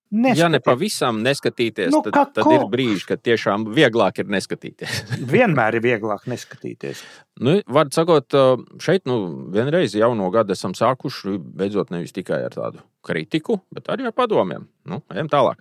Neskaties. 0.08 0.40
Ja 0.40 0.46
ne 0.48 0.58
pavisam 0.64 1.18
neskatīties, 1.20 1.90
nu, 1.92 1.98
tad, 2.00 2.30
tad 2.32 2.48
ir 2.48 2.62
brīži, 2.72 3.04
kad 3.10 3.20
tiešām 3.20 3.66
vieglāk 3.76 4.22
ir 4.22 4.30
neskatīties. 4.32 5.02
Vienmēr 5.34 5.76
ir 5.76 5.84
vieglāk 5.84 6.24
neskatīties. 6.32 7.02
Nu, 7.44 7.58
var 7.68 7.92
sakot, 7.92 8.32
šeit 8.80 9.04
nu, 9.08 9.18
vienreiz 9.52 9.92
jauno 9.98 10.30
gadu 10.32 10.56
esam 10.56 10.72
sākuši 10.72 11.36
beidzot 11.60 11.92
nevis 11.92 12.16
tikai 12.16 12.40
ar 12.46 12.56
tādu 12.56 12.80
kritiku, 13.04 13.60
bet 13.74 13.92
arī 13.92 14.08
ar 14.08 14.16
padomiem. 14.16 14.64
Nu, 14.88 15.02
ejam 15.12 15.28
tālāk. 15.28 15.60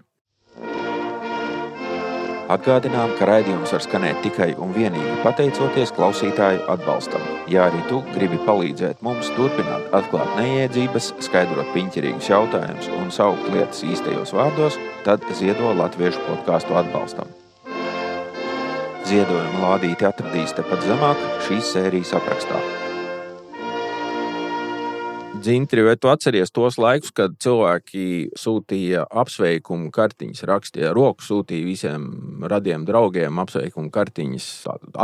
Atgādinām, 2.47 3.11
ka 3.19 3.25
raidījums 3.27 3.73
var 3.75 3.83
skanēt 3.83 4.21
tikai 4.23 4.53
un 4.63 4.69
vienīgi 4.71 5.17
pateicoties 5.19 5.91
klausītāju 5.97 6.61
atbalstam. 6.71 7.25
Ja 7.51 7.65
arī 7.67 7.81
tu 7.89 7.99
gribi 8.13 8.39
palīdzēt 8.47 9.03
mums 9.03 9.33
turpināt 9.35 9.91
atklāt 9.97 10.31
neiedzības, 10.39 11.11
skaidrot 11.27 11.73
piņķirīgus 11.75 12.31
jautājumus 12.31 12.87
un 13.01 13.11
saukt 13.11 13.51
lietas 13.51 13.83
īstajos 13.83 14.31
vārdos, 14.39 14.79
tad 15.03 15.27
ziedo 15.35 15.75
latviešu 15.75 16.23
podkāstu 16.29 16.79
atbalstam. 16.79 17.35
Ziedojuma 19.07 19.65
lādīti 19.67 20.07
atradīs 20.07 20.55
tepat 20.55 20.87
zemāk 20.87 21.31
šīs 21.49 21.75
sērijas 21.75 22.15
aprakstā. 22.15 22.86
Dzintri, 25.37 25.83
vai 25.85 25.93
tu 26.01 26.09
atceries 26.09 26.49
tos 26.49 26.79
laikus, 26.81 27.11
kad 27.13 27.35
cilvēki 27.43 28.33
sūtīja 28.39 29.03
apsveikumu 29.21 29.91
kartiņas, 29.93 30.41
rakstīja 30.49 30.89
roku, 30.95 31.21
sūtīja 31.21 31.65
visiem 31.67 32.07
radiem 32.49 32.87
draugiem 32.87 33.37
apsveikumu 33.43 33.91
kartiņas, 33.93 34.47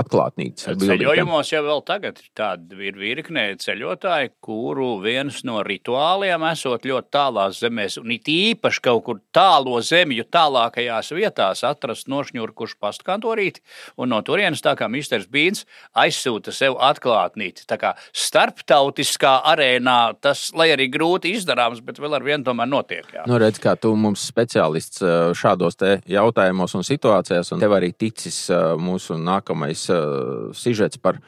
atklātnītes? 0.01 0.71
Ceļojumos 0.81 1.51
jau 1.53 1.61
vēl 1.67 1.83
tagad 1.85 2.21
tāda 2.37 2.79
ir 2.81 2.97
virkne 2.97 3.43
ceļotāji, 3.61 4.31
kuru 4.43 4.95
viens 5.03 5.43
no 5.45 5.61
rituāliem 5.65 6.47
esot 6.49 6.87
ļoti 6.89 7.13
tālās 7.13 7.61
zemēs, 7.61 7.99
un 8.01 8.15
it 8.17 8.31
īpaši 8.33 8.83
kaut 8.89 9.05
kur 9.05 9.21
tālo 9.35 9.77
zemju 9.85 10.25
tālākajās 10.33 11.13
vietās 11.13 11.61
atrast 11.67 12.09
nošņurkušu 12.09 12.79
pastkantorīti, 12.81 13.61
un 14.01 14.13
no 14.15 14.23
turienes 14.25 14.65
tā 14.65 14.73
kā 14.79 14.89
Misters 14.89 15.29
Bīns 15.29 15.67
aizsūta 15.93 16.55
sev 16.55 16.79
atklātnīti. 16.81 17.67
Tā 17.69 17.77
kā 17.77 17.93
starptautiskā 18.09 19.37
arēnā 19.53 19.99
tas 20.23 20.45
lai 20.57 20.69
arī 20.73 20.87
grūti 20.91 21.33
izdarāms, 21.37 21.81
bet 21.85 21.99
vēl 22.01 22.17
ar 22.17 22.25
vienu 22.25 22.47
tomēr 22.47 22.69
notiek. 22.71 23.07
Jā. 23.13 23.25
Nu, 23.29 23.37
redz, 23.41 23.59
kā 23.63 23.75
tu 23.79 23.93
mums 23.99 24.23
speciālists 24.31 25.03
šādos 25.39 25.79
jautājumos 26.09 26.77
un 26.79 26.87
situācijās, 26.87 27.51
un 27.53 27.63
tev 27.63 27.75
arī 27.75 27.91
ticis 27.91 28.45
mūsu 28.79 29.19
nākamais 29.19 29.89
sižets 30.57 31.01
par 31.03 31.19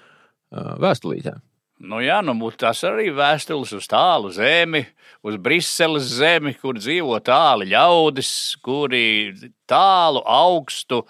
vēstulītēm. 0.52 1.44
Nu, 1.84 2.00
jā, 2.00 2.22
nu, 2.24 2.38
tas 2.56 2.80
arī 2.88 3.10
vēstules 3.12 3.74
uz 3.76 3.88
tālu 3.92 4.30
zemi, 4.32 4.86
uz 5.28 5.36
Briseles 5.44 6.08
zemi, 6.22 6.54
kur 6.56 6.78
dzīvo 6.80 7.18
tāli 7.20 7.68
ļaudis, 7.74 8.30
kuri 8.64 9.36
tālu, 9.68 10.22
augstu 10.24 11.02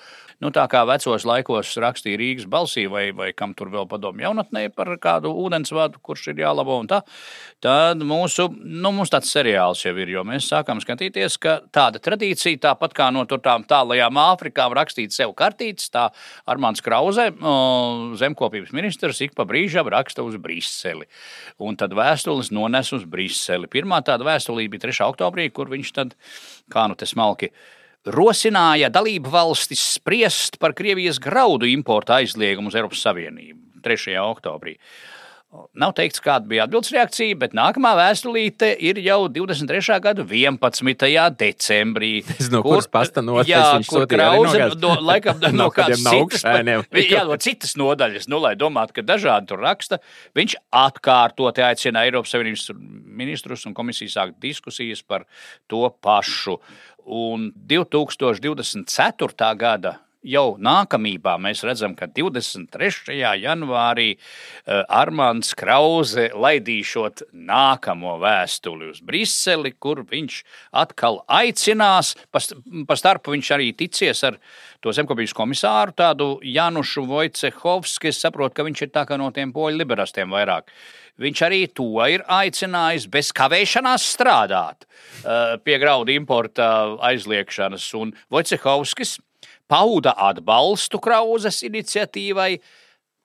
nu, 0.44 0.52
tā 0.56 0.66
kā 0.72 0.82
vecos 0.88 1.26
laikos 1.28 1.74
rakstīja 1.82 2.20
Rīgas 2.20 2.48
balsī, 2.52 2.86
vai, 2.92 3.08
vai 3.16 3.32
kam 3.38 3.54
tur 3.58 3.70
vēl 3.74 3.88
padomu 3.90 4.24
jaunatnē 4.26 4.68
par 4.76 4.92
kādu 5.02 5.32
ūdensvadu, 5.46 6.02
kurš 6.06 6.30
ir 6.34 6.42
jālabo 6.44 6.78
un 6.82 6.90
tā, 6.92 7.02
tad 7.64 8.02
mūsu, 8.06 8.48
nu, 8.60 8.92
mums 8.96 9.14
tāds 9.14 9.32
seriāls 9.34 9.86
jau 9.86 9.94
ir, 9.96 10.12
jo 10.16 10.26
mēs 10.28 10.50
sākam 10.52 10.82
skatīties, 10.84 11.38
ka 11.42 11.58
tāda 11.76 12.02
tradīcija, 12.04 12.62
tāpat 12.68 12.96
kā 12.98 13.10
no 13.16 13.26
tām 13.30 13.66
tālajām 13.68 14.20
Āfrikām 14.26 14.76
rakstīt 14.76 15.16
sev 15.16 15.36
kartītes, 15.38 15.92
tā 15.94 16.08
Armāns 16.50 16.84
Krause, 16.86 17.30
zemkopības 18.20 18.74
ministrs, 18.76 19.22
ik 19.26 19.36
pa 19.38 19.48
brīžam 19.48 19.90
raksta 19.92 20.26
uz 20.26 20.38
Briseli. 20.42 21.08
Un 21.62 21.78
tad 21.80 21.96
vēstules 21.96 22.52
nones 22.56 22.92
uz 22.96 23.06
Briseli. 23.10 23.70
Pirmā 23.72 24.02
tāda 24.06 24.28
vēstulī 24.28 24.68
bija 24.72 24.88
3. 24.88 25.02
oktobrī, 25.08 25.50
kur 25.54 25.72
viņš 25.72 25.96
tad, 25.96 26.16
kā 26.72 26.88
nu 26.90 26.98
te 27.00 27.08
smalki, 27.10 27.52
rosināja 28.06 28.92
dalību 28.94 29.32
valstis 29.34 29.82
spriest 29.96 30.60
par 30.62 30.76
Krievijas 30.78 31.20
graudu 31.22 31.68
importa 31.70 32.20
aizliegumu 32.20 32.70
uz 32.70 32.78
Eiropas 32.78 33.02
Savienību 33.06 33.82
3. 33.86 34.18
oktobrī. 34.22 34.76
Nav 35.76 35.92
teikts, 35.96 36.20
kāda 36.24 36.48
bija 36.50 36.64
atbildes 36.66 36.92
reakcija, 36.92 37.36
bet 37.40 37.54
nākamā 37.56 37.92
vēstulīte 37.96 38.72
ir 38.88 39.00
jau 39.04 39.28
23. 39.32 39.98
gada 40.04 40.26
11. 40.28 41.06
decembrī. 41.40 42.12
Es 42.40 42.50
no 42.52 42.62
kuras 42.66 42.88
pasta 42.92 43.24
nodaļas 43.24 43.50
jā, 43.50 43.90
kur 43.90 44.06
krauze, 44.10 44.68
no, 44.82 44.94
laikam, 45.06 45.40
no, 45.44 45.52
no 45.56 45.68
kādas 45.74 46.04
citas, 46.04 46.44
jā, 47.16 47.24
no 47.28 47.38
citas 47.42 47.76
nodaļas, 47.80 48.28
nu, 48.32 48.40
lai 48.44 48.56
domātu, 48.60 48.98
ka 48.98 49.06
dažādi 49.06 49.52
tur 49.52 49.64
raksta, 49.64 50.02
viņš 50.38 50.58
atkārtoti 50.76 51.64
aicina 51.66 52.06
Eiropas 52.08 52.36
Savienības 52.36 52.72
ministrus 53.24 53.68
un 53.70 53.76
komisiju 53.78 54.12
sākt 54.12 54.40
diskusijas 54.44 55.04
par 55.06 55.28
to 55.72 55.88
pašu. 56.04 56.60
Un 57.06 57.52
2024. 57.70 59.52
gada 59.62 60.00
jau 60.26 60.56
nākamībā 60.62 61.36
mēs 61.42 61.64
redzam, 61.68 61.96
ka 61.98 62.08
23. 62.10 63.16
janvārī 63.42 64.08
uh, 64.16 64.82
Armāns 64.90 65.54
Krause 65.58 66.30
laidīšot 66.34 67.28
nākamo 67.32 68.18
vēstuli 68.24 68.90
uz 68.94 69.02
Briseli, 69.06 69.76
kur 69.80 70.04
viņš 70.10 70.42
atkal 70.82 71.22
aicinās. 71.30 72.16
Pa, 72.34 72.42
starpu 72.98 73.36
viņš 73.36 73.54
arī 73.56 73.72
ticies 73.78 74.24
ar 74.28 74.40
to 74.84 74.94
zemkopības 74.96 75.34
komisāru, 75.38 75.96
tādu 75.98 76.30
Janušu 76.46 77.06
Vojcehovski. 77.10 78.12
Es 78.12 78.22
saprotu, 78.26 78.58
ka 78.58 78.68
viņš 78.68 78.86
ir 78.86 78.94
tā 78.96 79.06
kā 79.08 79.20
no 79.22 79.32
tiem 79.36 79.54
poļu 79.56 79.82
liberastiem 79.82 80.34
vairāk. 80.34 80.70
Viņš 81.22 81.42
arī 81.48 81.62
to 81.72 81.88
ir 82.12 82.26
aicinājis 82.28 83.06
bez 83.08 83.30
kavēšanās 83.36 84.04
strādāt 84.18 84.84
uh, 84.84 85.56
pie 85.64 85.78
graudu 85.80 86.12
importa 86.12 86.68
aizliekšanas. 87.08 87.88
Un 87.96 88.12
Vojcehovskis 88.34 89.16
pauda 89.72 90.14
atbalstu 90.30 91.00
Krauzes 91.04 91.62
iniciatīvai, 91.68 92.52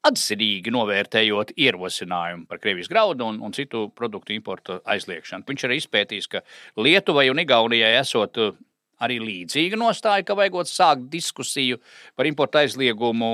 atzinīgi 0.09 0.73
novērtējot 0.73 1.53
ierosinājumu 1.61 2.47
par 2.49 2.61
Krievijas 2.63 2.89
graudu 2.89 3.27
un, 3.29 3.41
un 3.45 3.53
citu 3.53 3.89
produktu 3.97 4.33
importu 4.33 4.79
aizliekšanu. 4.89 5.45
Viņš 5.49 5.67
arī 5.69 5.77
izpētījis, 5.83 6.29
ka 6.33 6.41
Lietuvai 6.81 7.27
un 7.29 7.43
Igaunijai 7.43 7.93
esot 7.99 8.41
uh, 8.41 8.55
arī 9.01 9.19
līdzīga 9.21 9.79
nostāja, 9.81 10.25
ka 10.25 10.37
vajagot 10.39 10.71
sākt 10.71 11.09
diskusiju 11.13 11.81
par 12.17 12.29
importu 12.29 12.63
aizliegumu 12.63 13.33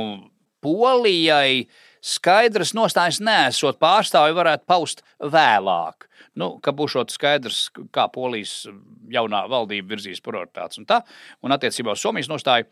Polijai. 0.64 1.66
Skaidrs 2.06 2.70
nostājas 2.76 3.18
nesot 3.22 3.80
pārstāvi 3.82 4.34
varētu 4.36 4.66
paust 4.68 5.00
vēlāk. 5.18 6.06
Nu, 6.38 6.52
ka 6.62 6.70
būs 6.76 6.94
skaidrs, 7.10 7.70
kā 7.94 8.06
polijas 8.12 8.66
jaunā 9.10 9.46
valdība 9.50 9.94
virzīs 9.94 10.20
prioritātes 10.22 10.78
un 10.78 10.86
tā. 10.86 11.00
Un 11.42 11.54
attiecībā 11.56 11.96
uz 11.96 12.02
Somijas 12.04 12.28
nostāju 12.30 12.68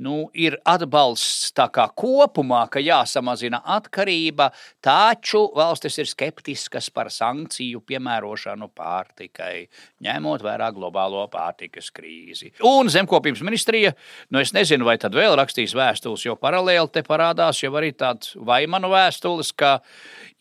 nu, 0.00 0.30
ir 0.32 0.56
atbalsts 0.68 1.52
tā 1.56 1.66
kā 1.72 1.84
kopumā, 1.98 2.62
ka 2.72 2.80
jāsamazina 2.80 3.60
atkarība, 3.76 4.48
taču 4.84 5.44
valstis 5.56 5.98
ir 6.00 6.08
skeptiskas 6.08 6.88
par 6.94 7.10
sankciju 7.12 7.82
piemērošanu 7.88 8.70
pārtikai, 8.76 9.66
ņemot 10.04 10.44
vērā 10.44 10.70
globālo 10.74 11.26
pārtikas 11.32 11.92
krīzi. 11.94 12.52
Un 12.68 12.88
zemkopības 12.92 13.44
ministrija, 13.44 13.92
nu 14.32 14.40
es 14.42 14.54
nezinu, 14.56 14.88
vai 14.88 14.96
tad 15.02 15.16
vēl 15.18 15.36
rakstīs 15.38 15.76
vēstules, 15.76 16.24
jo 16.26 16.36
paralēli 16.40 16.92
te 16.92 17.04
parādās 17.06 17.62
jau 17.62 17.74
arī 17.76 17.92
tāds 17.92 18.32
vaimanu 18.40 18.92
vēstules, 18.92 19.52
ka 19.56 19.78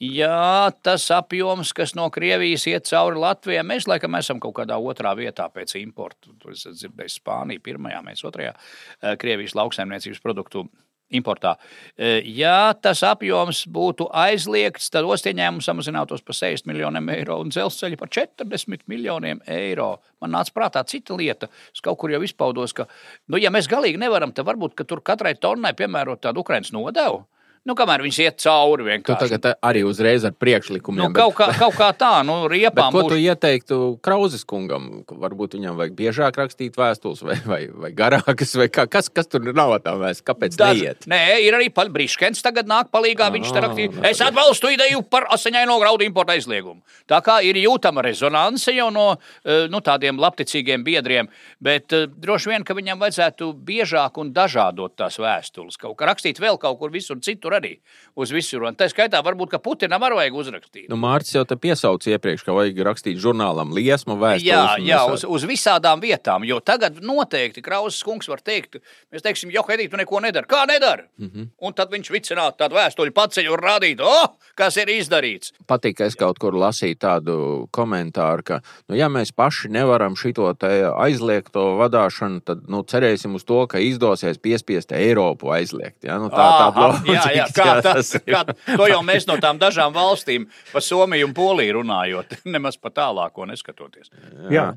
Jā, 0.01 0.71
tas 0.81 1.03
apjoms, 1.13 1.75
kas 1.77 1.91
no 1.93 2.07
Krievijas 2.09 2.63
iet 2.65 2.87
cauri 2.89 3.19
Latvijai, 3.21 3.61
mēs 3.69 3.85
laikam 3.85 4.15
esam 4.17 4.39
kaut 4.41 4.55
kādā 4.57 4.79
otrā 4.81 5.11
vietā 5.13 5.45
pēc 5.53 5.75
importa. 5.77 6.31
Es 6.49 6.63
dzirdēju, 6.65 7.13
Spānija 7.13 7.61
pirmajā, 7.61 7.99
mēs 8.07 8.25
otrajā 8.25 8.55
eh, 8.55 9.13
Krievijas 9.41 9.57
lauksaimniecības 9.57 10.21
produktu 10.21 10.67
importā. 11.11 11.55
Eh, 11.97 12.21
ja 12.37 12.73
tas 12.73 13.01
apjoms 13.03 13.65
būtu 13.67 14.07
aizliegts, 14.15 14.89
tad 14.93 15.03
ostieņēmums 15.03 15.67
samazinātos 15.67 16.23
par 16.23 16.37
60 16.37 16.69
miljoniem 16.69 17.09
eiro 17.09 17.39
un 17.41 17.51
dzelzceļa 17.51 17.99
par 17.99 18.07
40 18.09 18.85
miljoniem 18.87 19.41
eiro. 19.47 19.97
Man 20.21 20.31
nāca 20.31 20.53
prātā 20.55 20.85
cita 20.87 21.17
lieta. 21.17 21.49
Es 21.73 21.81
kaut 21.81 21.99
kur 21.99 22.13
jau 22.13 22.21
izpaudos, 22.23 22.73
ka, 22.73 22.87
nu, 23.27 23.41
ja 23.41 23.51
mēs 23.51 23.67
galīgi 23.67 23.99
nevaram, 23.99 24.31
tad 24.31 24.47
varbūt 24.47 24.85
tur 24.87 25.01
katrai 25.01 25.35
tonnai 25.35 25.73
piemērot 25.73 26.21
tādu 26.21 26.45
Ukraiņas 26.45 26.71
nodevu. 26.71 27.25
Nu, 27.61 27.75
kamēr 27.77 28.01
viņš 28.01 28.17
iet 28.23 28.39
cauri, 28.41 28.85
vienkārši. 28.87 29.27
Tu 29.29 29.37
tagad 29.37 29.59
arī 29.61 29.83
uzreiz 29.85 30.23
ar 30.25 30.33
priekšlikumiem. 30.33 31.03
Nu, 31.03 31.09
bet... 31.13 31.21
kaut, 31.21 31.35
kā, 31.37 31.51
kaut 31.59 31.75
kā 31.77 31.91
tā, 31.93 32.23
nu, 32.25 32.39
riepām. 32.49 32.89
Bet, 32.89 32.95
ko 32.95 33.03
būs... 33.05 33.11
tu 33.13 33.19
ieteiktu 33.21 33.77
Krauzes 34.01 34.47
kungam? 34.49 34.87
Varbūt 35.05 35.59
viņam 35.59 35.77
vajag 35.77 35.93
biežāk 35.99 36.39
rakstīt 36.41 36.79
vēstules, 36.81 37.21
vai, 37.27 37.37
vai, 37.45 37.59
vai 37.69 37.91
garākas, 37.93 38.55
vai 38.57 38.65
kā, 38.73 38.87
kas, 38.89 39.11
kas 39.13 39.29
tur 39.29 39.45
nav 39.53 39.75
tā 39.85 39.93
vēsts? 39.99 40.25
Kāpēc 40.25 40.57
Daž... 40.57 40.81
neiet? 40.81 41.05
Nē, 41.11 41.19
ir 41.45 41.59
arī 41.59 41.69
Briškens 41.69 42.41
tagad 42.41 42.65
nāk 42.65 42.89
palīgā. 42.89 43.29
Viņš 43.35 43.53
te 43.53 43.63
rakstīja, 43.67 44.01
es 44.09 44.23
atbalstu 44.25 44.73
ideju 44.73 45.05
par 45.05 45.29
asiņaino 45.37 45.77
graudu 45.83 46.07
importu 46.07 46.33
aizliegumu. 46.33 46.81
Tā 47.05 47.21
kā 47.21 47.37
ir 47.45 47.61
jūtama 47.61 48.01
rezonance 48.05 48.73
jau 48.73 48.89
no 48.89 49.05
eh, 49.13 49.67
nu, 49.69 49.83
tādiem 49.85 50.17
labticīgiem 50.21 50.81
biedriem, 50.85 51.29
bet 51.61 51.93
uh, 51.93 52.07
droši 52.09 52.51
vien, 52.51 52.65
ka 52.65 52.73
viņam 52.77 53.01
vajadzētu 53.01 53.51
biežāk 53.69 54.17
un 54.21 54.33
dažādot 54.33 54.97
tās 54.97 55.19
vēstules. 55.21 55.77
Kaut 55.81 55.97
kā 55.99 56.09
rakstīt 56.09 56.41
vēl 56.41 56.57
kaut 56.61 56.79
kur 56.81 56.93
visur 56.93 57.21
citur 57.21 57.50
tur 57.51 57.59
arī 57.59 57.73
uz 58.15 58.31
visur. 58.31 58.65
Un 58.67 58.77
tā 58.77 58.87
skaitā 58.91 59.21
varbūt, 59.23 59.51
ka 59.51 59.59
Putinam 59.63 60.03
arī 60.03 60.19
vajag 60.19 60.37
uzrakstīt. 60.41 60.87
Nu, 60.91 60.97
Mārcis 60.99 61.35
jau 61.35 61.43
te 61.47 61.57
piesauca 61.59 62.11
iepriekš, 62.11 62.45
ka 62.47 62.55
vajag 62.55 62.81
rakstīt 62.87 63.19
žurnālam 63.21 63.73
liesmu 63.75 64.17
vēstules. 64.19 64.47
Jā, 64.47 64.77
jā 64.85 65.01
uz, 65.11 65.25
uz 65.27 65.45
visādām 65.47 66.01
vietām, 66.03 66.45
jo 66.47 66.59
tagad 66.63 67.01
noteikti 67.03 67.63
Krausas 67.65 68.03
kungs 68.07 68.29
var 68.31 68.43
teikt, 68.43 68.79
mēs 69.11 69.25
teiksim, 69.25 69.51
jo, 69.53 69.63
Hedī, 69.71 69.87
tu 69.91 69.99
neko 69.99 70.19
nedari. 70.23 70.47
Kā 70.51 70.65
nedari? 70.67 71.07
Mm 71.19 71.29
-hmm. 71.29 71.47
Un 71.59 71.73
tad 71.73 71.91
viņš 71.91 72.11
vicinātu 72.11 72.57
tādu 72.59 72.75
vēstuļu 72.75 73.11
paceļu 73.15 73.53
un 73.53 73.59
rādītu, 73.59 74.03
oh, 74.03 74.35
kas 74.55 74.77
ir 74.77 74.89
izdarīts. 74.89 75.53
Patīk, 75.67 75.97
ka 75.97 76.05
es 76.05 76.15
kaut 76.15 76.39
kur 76.39 76.53
lasīju 76.53 76.97
tādu 76.97 77.67
komentāru, 77.71 78.43
ka, 78.43 78.61
nu, 78.87 78.95
ja 78.95 79.07
mēs 79.07 79.31
paši 79.35 79.69
nevaram 79.69 80.15
šito 80.15 80.51
aizliegto 80.97 81.77
vadāšanu, 81.77 82.41
tad 82.41 82.67
nu, 82.67 82.83
cerēsim 82.83 83.35
uz 83.35 83.43
to, 83.43 83.67
ka 83.67 83.79
izdosies 83.79 84.37
piespiest 84.37 84.91
Eiropu 84.91 85.49
aizliegt. 85.49 86.03
Ja? 86.03 86.17
Nu, 86.19 86.29
tā, 86.29 86.47
tā, 86.59 86.67
tā, 86.75 86.87
jā, 87.07 87.23
jā, 87.35 87.40
kā 87.55 87.67
jā, 87.67 87.77
tas, 87.85 88.11
kā, 88.25 88.43
to 88.65 88.89
jau 88.89 88.99
mēs 89.05 89.27
no 89.29 89.37
tām 89.41 89.61
dažām 89.61 89.95
valstīm, 89.95 90.47
pa 90.71 90.83
Somiju 90.83 91.29
un 91.29 91.35
Poliju 91.37 91.79
runājot, 91.79 92.37
nemaz 92.55 92.77
pa 92.81 92.93
tālāko 92.93 93.47
neskatoties. 93.49 94.11
Jā. 94.53 94.71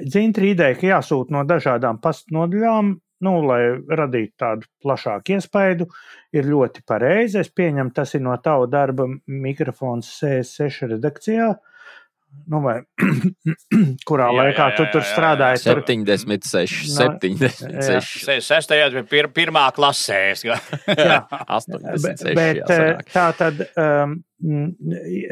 Dzintri 0.00 0.52
ideja, 0.56 0.78
ka 0.78 0.90
jāsūt 0.96 1.32
no 1.34 1.46
dažādām 1.48 2.02
pastnodaļām 2.02 2.94
nu, 3.22 3.34
lai 3.46 3.60
radītu 3.98 4.34
tādu 4.42 4.68
plašāku 4.82 5.36
iespaidu, 5.36 5.86
ir 6.34 6.48
ļoti 6.48 6.82
pareizi. 6.88 7.40
Es 7.42 7.52
pieņemu, 7.54 7.94
tas 7.94 8.16
ir 8.18 8.24
no 8.24 8.34
tava 8.42 8.66
darba 8.70 9.06
mikrofons 9.26 10.10
CS6 10.18 10.88
redakcijā. 10.96 11.52
Nu, 12.52 12.58
vai, 12.64 12.80
kurā 14.08 14.26
Jā, 14.28 14.36
laikā 14.38 14.64
jā, 14.66 14.76
tu 14.76 14.84
jā, 14.84 14.90
tur 14.92 15.00
jā, 15.00 15.06
jā. 15.06 15.12
strādāji? 15.12 15.60
Tur, 15.62 15.80
76, 15.86 16.74
No, 16.90 17.06
76, 17.22 18.10
66. 18.26 18.74
bija 18.96 19.04
pir 19.08 19.28
pirmā 19.34 19.62
klasē. 19.76 20.20
jā, 20.42 21.18
86. 21.46 22.34
Bet 22.36 22.62
jāsanāk. 22.62 23.04
tā 23.14 23.26
tad 23.38 23.62
um, 23.78 24.16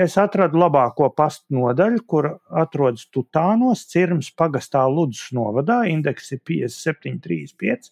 es 0.07 0.17
atradu 0.23 0.61
labāko 0.63 1.11
pastu 1.17 1.59
nodaļu, 1.59 2.05
kur 2.09 2.31
atrodas 2.63 3.09
Tutānos, 3.13 3.87
Cirmas 3.91 4.31
pagastā 4.39 4.87
Ludus 4.91 5.27
novadā, 5.37 5.83
indeks 5.91 6.31
ir 6.37 6.45
5735, 6.47 7.91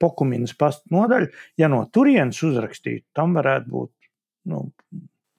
Pokuminas 0.00 0.54
pastu 0.56 0.94
nodaļa. 0.94 1.28
Ja 1.60 1.68
no 1.68 1.82
turienes 1.92 2.38
uzrakstītu, 2.46 3.08
tam 3.16 3.34
varētu 3.36 3.72
būt. 3.74 3.92
Nu, 4.48 4.62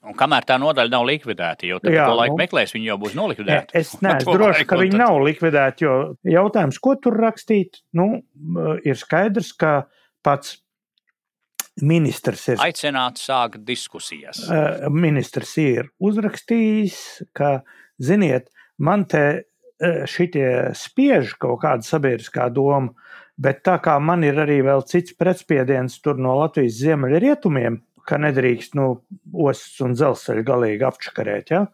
Un 0.02 0.16
kamēr 0.18 0.47
tā 0.49 0.58
nodaļa 0.58 0.89
nav 0.89 1.04
likvidēta, 1.06 1.68
to 1.84 2.16
laiku 2.18 2.34
nu. 2.34 2.39
meklēs, 2.41 2.74
viņi 2.74 2.88
jau 2.89 2.97
būs 3.04 3.14
nolikvidēti. 3.18 3.76
es 3.78 3.93
neesmu 4.02 4.34
drošs, 4.34 4.66
ka 4.66 4.80
viņi 4.82 4.95
tad- 4.95 5.04
nav 5.04 5.20
likvidēti, 5.22 5.86
jo 5.86 5.97
jautājums, 6.26 6.80
ko 6.82 6.95
tur 6.97 7.20
rakstīt, 7.22 7.84
nu, 7.97 8.08
ir 8.82 8.97
skaidrs, 8.97 9.54
ka 9.54 9.76
pats 10.26 10.58
ministrs 11.86 12.47
ir 12.52 12.62
Aicināt 12.62 13.22
sākt 13.22 13.64
diskusijas. 13.68 14.41
Eh, 14.49 14.88
ministrs 14.89 15.54
ir 15.62 15.91
uzrakstījis, 16.04 16.97
ka, 17.38 17.60
ziniet, 18.02 18.49
man 18.82 19.06
te 19.10 19.24
eh, 19.32 20.04
šitie 20.10 20.74
spiež 20.78 21.36
kaut 21.41 21.62
kāda 21.64 21.86
sabiedriskā 21.86 22.49
doma, 22.54 22.91
bet 23.41 23.64
tā 23.66 23.78
kā 23.82 23.97
man 24.02 24.26
ir 24.28 24.38
arī 24.41 24.60
vēl 24.66 24.84
cits 24.89 25.16
pretspiediens 25.18 26.02
tur 26.04 26.20
no 26.22 26.36
Latvijas 26.41 26.82
ziemeļrietumiem, 26.82 27.80
ka 28.08 28.20
nedrīkst 28.22 28.76
nu, 28.80 28.88
ostas 29.34 29.80
un 29.86 29.95
dzelzceļa 29.97 30.47
galīgi 30.47 30.88
apčakarēt, 30.88 31.54
ja? 31.56 31.66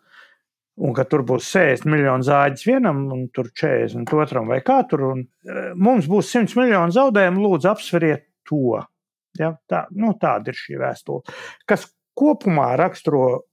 un 0.77 0.93
ka 0.93 1.07
tur 1.09 1.23
būs 1.25 1.47
60 1.55 1.89
miljonu 1.89 2.25
zāģis 2.25 2.67
vienam 2.67 3.05
un 3.13 3.25
tur 3.33 3.49
40 3.49 4.13
otram 4.21 4.49
vai 4.51 4.59
kā 4.65 4.81
tur, 4.89 5.07
un 5.13 5.23
eh, 5.25 5.71
mums 5.73 6.09
būs 6.09 6.29
100 6.35 6.57
miljonu 6.59 6.93
zaudējumu, 6.93 7.43
lūdzu 7.43 7.71
apsveriet 7.71 8.27
to. 8.47 8.77
Ja? 9.39 9.53
Tā, 9.69 9.85
nu, 9.97 10.13
tāda 10.21 10.53
ir 10.53 10.57
šī 10.57 10.79
vēstule 10.81 11.37
kas 11.69 11.87
kopumā 12.17 12.71
raksturo 12.79 13.47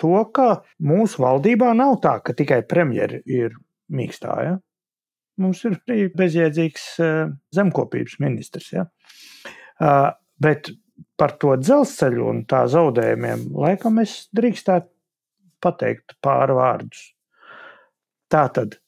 to, 0.00 0.16
ka 0.36 0.60
mūsu 0.84 1.22
valdībā 1.24 1.72
nav 1.76 1.98
tā, 2.04 2.18
ka 2.24 2.36
tikai 2.36 2.60
premjeri 2.68 3.22
ir 3.28 3.56
mīkstā. 3.92 4.36
Ja? 4.44 4.58
Mums 5.40 5.64
ir 5.64 5.78
arī 5.80 6.10
bezjēdzīgs 6.12 6.86
eh, 7.00 7.32
zemkopības 7.56 8.20
ministrs. 8.20 8.72
Ja? 8.76 8.86
Bet 10.40 10.68
par 11.20 11.36
to 11.40 11.54
dzelzceļu 11.60 12.26
un 12.32 12.42
tā 12.48 12.64
zaudējumiem 12.70 13.50
laikam 13.56 14.00
es 14.02 14.28
drīkstētu 14.36 14.88
pateikt 15.60 16.16
pāris 16.24 16.56
vārdus. 16.56 17.02
Tātad, 18.30 18.78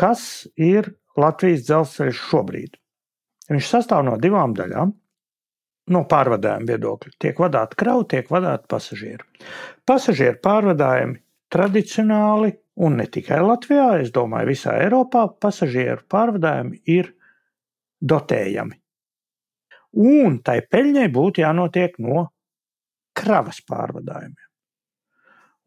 kas 0.00 0.48
ir 0.56 0.94
Latvijas 1.20 1.66
dzelzceļš 1.68 2.22
šobrīd? 2.30 2.78
Viņš 3.52 3.70
sastāv 3.70 4.04
no 4.06 4.16
divām 4.20 4.54
daļām 4.56 4.94
no 5.94 6.02
pārvadājuma 6.08 6.70
viedokļa. 6.72 7.12
Tiek 7.20 7.40
vadāta 7.40 7.76
krauja, 7.78 8.08
tiek 8.14 8.30
vadāta 8.32 8.64
pasažieri. 8.72 9.26
Pasažieru 9.86 10.40
pārvadājumi 10.44 11.20
tradicionāli, 11.52 12.54
un 12.80 12.96
ne 12.98 13.06
tikai 13.06 13.42
Latvijā, 13.44 13.90
es 14.02 14.10
domāju, 14.14 14.50
visā 14.54 14.78
Eiropā, 14.82 15.26
pasažieru 15.40 16.02
pārvadājumi 16.10 16.80
ir 16.96 17.12
dotējami. 18.00 18.80
Un 19.94 20.40
tai 20.42 20.58
peļņai 20.66 21.06
būtu 21.14 21.44
jānotiek 21.44 21.98
no 22.02 22.28
kravas 23.14 23.60
pārvadājumiem. 23.62 24.40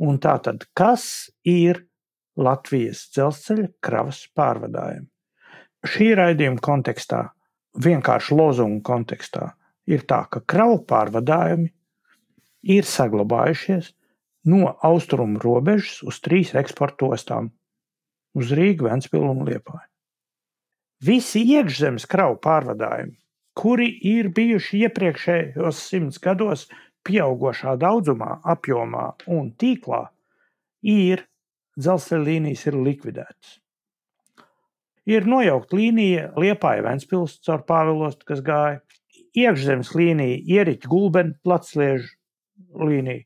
Un 0.04 0.20
tā 0.22 0.36
tad, 0.44 0.68
kas 0.78 1.32
ir 1.48 1.86
Latvijas 2.38 3.08
dzelzceļa 3.16 3.70
kravas 3.82 4.20
pārvadājumi? 4.38 5.08
Šī 5.88 6.12
raidījuma 6.20 6.62
kontekstā, 6.62 7.24
vienkārši 7.82 8.36
lozungu 8.38 8.84
kontekstā, 8.86 9.54
ir 9.88 10.04
tā, 10.10 10.26
ka 10.30 10.44
kravu 10.44 10.82
pārvadājumi 10.90 11.72
ir 12.76 12.86
saglabājušies 12.86 13.94
no 14.52 14.74
austrumu 14.86 15.40
robežas 15.44 16.02
uz 16.04 16.20
trīs 16.24 16.54
eksporta 16.58 17.10
ostām- 17.16 17.52
uz 18.40 18.52
Rīgu, 18.52 18.90
Ventspilu 18.90 19.32
un 19.32 19.46
Liepāju. 19.48 19.88
Visi 21.02 21.44
iekšzemes 21.46 22.06
kravu 22.10 22.38
pārvadājumi, 22.42 23.16
kuri 23.58 23.88
ir 24.06 24.30
bijuši 24.36 24.84
iepriekšējos 24.86 25.80
simts 25.90 26.22
gados 26.22 26.68
pieaugušā 27.08 27.78
daudzumā, 27.82 28.38
apjomā 28.46 29.08
un 29.34 29.50
tīklā, 29.58 30.04
ir 30.84 31.24
dzelzceļa 31.78 32.28
līnijas 32.28 32.66
ir 32.70 32.78
likvidētas. 32.88 33.56
Ir 35.08 35.28
nojaukta 35.30 35.78
līnija 35.80 36.28
Liepāja 36.36 36.84
Ventspils 36.84 37.38
caur 37.46 37.64
Pāvilostu, 37.68 38.28
kas 38.28 38.44
gāja. 38.44 38.82
Iekšzemes 39.38 39.94
līnija, 39.96 40.42
Ieriķa 40.58 40.90
Gulbena, 40.92 41.36
Platsliežu 41.46 42.10
līnija 42.82 43.24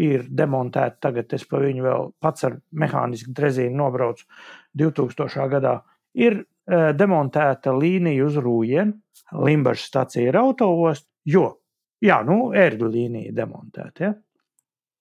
ir 0.00 0.24
demontēta. 0.30 0.96
Tagad 1.08 1.34
es 1.36 1.44
pa 1.50 1.60
viņu 1.60 1.84
vēl 1.84 2.08
pats 2.22 2.46
ar 2.48 2.56
mehānisku 2.72 3.34
drezīnu 3.36 3.76
nobraucu 3.82 4.24
2000. 4.80 5.48
gadā. 5.52 5.74
Ir 6.16 6.44
demontēta 6.70 7.72
līnija 7.74 8.26
uz 8.28 8.38
Rūjienu, 8.40 8.96
Limbaģa 9.30 9.82
stacija 9.82 10.30
ir 10.30 10.38
autoost, 10.40 11.06
jo, 11.28 11.44
jā, 12.02 12.18
nu, 12.26 12.50
ērgļu 12.56 12.90
līnija 12.90 13.34
demontēta. 13.36 14.08
Ja? 14.08 14.14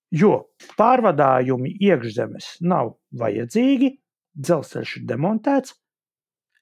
Jo 0.09 0.33
pārvadājumi 0.77 1.75
iekšzemes 1.85 2.59
nav 2.65 2.95
vajadzīgi, 3.17 3.91
dzelzceļš 4.33 4.95
ir 4.99 5.05
demontēts. 5.09 5.75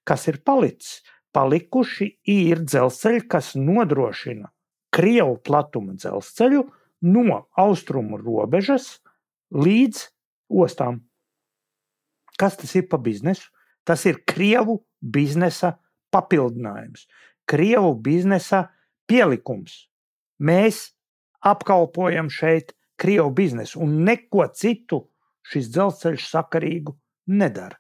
Kas 0.07 0.27
ir 0.31 0.41
palicis? 0.47 1.01
Palikuši 1.35 2.07
ir 2.31 2.63
dzelzceļi, 2.63 3.25
kas 3.29 3.51
nodrošina 3.59 4.47
Krievu 4.95 5.35
platuma 5.45 5.93
dzelzceļu 5.99 6.63
no 7.11 7.41
austrumu 7.59 8.17
robežas 8.17 8.95
līdz 9.53 10.07
ostām. 10.63 11.03
Kas 12.39 12.57
tas 12.57 12.73
ir 12.79 12.87
pa 12.89 12.97
biznesu? 12.97 13.51
Tas 13.85 14.05
ir 14.09 14.23
Krievu 14.27 14.79
biznesa 15.01 15.77
papildinājums, 16.13 17.07
Krievu 17.47 17.93
biznesa 18.03 18.67
pielikums. 19.07 19.87
Mēs 20.43 20.91
apkalpojam 21.45 22.29
šeit 22.33 22.73
Krievu 22.97 23.31
biznesu 23.31 23.79
un 23.85 24.01
neko 24.03 24.47
citu 24.57 25.03
šis 25.47 25.69
dzelzceļš 25.71 26.25
sakarīgu 26.31 26.95
nedara. 27.27 27.77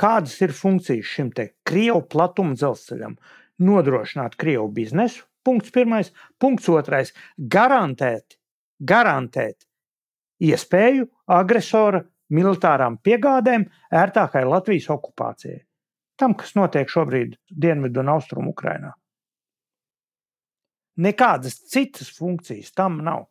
Kādas 0.00 0.34
ir 0.42 0.54
funkcijas 0.56 1.06
šim 1.06 1.30
te 1.30 1.52
Krievu 1.66 2.02
platuma 2.10 2.56
dzelzceļam? 2.58 3.14
Nodrošināt 3.62 4.34
Krievu 4.40 4.66
biznesu, 4.74 5.22
punkts 5.46 5.70
pirmais, 5.70 6.10
punkts 6.42 6.66
otrais- 6.68 7.12
garantēt, 7.54 8.40
garantēt 8.80 9.68
iespēju 10.40 11.06
agresora 11.26 12.02
militārām 12.32 12.98
piegādēm 12.98 13.68
ērtākai 13.92 14.42
Latvijas 14.48 14.88
okupācijai. 14.90 15.60
Tam, 16.20 16.34
kas 16.38 16.54
notiek 16.54 16.90
šobrīd 16.90 17.38
Dienvidu 17.50 18.04
un 18.04 18.12
Austrumu 18.14 18.52
Ukrainā. 18.54 18.92
Nekādas 20.94 21.56
citas 21.72 22.12
funkcijas 22.14 22.70
tam 22.70 23.00
nav. 23.02 23.24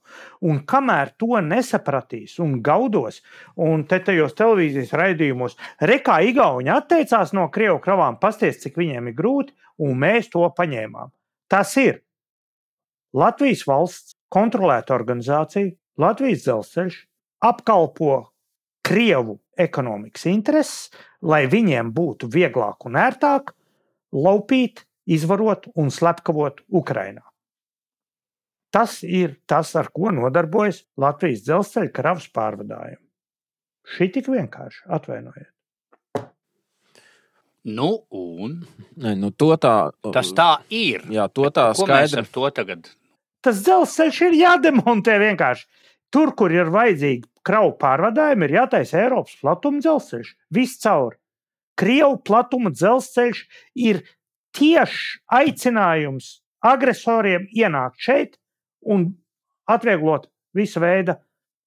Un 0.44 0.60
kamēr 0.68 1.14
to 1.16 1.40
nesapratīs 1.40 2.36
un 2.44 2.58
gaudos, 2.66 3.22
un 3.56 3.86
te 3.88 4.02
tajos 4.04 4.36
televīzijas 4.36 4.92
raidījumos, 5.00 5.56
rekā 5.80 6.20
Igauni 6.28 6.74
atteicās 6.74 7.32
no 7.32 7.48
Krievu 7.56 7.80
kravām, 7.86 8.20
pasties, 8.20 8.60
cik 8.66 8.82
viņiem 8.82 9.08
ir 9.08 9.16
grūti, 9.16 9.56
un 9.80 9.96
mēs 10.04 10.28
to 10.34 10.44
paņēmām. 10.58 11.14
Tas 11.48 11.72
ir 11.80 12.02
Latvijas 13.16 13.64
valsts 13.70 14.18
kontrolēta 14.34 14.96
organizācija, 14.98 15.72
Latvijas 16.04 16.44
dzelzceļš 16.44 17.00
apkalpo 17.48 18.33
Krievu 18.84 19.38
ekonomikas 19.58 20.26
intereses, 20.28 20.90
lai 21.24 21.46
viņiem 21.48 21.92
būtu 21.96 22.28
vieglāk 22.34 22.84
un 22.90 22.98
ērtāk 23.00 23.54
laupīt, 24.14 24.84
izvarot 25.08 25.70
un 25.80 25.90
slepkavot 25.92 26.62
Ukrainā. 26.72 27.24
Tas 28.74 29.04
ir 29.06 29.38
tas, 29.48 29.76
ar 29.78 29.88
ko 29.94 30.12
nodarbojas 30.16 30.82
Latvijas 30.98 31.44
dzelzceļa 31.46 31.92
kravas 31.94 32.28
pārvadājumi. 32.34 33.02
Šī 33.94 34.08
tik 34.16 34.30
vienkārši 34.32 34.86
atvainojiet. 34.96 35.50
Nu, 37.64 37.90
un 38.12 38.58
Nē, 39.00 39.14
nu, 39.16 39.30
to 39.32 39.54
tā, 39.62 39.92
tas 40.12 40.34
tā 40.36 40.50
ir. 40.74 41.06
jā, 41.12 41.30
to 41.32 41.48
tā 41.56 41.70
Ko 41.72 41.86
skaidri. 41.86 42.26
to 42.32 42.50
tagad? 42.52 42.90
Tas 43.44 43.62
dzelzceļš 43.64 44.20
ir 44.28 44.36
jādemontē 44.42 45.16
vienkārši. 45.22 45.68
Tur, 46.14 46.34
kur 46.38 46.54
ir 46.54 46.70
vajadzīgi 46.74 47.26
kravu 47.48 47.74
pārvadājumi, 47.82 48.46
ir 48.48 48.58
jātaisa 48.60 49.02
Eiropas 49.02 49.36
platuma 49.42 49.82
dzelzceļš. 49.84 50.34
Viss 50.54 50.82
caur. 50.84 51.18
Krievu 51.80 52.20
platuma 52.22 52.70
dzelzceļš 52.70 53.44
ir 53.82 54.04
tiešs 54.54 55.24
aicinājums 55.34 56.30
agresoriem 56.64 57.48
ienākt 57.52 58.00
šeit 58.06 58.38
un 58.86 59.10
atvieglot 59.70 60.30
visu 60.56 60.84
veidu 60.84 61.18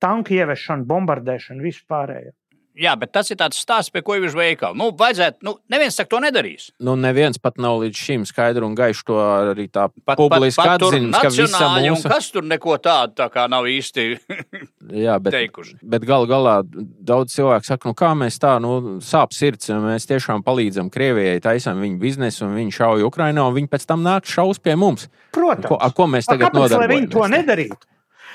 tanku 0.03 0.37
ieviešanu, 0.37 0.87
bombardēšanu, 0.89 1.65
visu 1.65 1.83
pārējo. 1.91 2.33
Jā, 2.77 2.93
bet 3.01 3.09
tas 3.17 3.31
ir 3.33 3.39
tāds 3.41 3.57
stāsts, 3.57 3.89
pie 3.93 4.03
ko 4.05 4.19
jau 4.19 4.27
ir 4.27 4.35
veikali. 4.37 4.77
Nu, 4.77 4.91
vajadzētu, 4.97 5.41
nu, 5.47 5.55
neviens 5.73 5.97
saka, 5.97 6.11
to 6.13 6.21
nedarīs. 6.21 6.69
Nu, 6.85 6.93
neviens 7.01 7.41
pat 7.41 7.57
nav 7.63 7.79
līdz 7.81 8.03
šim 8.05 8.27
skaidru 8.29 8.69
un 8.69 8.75
gaišu 8.77 9.07
to 9.09 9.17
arī 9.23 9.65
tā 9.73 9.87
publiski 10.19 10.67
atzīst, 10.67 11.17
ka 11.17 11.31
visa 11.33 11.71
mūsu... 11.73 12.11
Kas 12.13 12.29
tur 12.35 12.45
neko 12.45 12.77
tādu 12.85 13.17
tā 13.23 13.31
kā 13.33 13.47
nav 13.49 13.69
īsti 13.71 14.07
Jā, 15.07 15.17
bet, 15.23 15.33
teikuši. 15.39 15.79
Bet 15.81 16.05
galu 16.09 16.29
galā 16.29 16.59
daudz 16.67 17.33
cilvēku 17.39 17.71
saka, 17.71 17.89
nu 17.89 17.97
kā 17.97 18.13
mēs 18.19 18.37
tā, 18.43 18.57
nu, 18.63 18.99
sāp 19.05 19.33
sirds, 19.37 19.73
mēs 19.73 20.09
tiešām 20.13 20.45
palīdzam 20.47 20.93
Krievijai, 20.93 21.41
taisam 21.45 21.81
viņu 21.81 22.01
biznesu, 22.03 22.45
un 22.45 22.57
viņi 22.61 22.77
šauj 22.77 23.09
Ukrainā, 23.09 23.49
un 23.49 23.57
viņi 23.57 23.73
pēc 23.73 23.89
tam 23.89 24.05
nāk 24.05 24.29
šaus 24.29 24.61
pie 24.61 24.77
mums. 24.77 25.09
Protams. 25.33 25.71
Ko, 25.73 25.81
ar 25.81 25.97
ko 25.97 26.11
mēs 26.13 26.29
tagad 26.29 26.53
nodarbojamies? 26.53 26.85
Lai 26.85 27.01
viņi 27.01 27.15
to 27.17 27.29
nedarītu. 27.33 27.85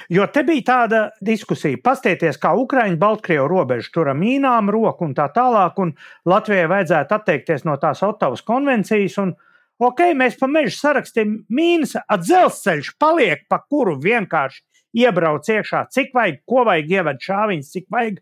Jo 0.09 0.25
te 0.33 0.43
bija 0.47 0.63
tāda 0.67 1.01
diskusija, 1.21 1.79
pastieties, 1.83 2.39
kā 2.41 2.53
Ukraiņa, 2.57 2.97
Baltkrievu 3.01 3.47
robeža 3.51 3.91
tur 3.93 4.11
ar 4.11 4.17
mīnām, 4.17 4.71
roku 4.73 5.05
un 5.05 5.15
tā 5.17 5.27
tālāk, 5.33 5.77
un 5.83 5.93
Latvijai 6.25 6.69
vajadzētu 6.71 7.17
atteikties 7.17 7.65
no 7.67 7.77
tās 7.81 8.03
Ottavas 8.05 8.43
konvencijas. 8.47 9.17
Un, 9.21 9.35
ok, 9.81 10.11
mēs 10.17 10.39
pa 10.39 10.49
mežu 10.51 10.75
sarakstījām 10.77 11.37
mīnas, 11.49 11.97
at 12.01 12.25
dzelzceļš 12.25 12.95
paliek, 13.01 13.45
pa 13.49 13.61
kuru 13.61 13.97
vienkārši 14.01 14.63
iebrauc 15.03 15.47
iekšā, 15.47 15.85
cik 15.93 16.11
vajag, 16.15 16.41
ko 16.47 16.65
vajag 16.67 16.91
ievest 16.97 17.29
šāviņus, 17.29 17.71
cik 17.75 17.87
vajag, 17.93 18.19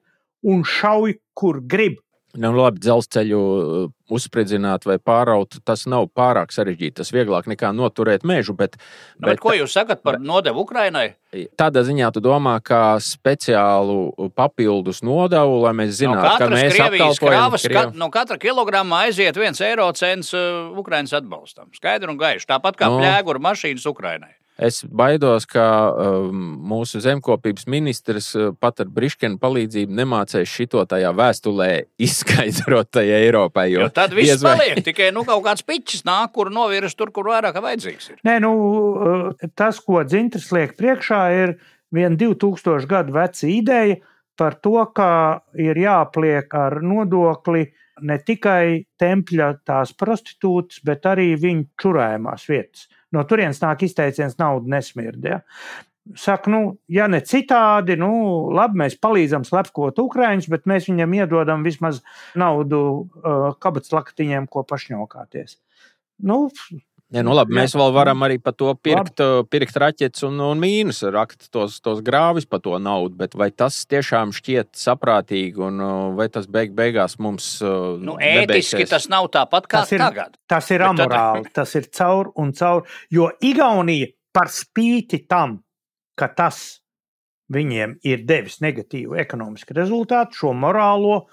un 0.50 0.64
šauj, 0.68 1.18
kur 1.36 1.62
grib. 1.68 2.00
Nu, 2.38 2.52
labi, 2.54 2.78
dzelzceļu 2.78 3.38
uh, 3.42 3.86
uzspridzināt 4.14 4.84
vai 4.86 5.00
pāraut, 5.02 5.56
tas 5.66 5.88
nav 5.90 6.12
pārāk 6.14 6.54
sarežģīti. 6.54 7.00
Tas 7.00 7.10
vieglāk 7.10 7.48
nekā 7.50 7.72
noturēt 7.74 8.22
mežu. 8.28 8.54
Bet, 8.58 8.78
nu, 8.78 9.26
bet, 9.26 9.32
bet 9.32 9.42
ko 9.42 9.56
jūs 9.58 9.74
sakat 9.74 10.04
par 10.06 10.20
nodevu 10.22 10.62
Ukrainai? 10.62 11.16
Tādā 11.58 11.82
ziņā 11.88 12.12
tu 12.14 12.22
domā, 12.22 12.56
kā 12.62 13.00
speciālu 13.02 14.30
papildus 14.38 15.02
nodevu, 15.06 15.58
lai 15.66 15.74
mēs 15.82 15.96
zinātu, 15.98 16.22
no 16.22 16.38
ka 16.38 16.50
mēs 16.54 16.78
apkalpojam. 16.86 17.58
Kriev... 17.66 17.96
No 17.98 18.12
katra 18.14 18.38
kilograma 18.42 19.04
aiziet 19.08 19.38
viens 19.38 19.62
eiro 19.66 19.90
cents 19.98 20.30
uh, 20.38 20.70
Ukrainas 20.78 21.16
atbalstam. 21.18 21.74
Skaidri 21.74 22.14
un 22.14 22.22
gaiši. 22.22 22.46
Tāpat 22.50 22.78
kā 22.78 22.94
no. 22.94 23.02
pļēguru 23.02 23.42
mašīnas 23.50 23.90
Ukrainai. 23.90 24.36
Es 24.60 24.82
baidos, 24.84 25.45
ka 25.47 25.64
um, 25.95 26.39
mūsu 26.68 26.99
zemkopības 27.03 27.64
ministrs 27.72 28.34
uh, 28.36 28.49
pat 28.60 28.82
ar 28.84 28.89
Briškenu 28.91 29.39
palīdzību 29.39 29.95
nemācīs 29.95 30.51
šito 30.51 30.84
tajā 30.89 31.14
vēstulē 31.16 31.70
izskaidrot 32.07 32.91
tajā 32.97 33.22
Eiropai. 33.24 33.70
Jo, 33.72 33.86
jo 33.86 33.89
tad 33.95 34.16
viss 34.18 34.43
vai... 34.43 34.57
paliek 34.60 34.84
tikai 34.84 35.10
nu, 35.16 35.24
kaut 35.28 35.45
kāds 35.47 35.64
pičs 35.64 36.03
nāk, 36.07 36.34
kur 36.36 36.51
novirs 36.51 36.97
tur, 36.99 37.14
kur 37.16 37.32
vairāk 37.32 37.62
vajadzīgs 37.64 38.12
ir. 38.12 38.22
Nē, 38.28 38.38
nu, 38.43 38.53
uh, 38.91 39.49
tas, 39.55 39.80
ko 39.86 40.03
dzintrs 40.03 40.51
liek 40.55 40.76
priekšā, 40.80 41.24
ir 41.39 41.55
viena 41.95 42.20
2000 42.20 42.89
gadu 42.89 43.16
veca 43.16 43.47
ideja 43.47 43.99
par 44.39 44.60
to, 44.64 44.76
ka 44.95 45.12
ir 45.60 45.80
jāpliek 45.80 46.51
ar 46.55 46.80
nodokli 46.84 47.66
ne 48.07 48.20
tikai 48.24 48.86
tempļa 48.99 49.49
tās 49.68 49.91
prostitūtas, 49.99 50.84
bet 50.88 51.07
arī 51.07 51.34
viņu 51.39 51.68
čurājumās 51.80 52.47
vietas. 52.51 52.88
No 53.16 53.24
turienes 53.26 53.62
nāk 53.64 53.86
izteiciens, 53.88 54.38
nauda 54.41 54.70
nesmird. 54.76 55.24
Ja? 55.26 55.39
Saka, 56.18 56.49
nu, 56.49 56.62
ja 56.89 57.05
ne 57.12 57.20
citādi, 57.26 57.97
nu, 57.99 58.12
labi, 58.55 58.80
mēs 58.82 58.95
palīdzam 59.01 59.45
slepkot 59.45 59.99
Ukrāņus, 60.01 60.49
bet 60.49 60.66
mēs 60.70 60.88
viņam 60.89 61.14
iedodam 61.20 61.66
vismaz 61.66 62.01
naudu 62.39 62.80
uh, 62.89 63.49
kabatas 63.62 63.93
lakatiņiem, 63.93 64.47
ko 64.49 64.64
pašņokāties. 64.70 65.60
Nu, 66.30 66.47
Ja, 67.10 67.24
nu 67.26 67.34
labi, 67.34 67.55
mēs 67.57 67.74
vēl 67.74 67.89
varam 67.95 68.22
arī 68.22 68.36
par 68.38 68.53
to 68.53 68.70
pirkt, 68.78 69.18
labi. 69.18 69.47
pirkt 69.49 69.78
raķetes 69.82 70.28
un, 70.28 70.36
un 70.45 70.60
mīnus, 70.62 71.01
rakt 71.10 71.47
tos, 71.49 71.80
tos 71.82 72.03
grāvis 72.05 72.45
par 72.45 72.62
to 72.62 72.76
naudu. 72.78 73.18
Bet 73.18 73.34
vai 73.39 73.47
tas 73.49 73.80
tiešām 73.89 74.30
šķiet 74.38 74.76
saprātīgi 74.78 75.64
un 75.66 75.82
vai 76.20 76.30
tas 76.30 76.45
beig 76.45 76.76
beigās 76.78 77.18
mums. 77.18 77.55
Nu, 78.05 78.20
ētiski 78.22 78.86
tas 78.89 79.10
nav 79.10 79.32
tāpat 79.34 79.66
kā 79.66 79.82
tas 79.82 79.95
ir, 79.97 80.05
tagad. 80.05 80.38
Tas 80.49 80.70
ir 80.70 80.86
amorāli, 80.86 81.47
tad... 81.49 81.55
tas 81.64 81.76
ir 81.82 81.89
caur 81.97 82.30
un 82.38 82.53
caur. 82.53 82.86
Jo 83.10 83.32
Igaunija 83.41 84.14
par 84.36 84.53
spīti 84.53 85.24
tam, 85.26 85.57
ka 86.14 86.30
tas 86.30 86.80
viņiem 87.49 87.99
ir 88.05 88.26
devis 88.30 88.62
negatīvu 88.62 89.18
ekonomisku 89.18 89.74
rezultātu, 89.74 90.43
šo 90.43 90.53
morālo 90.53 91.24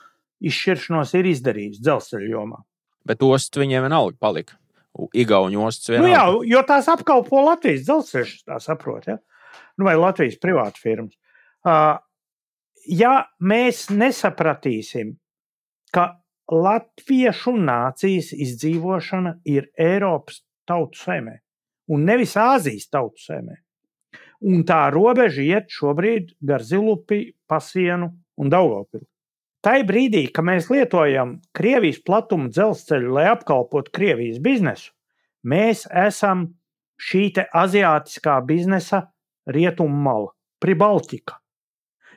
izšķiršanos 0.41 1.13
ir 1.21 1.35
izdarījis 1.37 1.83
dzelzceļa 1.85 2.31
jomā. 2.33 2.65
Bet 3.07 3.21
osts 3.23 3.61
viņiem 3.61 3.85
vienalga 3.85 4.17
palika. 4.21 4.57
Igaunijas 5.17 5.77
ostas 5.77 5.93
vienā. 5.93 6.03
Nu 6.03 6.11
jā, 6.13 6.25
jo 6.53 6.65
tās 6.69 6.91
apkalpo 6.93 7.45
Latvijas 7.47 7.87
dzelzceļš, 7.87 8.35
tā 8.49 8.61
saprot, 8.63 9.09
ja? 9.11 9.19
nu, 9.77 9.87
vai 9.89 9.97
Latvijas 9.99 10.39
privāta 10.43 10.81
firmas. 10.83 11.17
Uh, 11.67 11.97
ja 12.89 13.15
mēs 13.43 13.87
nesapratīsim, 13.93 15.17
ka 15.95 16.13
latviešu 16.53 17.57
nācijas 17.59 18.31
izdzīvošana 18.37 19.39
ir 19.51 19.71
Eiropas 19.81 20.45
tautu 20.69 21.01
saimē 21.01 21.41
un 21.93 22.07
nevis 22.07 22.35
Āzijas 22.39 22.89
tautu 22.91 23.23
saimē, 23.23 23.59
un 24.47 24.65
tā 24.67 24.87
robeža 24.95 25.45
iet 25.45 25.71
šobrīd 25.73 26.35
gar 26.47 26.65
Zilupi, 26.67 27.35
Pasienu 27.47 28.11
un 28.37 28.51
Daugavpili. 28.53 29.07
Tai 29.65 29.81
brīdī, 29.89 30.27
kad 30.33 30.47
mēs 30.47 30.69
lietojam 30.71 31.39
Krievijas 31.57 31.99
platuma 32.07 32.51
dzelzceļu, 32.53 33.15
lai 33.17 33.27
apkalpotu 33.33 33.93
Krievijas 33.95 34.39
biznesu, 34.43 34.93
mēs 35.43 35.87
esam 35.91 36.49
šī 37.01 37.31
aziātiskā 37.53 38.39
biznesa 38.47 39.07
rietumu 39.47 40.03
mala, 40.07 40.33
Pribaltika. 40.63 41.41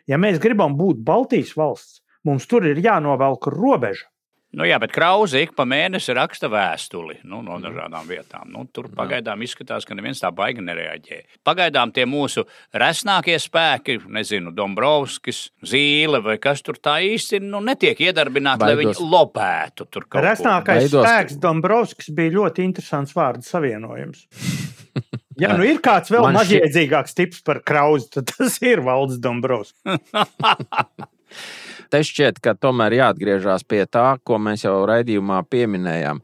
Ja 0.08 0.18
mēs 0.18 0.40
gribam 0.42 0.78
būt 0.80 1.04
Baltijas 1.06 1.56
valsts, 1.58 2.00
mums 2.26 2.48
tur 2.50 2.66
ir 2.66 2.80
jānovelk 2.82 3.50
robeža. 3.54 4.08
Nu, 4.50 4.66
jā, 4.66 4.80
bet 4.82 4.89
Krauze 4.89 5.43
ik 5.43 5.52
pa 5.54 5.62
mēnesi 5.70 6.14
raksta 6.18 6.50
vēstuli 6.50 7.20
nu, 7.30 7.43
no 7.45 7.60
dažādām 7.62 8.08
vietām. 8.10 8.47
Nu, 8.50 8.64
tur 8.74 8.88
pagaidām 8.97 9.43
izskatās, 9.45 9.86
ka 9.86 9.93
neviens 9.93 10.24
tā 10.24 10.32
baigi 10.34 10.64
nereaģē. 10.66 11.20
Pagaidām 11.45 11.93
tie 11.93 12.08
mūsu 12.10 12.47
resnākie 12.74 13.38
spēki, 13.38 14.00
nezinu, 14.10 14.50
Dombrovskis, 14.58 15.43
Zīle 15.70 16.24
vai 16.26 16.39
kas 16.41 16.66
tur 16.66 16.82
tā 16.82 16.97
īsti 17.06 17.43
nu, 17.45 17.62
netiek 17.62 18.02
iedarbināti, 18.10 18.66
lai 18.66 18.80
viņi 18.82 18.97
lopētu 19.06 19.86
tur 19.86 20.08
kaut 20.08 20.18
ko. 20.18 20.26
Resnākais 20.26 20.88
Baidos. 20.88 21.06
spēks 21.06 21.39
Dombrovskis 21.45 22.10
bija 22.18 22.39
ļoti 22.39 22.66
interesants 22.66 23.14
vārdu 23.18 23.45
savienojums. 23.45 24.26
Ja 25.39 25.54
nu 25.56 25.64
ir 25.64 25.78
kāds 25.80 26.12
vēl 26.12 26.26
maziedzīgāks 26.36 27.14
šķiet... 27.14 27.30
tips 27.32 27.45
par 27.47 27.62
krauzi, 27.64 28.10
tad 28.18 28.28
tas 28.34 28.58
ir 28.60 28.82
Valdis 28.84 29.22
Dombrovskis. 29.24 29.80
Te 31.90 32.02
šķiet, 32.06 32.42
ka 32.44 32.54
tomēr 32.54 33.00
jāatgriežas 33.00 33.66
pie 33.66 33.84
tā, 33.90 34.20
ko 34.24 34.38
mēs 34.42 34.66
jau 34.66 34.76
raidījumā 34.90 35.42
pieminējām. 35.50 36.22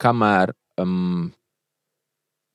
Kamēr 0.00 0.54
um, 0.80 1.28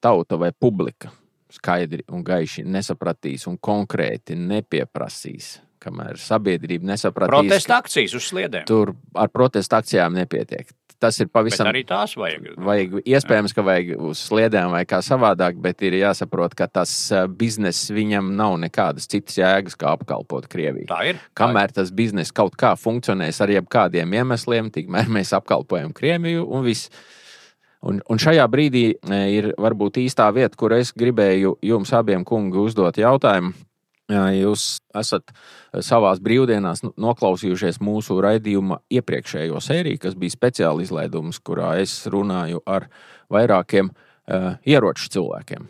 tauta 0.02 0.40
vai 0.42 0.50
publika 0.52 1.12
skaidri 1.54 2.02
un 2.12 2.24
gaiši 2.26 2.66
nesapratīs 2.66 3.46
un 3.52 3.60
konkrēti 3.62 4.36
nepieprasīs, 4.40 5.60
kamēr 5.84 6.18
sabiedrība 6.18 6.90
nesapratīs. 6.94 7.36
Protesta 7.36 7.78
akcijas 7.84 8.16
uz 8.18 8.30
sliedēm. 8.32 8.66
Tur 8.70 8.96
ar 9.14 9.30
protesta 9.30 9.84
akcijām 9.84 10.18
nepietiek 10.18 10.74
tas 11.04 11.20
ir 11.20 11.30
pavisam. 11.34 11.68
Bet 11.68 11.74
arī 11.74 11.84
tās 11.88 12.16
vajag. 12.20 12.54
vajag 12.64 12.96
iespējams, 13.04 13.56
ka 13.56 13.66
vajag 13.66 13.92
uz 14.00 14.22
sliedēm 14.30 14.72
vai 14.74 14.84
kā 14.90 15.02
savādāk, 15.06 15.60
bet 15.64 15.84
ir 15.86 15.98
jāsaprot, 16.00 16.56
ka 16.58 16.70
tas 16.80 16.94
bizness 17.40 17.92
viņam 17.94 18.32
nav 18.40 18.56
nekādas 18.64 19.10
citas 19.12 19.38
jēgas, 19.40 19.76
kā 19.80 19.94
apkalpot 19.98 20.48
Krieviju. 20.52 20.88
Tā 20.92 21.02
ir. 21.12 21.20
Kamēr 21.38 21.74
tā 21.74 21.76
ir. 21.76 21.80
tas 21.82 21.92
bizness 21.96 22.36
kaut 22.36 22.56
kā 22.60 22.74
funkcionēs 22.80 23.42
ar 23.44 23.52
jebkādiem 23.54 24.16
iemesliem, 24.22 24.72
tikmēr 24.74 25.12
mēs 25.12 25.36
apkalpojam 25.38 25.94
Krieviju 25.96 26.48
un 26.48 26.66
viss. 26.68 26.92
Un, 27.84 28.00
un 28.08 28.20
šajā 28.22 28.46
brīdī 28.48 28.86
ir 29.12 29.50
varbūt 29.60 30.00
īstā 30.06 30.30
vieta, 30.32 30.56
kur 30.56 30.72
es 30.78 30.94
gribēju 30.96 31.58
jums 31.68 31.92
abiem 31.92 32.24
kungi 32.24 32.62
uzdot 32.62 32.96
jautājumu. 33.02 33.52
Jūs 34.14 34.78
esat 34.98 35.32
savā 35.86 36.14
brīvdienās 36.24 36.84
noklausījušies 36.84 37.80
mūsu 37.84 38.20
raidījuma 38.24 38.82
iepriekšējo 38.94 39.62
sēriju, 39.64 40.02
kas 40.04 40.18
bija 40.20 40.36
speciāla 40.36 40.84
izlaidums, 40.84 41.40
kurā 41.40 41.76
es 41.82 41.96
runāju 42.12 42.62
ar 42.70 42.90
vairākiem 43.34 43.90
uh, 43.90 44.54
ieroču 44.68 45.10
cilvēkiem. 45.16 45.68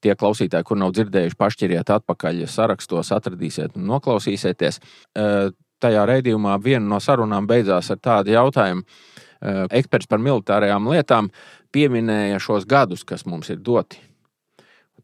Tie 0.00 0.16
klausītāji, 0.16 0.64
kur 0.64 0.80
nav 0.80 0.94
dzirdējuši, 0.96 1.36
pašķiriet 1.36 1.92
atpakaļ 1.92 2.44
sarakstos, 2.48 3.12
atradīsiet 3.12 3.76
un 3.76 3.88
noklausīsieties. 3.92 4.80
Uh, 4.80 5.50
tajā 5.80 6.04
raidījumā 6.08 6.58
viena 6.64 6.86
no 6.88 7.00
sarunām 7.00 7.48
beidzās 7.48 7.92
ar 7.92 8.00
tādu 8.00 8.34
jautājumu. 8.36 8.86
Uh, 9.40 9.64
eksperts 9.68 10.08
par 10.08 10.20
militārajām 10.20 10.88
lietām 10.92 11.30
pieminēja 11.72 12.40
šos 12.42 12.66
gadus, 12.68 13.04
kas 13.04 13.28
mums 13.28 13.52
ir 13.52 13.60
doti 13.64 14.09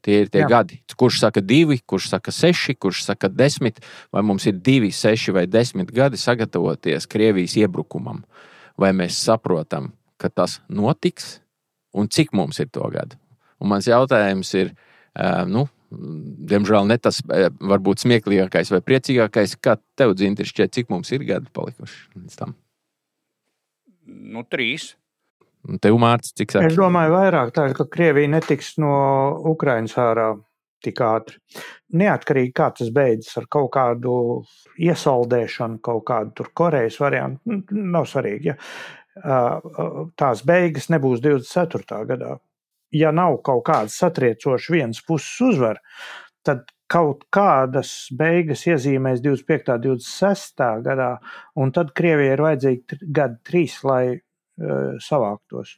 Tie 0.07 0.21
ir 0.23 0.29
tie 0.31 0.45
Jā. 0.45 0.51
gadi. 0.53 0.79
Kurš 0.95 1.19
saka 1.25 1.43
divi, 1.43 1.81
kurš 1.83 2.13
saka 2.13 2.31
seši, 2.31 2.77
kurš 2.79 3.03
saka 3.09 3.27
desmit, 3.27 3.81
vai 4.15 4.23
mums 4.23 4.47
ir 4.47 4.55
divi, 4.55 4.93
seši 4.95 5.35
vai 5.35 5.47
desmit 5.51 5.91
gadi 5.95 6.21
sagatavoties 6.21 7.09
Krievijas 7.11 7.57
iebrukumam. 7.59 8.23
Vai 8.79 8.93
mēs 8.95 9.19
saprotam, 9.19 9.91
ka 10.21 10.31
tas 10.31 10.61
notiks, 10.71 11.41
un 11.97 12.07
cik 12.07 12.31
mums 12.37 12.61
ir 12.63 12.71
to 12.71 12.87
gadu. 12.93 13.19
Un 13.59 13.73
mans 13.73 13.89
jautājums 13.89 14.53
ir, 14.61 14.71
nu, 15.51 15.65
diemžēl 15.91 16.87
ne 16.87 16.99
tas 17.03 17.19
varbūt 17.27 18.05
smieklīgākais 18.05 18.71
vai 18.75 18.83
priecīgākais, 18.85 19.57
kā 19.59 19.75
tev 19.99 20.15
dzintri 20.15 20.47
šķiet, 20.47 20.75
cik 20.77 20.93
mums 20.93 21.11
ir 21.17 21.27
gadi 21.27 21.51
palikuši 21.57 22.21
līdz 22.21 22.39
tam? 22.39 22.55
Nu, 24.07 24.47
trīs. 24.47 24.93
Un 25.67 25.81
tev, 25.83 25.97
Mārcis, 25.99 26.35
cik 26.39 26.55
saka? 26.55 26.69
Es 26.71 26.77
domāju, 26.79 27.15
vairāk 27.17 27.53
tā, 27.57 27.69
ka 27.75 27.89
Krievija 27.91 28.31
netiks 28.31 28.77
no 28.83 28.93
Ukrainas 29.51 29.97
ārā 29.99 30.31
tik 30.85 31.01
ātri. 31.03 31.41
Neatkarīgi 31.97 32.53
kā 32.55 32.69
tas 32.77 32.93
beidzas 32.95 33.39
ar 33.41 33.49
kaut 33.51 33.73
kādu 33.75 34.13
iesaldēšanu, 34.83 35.81
kaut 35.85 36.05
kādu 36.07 36.35
tur 36.39 36.53
Korejas 36.55 37.01
variantu, 37.03 37.61
nav 37.73 38.07
svarīgi. 38.11 38.53
Ja. 38.53 38.59
Tās 40.21 40.45
beigas 40.47 40.91
nebūs 40.93 41.25
24. 41.25 42.05
gadā. 42.11 42.37
Ja 42.95 43.11
nav 43.17 43.41
kaut 43.47 43.65
kāda 43.67 43.91
satriecoša 43.91 44.75
vienas 44.75 45.01
puses 45.03 45.41
uzvara, 45.49 45.81
tad 46.47 46.69
kaut 46.87 47.25
kādas 47.35 47.91
beigas 48.15 48.63
iezīmēs 48.69 49.25
25. 49.25 49.73
un 49.75 49.83
26. 49.89 50.63
gadā, 50.87 51.09
un 51.59 51.73
tad 51.75 51.91
Krievijai 51.97 52.37
ir 52.37 52.45
vajadzīgi 52.45 53.01
gadi 53.17 53.41
trīs, 53.49 53.81
lai 53.83 54.21
savāktos. 55.03 55.77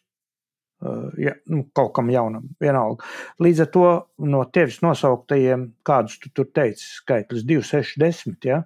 Ja, 1.19 1.33
nu, 1.51 1.65
kaut 1.75 1.91
kam 1.97 2.11
jaunam, 2.13 2.45
vienalga. 2.63 3.03
Līdz 3.43 3.65
ar 3.65 3.71
to 3.75 3.87
no 4.31 4.45
tevis 4.55 4.79
nosauktajiem, 4.85 5.65
kādus 5.83 6.21
tu 6.23 6.31
tur 6.31 6.47
teici, 6.55 6.85
skaitlis 7.01 7.43
2, 7.49 7.65
6, 7.67 7.97
10. 7.99 8.37
Ja? 8.47 8.61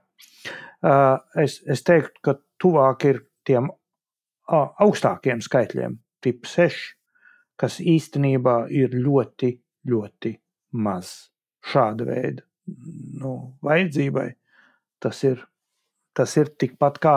Es, 1.41 1.63
es 1.65 1.81
teiktu, 1.89 2.21
ka 2.21 2.37
tuvāk 2.61 3.09
ir 3.09 3.23
tiem 3.49 3.71
augstākiem 4.53 5.41
skaitļiem, 5.41 5.97
tip 6.21 6.45
6, 6.53 6.85
kas 7.57 7.81
īstenībā 7.81 8.67
ir 8.69 8.93
ļoti, 8.93 9.55
ļoti 9.89 10.37
maz 10.85 11.15
šāda 11.73 12.13
veida 12.13 12.45
nu, 12.67 13.33
vajadzībai. 13.65 14.29
Tas 15.03 15.23
ir, 15.27 15.43
tas 16.17 16.35
ir 16.39 16.53
tikpat 16.59 16.99
kā, 17.03 17.17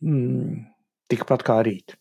mm, 0.00 0.62
tikpat 1.10 1.44
kā 1.46 1.58
rīt. 1.66 1.96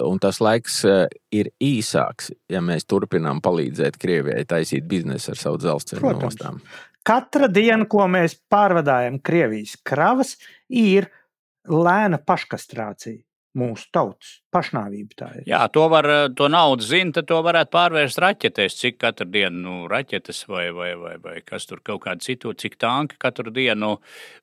Un 0.00 0.20
tas 0.20 0.38
laiks 0.40 0.80
eh, 0.88 1.06
ir 1.36 1.50
īsāks, 1.60 2.30
ja 2.48 2.62
mēs 2.64 2.86
turpinām 2.88 3.42
palīdzēt 3.44 3.98
Krievijai 4.00 4.46
taisīt 4.48 4.86
biznesu 4.88 5.34
ar 5.34 5.40
savu 5.40 5.60
dzelzceļa 5.60 6.14
ostām. 6.28 6.60
Katra 7.06 7.48
diena, 7.52 7.84
ko 7.88 8.06
mēs 8.08 8.38
pārvadājam 8.52 9.18
Krievijas 9.24 9.76
kravas, 9.84 10.36
ir 10.68 11.08
lēna 11.68 12.20
paškastrācija 12.24 13.20
mūsu 13.58 13.88
tautas 13.94 14.36
pašnāvība. 14.54 15.16
Tā 15.18 15.28
ir. 15.38 15.44
Jā, 15.50 15.60
to, 15.72 15.86
var, 15.90 16.06
to 16.38 16.48
naudu 16.52 16.86
zina, 16.86 17.14
tad 17.16 17.28
to 17.30 17.40
varētu 17.44 17.72
pārvērst 17.74 18.20
raķetēs. 18.22 18.76
Cik 18.80 18.98
katru 19.02 19.26
dienu 19.30 19.62
nu, 19.64 19.76
raķetes 19.90 20.44
vai, 20.50 20.68
vai, 20.74 20.92
vai, 20.98 21.14
vai 21.22 21.36
kas 21.46 21.66
tur 21.70 21.82
kaut 21.84 22.04
kāda 22.06 22.22
citu, 22.24 22.54
cik 22.54 22.78
tanki 22.80 23.18
katru 23.20 23.52
dienu 23.54 23.96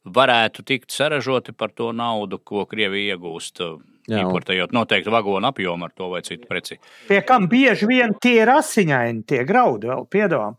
varētu 0.03 0.65
tikt 0.67 0.95
saražoti 0.95 1.55
par 1.55 1.75
to 1.75 1.91
naudu, 1.95 2.39
ko 2.39 2.65
Krievija 2.69 3.15
iegūst. 3.15 3.63
Jā, 4.07 4.21
importējot 4.23 4.71
noteiktu 4.71 5.11
vagonu 5.11 5.49
apjomu 5.49 5.83
ar 5.89 5.91
to 5.91 6.07
vai 6.13 6.21
citu 6.23 6.47
preci. 6.47 6.77
Pie 7.09 7.19
kam 7.27 7.49
bieži 7.51 7.89
vien 7.89 8.13
tie 8.23 8.37
ir 8.45 8.51
asiņaini, 8.53 9.25
tie 9.27 9.41
graudi 9.47 9.89
vēl 9.91 10.05
piedāvām. 10.07 10.55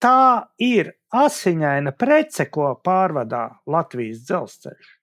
Tā 0.00 0.52
ir 0.60 0.92
asiņaina 1.12 1.94
prece, 1.96 2.50
ko 2.52 2.74
pārvadā 2.84 3.46
Latvijas 3.68 4.20
dzelzceļš. 4.28 4.99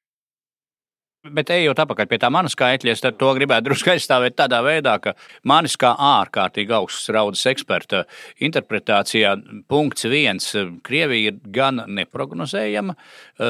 Bet 1.34 1.52
ejot 1.54 1.80
atpakaļ 1.82 2.08
pie 2.10 2.20
tā 2.22 2.30
manas 2.34 2.54
skaitļa, 2.56 2.94
es 2.94 3.02
to 3.04 3.30
gribētu 3.38 3.68
drusku 3.68 3.92
aizstāvēt 3.94 4.38
tādā 4.38 4.60
veidā, 4.66 4.98
ka 5.02 5.14
manis 5.48 5.78
kā 5.80 5.94
ārkārtīgi 5.94 6.76
augsts 6.78 7.10
raudas 7.14 7.44
eksperta 7.50 8.04
interpretācijā 8.44 9.34
punkts 9.70 10.08
viens- 10.10 10.56
Krievija 10.88 11.32
ir 11.32 11.40
gan 11.52 11.84
neprognozējama, 11.88 12.96
eh, 13.40 13.46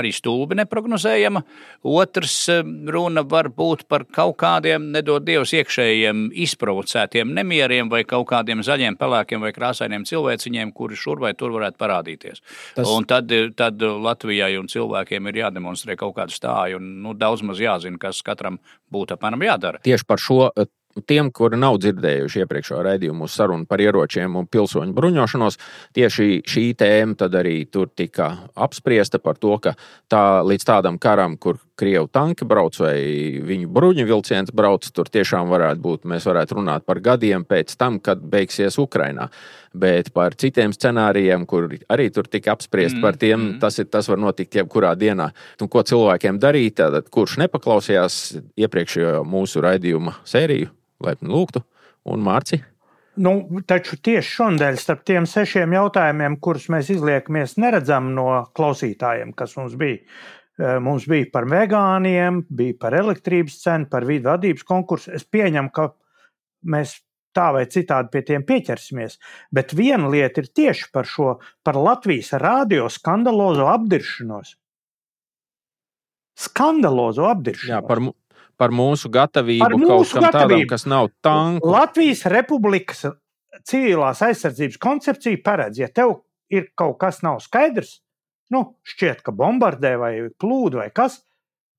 arī 0.00 0.12
stulbi 0.12 0.58
neprognozējama. 0.60 1.42
Otrs 1.84 2.48
eh, 2.48 2.62
runa 2.62 3.22
var 3.22 3.48
būt 3.48 3.86
par 3.88 4.04
kaut 4.04 4.36
kādiem, 4.36 4.90
nedod 4.92 5.24
Dievs, 5.24 5.52
iekšējiem 5.52 6.30
izprovocētiem 6.32 7.32
nemieriem 7.34 7.88
vai 7.88 8.04
kaut 8.04 8.28
kādiem 8.28 8.62
zaļiem, 8.62 8.96
pelēkiem 8.96 9.40
vai 9.40 9.52
krāsainiem 9.52 10.04
cilvēciņiem, 10.04 10.72
kuri 10.72 10.96
šur 10.96 11.20
vai 11.20 11.34
tur 11.34 11.50
varētu 11.50 11.76
parādīties. 11.78 12.42
Tas... 12.74 12.88
Un 12.88 13.04
tad, 13.04 13.32
tad 13.56 13.80
Latvijai 13.80 14.58
un 14.58 14.66
cilvēkiem 14.66 15.28
ir 15.28 15.42
jādemonstrē 15.44 15.96
kaut 15.96 16.14
kāda 16.16 16.34
stāja 16.34 16.67
strādāju, 16.68 16.80
un 16.80 17.02
nu, 17.02 17.14
daudz 17.14 17.42
maz 17.42 17.58
jāzina, 17.60 17.98
kas 17.98 18.22
katram 18.22 18.58
būtu 18.92 19.16
apmēram 19.16 19.42
jādara. 19.42 19.80
Tieši 19.82 20.04
par 20.06 20.18
šo 20.18 20.50
tiem, 21.06 21.30
kuri 21.30 21.56
nav 21.56 21.78
dzirdējuši 21.78 22.42
iepriekšējo 22.42 22.82
raidījumu 22.82 23.28
sarunu 23.28 23.66
par 23.66 23.80
ieročiem 23.80 24.36
un 24.36 24.46
pilsoņu 24.46 24.94
bruņošanos, 24.96 25.58
tieši 25.94 26.42
šī 26.42 26.74
tēma 26.74 27.28
arī 27.38 27.68
tur 27.70 27.88
tika 27.94 28.48
apspriesta 28.56 29.18
par 29.18 29.36
to, 29.38 29.58
ka 29.58 29.76
tā, 30.08 30.42
līdz 30.42 30.64
tādam 30.64 30.98
karam, 30.98 31.36
kur 31.36 31.58
krievu 31.78 32.08
tanki 32.12 32.46
brauc 32.48 32.76
vai 32.82 32.98
viņu 33.46 33.70
bruņu 33.74 34.06
vilciens 34.08 34.52
brauc, 34.54 34.86
tur 34.94 35.10
tiešām 35.12 35.50
varētu 35.52 35.82
būt, 35.84 36.06
mēs 36.10 36.26
varētu 36.28 36.58
runāt 36.58 36.86
par 36.88 37.00
gadiem 37.04 37.46
pēc 37.48 37.74
tam, 37.78 38.00
kad 38.02 38.22
beigsies 38.22 38.78
Ukrainā. 38.82 39.28
Bet 39.78 40.10
par 40.16 40.34
citiem 40.38 40.72
scenārijiem, 40.74 41.44
kur 41.46 41.68
arī 41.92 42.08
tur 42.14 42.26
tika 42.30 42.54
apspriest 42.56 42.96
mm, 42.96 43.04
par 43.04 43.18
tiem, 43.20 43.36
mm. 43.38 43.58
tas, 43.62 43.78
ir, 43.78 43.90
tas 43.92 44.08
var 44.08 44.20
notikt 44.22 44.56
jebkurā 44.58 44.94
dienā. 44.98 45.28
Un 45.62 45.70
ko 45.70 45.84
cilvēkiem 45.86 46.40
darīt, 46.42 46.80
tad 46.80 47.10
kurš 47.14 47.38
nepaklausījās 47.44 48.18
iepriekšējo 48.58 49.22
mūsu 49.28 49.62
raidījuma 49.64 50.18
sēriju, 50.28 50.72
laipni 51.04 51.30
lūgtu, 51.34 51.62
un 52.08 52.24
Mārci. 52.24 52.62
Nu, 53.18 53.32
taču 53.66 53.96
tieši 53.98 54.30
šodien, 54.30 54.76
starp 54.78 55.00
tiem 55.08 55.24
sešiem 55.26 55.72
jautājumiem, 55.74 56.36
kurus 56.42 56.68
mēs 56.70 56.92
izliekamies, 56.94 57.56
neredzam 57.58 58.12
no 58.14 58.28
klausītājiem, 58.54 59.32
kas 59.34 59.56
mums 59.58 59.74
bija. 59.78 60.04
Eh, 60.58 60.78
mums 60.82 61.06
bija 61.06 61.28
par 61.32 61.46
vegāniem, 61.46 62.42
bija 62.50 62.74
par 62.82 62.96
elektrības 62.98 63.60
cenu, 63.62 63.86
par 63.90 64.06
vidu 64.08 64.26
vadības 64.26 64.66
konkursu. 64.66 65.12
Es 65.14 65.22
pieņemu, 65.22 65.70
ka 65.74 65.92
mēs 66.66 66.96
tā 67.36 67.52
vai 67.54 67.66
citādi 67.70 68.10
pie 68.10 68.24
tiem 68.26 68.46
pieķersimies. 68.46 69.20
Bet 69.54 69.74
viena 69.78 70.10
lieta 70.10 70.42
ir 70.42 70.48
tieši 70.50 70.88
par 70.94 71.06
šo, 71.06 71.36
par 71.62 71.78
Latvijas 71.78 72.32
radio 72.42 72.88
skandalozo 72.90 73.68
apdiršanos. 73.70 74.56
Skandalozo 76.38 77.28
apdiršanos. 77.30 77.70
Jā, 77.76 77.80
par, 77.86 78.02
par 78.58 78.74
mūsu 78.74 79.10
gatavību 79.14 79.62
par 79.62 79.78
mūsu 79.78 79.94
kaut 79.94 80.10
kam 80.10 80.26
gatavību. 80.26 80.58
tādam, 80.64 80.72
kas 80.74 80.86
nav 80.90 81.12
tanku. 81.22 81.70
Latvijas 81.70 82.26
Republikas 82.34 83.06
civilās 83.68 84.22
aizsardzības 84.26 84.82
koncepcija 84.82 85.38
paredz, 85.44 85.78
ja 85.78 85.88
tev 85.90 86.18
ir 86.50 86.70
kaut 86.78 86.98
kas 86.98 87.22
nav 87.22 87.38
skaidrs, 87.44 88.00
nu, 88.54 88.62
šķiet, 88.86 89.24
ka 89.24 89.34
bombardē 89.34 89.96
vai 90.00 90.12
plūdu 90.40 90.80
vai 90.80 90.88
kas, 90.94 91.20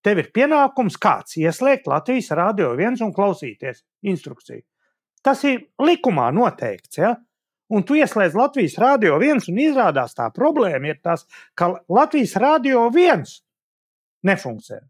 tev 0.05 0.21
ir 0.21 0.29
pienākums 0.35 0.97
kāds 1.01 1.37
ieslēgt 1.39 1.89
Latvijas 1.89 2.31
radio 2.37 2.71
viens 2.79 3.01
un 3.05 3.13
klausīties 3.15 3.83
instrukciju. 4.07 4.63
Tas 5.25 5.43
ir 5.47 5.65
likumā 5.83 6.29
noteikts. 6.35 7.01
Ja? 7.01 7.15
Un 7.69 7.83
tu 7.85 7.97
ieslēdz 7.99 8.37
Latvijas 8.37 8.77
radio 8.81 9.17
viens, 9.21 9.49
un 9.51 9.59
izrādās 9.61 10.15
tā 10.17 10.29
problēma 10.33 10.93
ir 10.93 11.01
tas, 11.03 11.25
ka 11.53 11.73
Latvijas 11.91 12.37
radio 12.41 12.87
viens 12.93 13.41
nefunkcionē. 14.25 14.87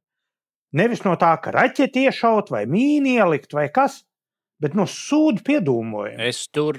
Nevis 0.79 1.01
no 1.01 1.15
tā, 1.17 1.31
ka 1.41 1.51
raķeti 1.55 2.05
iešaut 2.05 2.51
vai 2.53 2.67
mīni 2.69 3.15
ielikt 3.17 3.55
vai 3.57 3.65
kas, 3.73 4.03
bet 4.61 4.75
no 4.77 4.85
sūdu 4.85 5.41
piedūmojuma. 5.47 6.21
Es 6.29 6.43
tur 6.53 6.77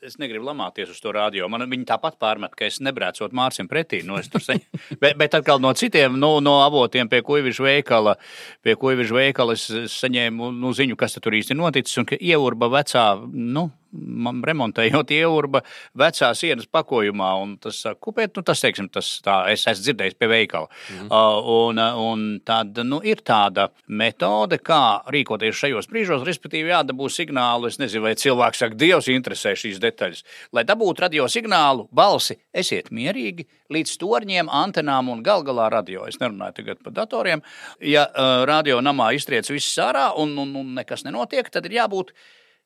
es 0.00 0.16
negribu 0.20 0.46
lamāties 0.48 0.90
uz 0.94 1.00
to 1.02 1.12
rādio. 1.12 1.48
Man 1.52 1.66
viņi 1.68 1.84
tāpat 1.88 2.16
pārmet, 2.20 2.54
ka 2.56 2.64
es 2.64 2.78
nebrēcot 2.84 3.34
Mārcis 3.36 3.68
pretī. 3.68 4.00
Nu, 4.06 4.16
saņ... 4.20 4.62
bet, 5.02 5.18
bet 5.20 5.36
atkal 5.36 5.60
no 5.60 5.72
citiem 5.76 6.16
nu, 6.20 6.32
no 6.44 6.56
avotiem, 6.64 7.10
pie 7.10 7.20
kuģiša 7.26 7.66
veikala, 7.66 8.16
pie 8.64 8.76
kuģiša 8.80 9.18
veikala 9.18 9.56
es 9.58 9.66
saņēmu 9.98 10.52
nu, 10.56 10.72
ziņu, 10.76 10.96
kas 11.00 11.18
tur 11.20 11.36
īsti 11.36 11.58
noticis 11.58 12.00
un 12.00 12.08
ka 12.08 12.16
ieurba 12.16 12.70
vecā. 12.72 13.04
Nu, 13.28 13.68
remontējot 13.90 15.12
ieurba 15.14 15.62
vecā 15.98 16.30
sienas 16.38 16.68
pakojumā. 16.70 17.30
Tas, 17.62 17.82
kupēt, 18.02 18.34
nu, 18.36 18.44
tas, 18.46 18.62
teiksim, 18.62 18.88
tas 18.92 19.08
tā, 19.24 19.42
es 19.52 19.66
esmu 19.70 19.86
dzirdējis 19.86 20.18
pie 20.20 20.30
veikala. 20.30 20.70
Mm. 20.94 21.10
Uh, 21.10 21.50
un, 21.68 21.82
un 22.04 22.24
tad 22.46 22.78
nu, 22.86 23.00
ir 23.06 23.22
tāda 23.26 23.70
metode, 23.86 24.60
kā 24.62 25.02
rīkoties 25.10 25.58
šajos 25.62 25.90
brīžos, 25.90 26.24
respektīvi 26.26 26.72
jādabū 26.72 27.10
signālu. 27.12 27.70
Es 27.70 27.80
nezinu, 27.82 28.06
vai 28.06 28.16
cilvēks 28.18 28.64
saka, 28.64 28.78
Dievs 28.80 29.10
interesē 29.12 29.54
šīs 29.58 29.80
detaļas. 29.82 30.24
Lai 30.56 30.66
dabūtu 30.68 31.06
radio 31.06 31.28
signālu, 31.30 31.88
balsi, 31.92 32.38
esiet 32.52 32.92
mierīgi 32.94 33.46
līdz 33.70 33.96
torņiem, 34.02 34.50
antenām 34.50 35.10
un 35.12 35.22
gal 35.26 35.44
galā 35.46 35.68
radio. 35.72 36.06
Es 36.10 36.20
nerunāju 36.22 36.60
tagad 36.60 36.82
par 36.84 36.96
datoriem. 36.96 37.44
Ja 37.84 38.06
uh, 38.08 38.42
radio 38.48 38.80
namā 38.84 39.12
iztriec 39.16 39.48
viss 39.50 39.78
ārā 39.82 40.10
un, 40.18 40.36
un, 40.38 40.54
un 40.62 40.74
nekas 40.78 41.06
nenotiek, 41.06 41.50
tad 41.52 41.68
ir 41.68 41.80
jābūt 41.80 42.14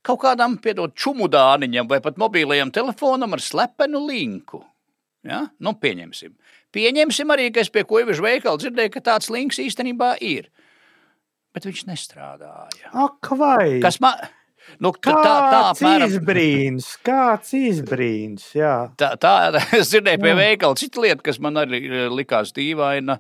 kaut 0.05 0.21
kādam, 0.25 0.59
piedod, 0.63 0.95
čumudāniņam 0.99 1.89
vai 1.91 2.01
pat 2.05 2.21
mobilajam 2.21 2.73
telefonam 2.75 3.37
ar 3.37 3.43
slepenu 3.43 4.05
linku. 4.07 4.63
Ja? 5.25 5.47
Nu, 5.59 5.73
pieņemsim. 5.81 6.35
pieņemsim 6.75 7.31
arī, 7.33 7.49
ka 7.55 7.63
es 7.63 7.71
pie 7.73 7.85
koivižu 7.89 8.25
veikala 8.25 8.61
dzirdēju, 8.61 8.93
ka 8.93 9.05
tāds 9.13 9.31
links 9.33 9.61
īstenībā 9.63 10.17
ir. 10.21 10.51
Bet 11.55 11.69
viņš 11.69 11.85
nestrādāja. 11.87 12.91
Ak, 12.93 13.31
vai? 13.39 13.79
Kas 13.81 14.01
man, 14.03 14.19
Nu, 14.81 14.91
tā, 14.97 15.13
tā, 15.13 15.33
tā, 15.53 15.59
apmēram, 15.71 16.09
izbrīns, 16.09 16.87
kāds 17.05 17.53
izbrīns, 17.57 18.47
jā. 18.57 18.89
tā, 18.99 19.11
tā 19.21 19.33
es 19.79 19.93
dzirdēju 19.93 20.23
pie 20.23 20.33
veikala. 20.39 20.79
Cita 20.81 21.03
lieta, 21.05 21.21
kas 21.27 21.39
man 21.45 21.61
arī 21.61 21.83
eh, 21.85 22.07
likās 22.09 22.55
dīvaina, 22.57 23.19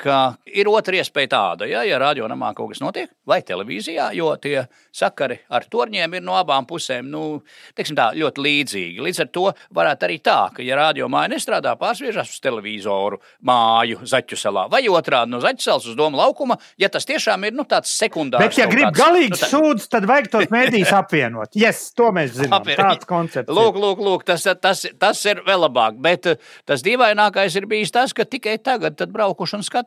ka 0.00 0.34
ir 0.50 0.68
otra 0.70 0.96
iespēja 0.98 1.30
tāda, 1.34 1.66
ja, 1.70 1.82
ja 1.86 1.98
radionamā 2.00 2.52
kaut 2.56 2.72
kas 2.72 2.80
notiek, 2.82 3.10
vai 3.28 3.38
televīzijā, 3.46 4.10
jo 4.16 4.32
tie 4.42 4.64
sakari 4.94 5.38
ar 5.52 5.66
torņiem 5.70 6.16
ir 6.18 6.24
no 6.24 6.34
abām 6.38 6.66
pusēm 6.68 7.06
nu, 7.12 7.42
tā, 7.76 8.08
ļoti 8.18 8.42
līdzīgi. 8.46 9.02
Līdz 9.04 9.20
ar 9.24 9.30
to 9.34 9.44
varētu 9.74 10.08
arī 10.08 10.18
tā, 10.24 10.38
ka, 10.56 10.64
ja 10.66 10.78
radiomāja 10.80 11.30
nestrādā, 11.34 11.74
pārsviežas 11.78 12.32
uz 12.34 12.40
televizoru 12.42 13.20
māju 13.46 14.00
Zaķu 14.08 14.38
salā, 14.40 14.66
vai 14.72 14.82
otrādi 14.90 15.30
no 15.34 15.40
Zaķu 15.44 15.62
salas 15.66 15.86
uz 15.86 15.96
Doma 15.98 16.22
laukuma, 16.24 16.58
ja 16.80 16.90
tas 16.92 17.06
tiešām 17.08 17.46
ir 17.46 17.56
nu, 17.56 17.66
tāds 17.68 17.92
sekundārs. 17.94 18.42
Bet, 18.42 18.58
ja 18.58 18.66
grib 18.72 18.88
kāds- 18.88 18.98
galīgi 18.98 19.36
nu, 19.36 19.40
tā- 19.44 19.50
sūdz, 19.52 19.86
tad 19.92 20.08
vajag 20.10 20.30
tos 20.34 20.50
mēdījus 20.52 20.94
apvienot. 21.02 21.54
Yes, 21.58 21.84
to 21.94 22.10
mēs 22.16 22.34
zinām. 22.40 22.58
Apvienot. 22.58 22.82
Tāds 22.98 23.08
koncepts. 23.08 23.54
Lūk, 23.54 23.78
lūk, 23.78 24.02
lūk 24.02 24.26
tas, 24.28 24.48
tas, 24.60 24.84
tas 24.98 25.24
ir 25.30 25.44
vēl 25.46 25.62
labāk. 25.68 26.00
Bet 26.02 26.26
tas 26.68 26.82
dīvainākais 26.82 27.54
ir 27.60 27.68
bijis 27.70 27.94
tas, 27.94 28.12
ka 28.16 28.26
tikai 28.26 28.58
tagad 28.58 28.98
braukuši 29.12 29.58
un 29.60 29.66
skatījušies, 29.66 29.81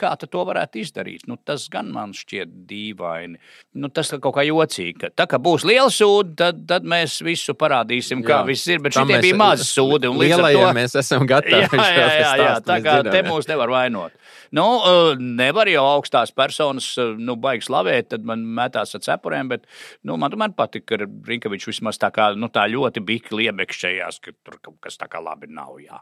kā 0.00 0.16
tad 0.18 0.30
to 0.30 0.44
varētu 0.44 0.80
izdarīt. 0.82 1.26
Nu, 1.26 1.36
tas 1.36 1.68
gan 1.68 1.90
man 1.92 2.12
šķiet 2.12 2.52
dīvaini. 2.66 3.36
Nu, 3.74 3.88
tas 3.88 4.10
kaut 4.10 4.34
kā 4.34 4.44
jocīgi. 4.46 4.98
ka 5.00 5.08
Tā 5.10 5.26
kā 5.26 5.38
būs 5.38 5.64
liela 5.64 5.88
sūda, 5.90 6.34
tad, 6.36 6.66
tad 6.66 6.84
mēs 6.84 7.20
visu 7.22 7.54
parādīsim, 7.54 8.22
kā 8.24 8.40
Jā. 8.40 8.46
viss 8.46 8.66
ir. 8.68 8.78
Bet 8.80 8.92
mēs- 9.06 9.22
bija 9.22 9.36
līdz 10.14 10.32
ar 10.32 10.38
Lielajiem 10.44 10.68
to- 10.68 10.78
mēs 10.80 10.94
esam 10.98 11.26
gatavi. 11.26 11.68
Jā, 11.74 11.94
jā, 11.94 12.08
jā, 12.20 12.36
jā. 12.38 12.60
tā 12.64 12.80
kā 12.82 13.02
te 13.10 13.22
mūs 13.22 13.48
nevar 13.48 13.68
vainot. 13.68 14.12
Nu, 14.54 14.64
eh, 14.86 15.16
nevar 15.18 15.66
jau 15.66 15.82
augstās 15.96 16.30
personas, 16.34 16.86
eh, 16.98 17.14
nu, 17.18 17.34
baigi 17.40 17.66
slavēt, 17.66 18.10
tad 18.12 18.26
man 18.28 18.44
metās 18.58 18.94
ar 18.94 19.02
cepurēm, 19.02 19.50
bet, 19.50 19.66
nu, 20.06 20.16
man 20.20 20.30
tomēr 20.30 20.54
patīk, 20.54 20.84
ka 20.86 20.98
Rinkevičs 21.02 21.72
vismaz 21.72 21.98
tā 21.98 22.12
kā, 22.14 22.28
nu, 22.38 22.48
tā 22.54 22.68
ļoti 22.70 23.02
biki 23.02 23.34
liebekšķējās, 23.40 24.20
ka 24.22 24.34
tur 24.46 24.60
kaut 24.62 24.78
kas 24.84 25.00
tā 25.00 25.08
kā 25.10 25.22
labi 25.24 25.50
nav, 25.50 25.74
jā. 25.82 25.98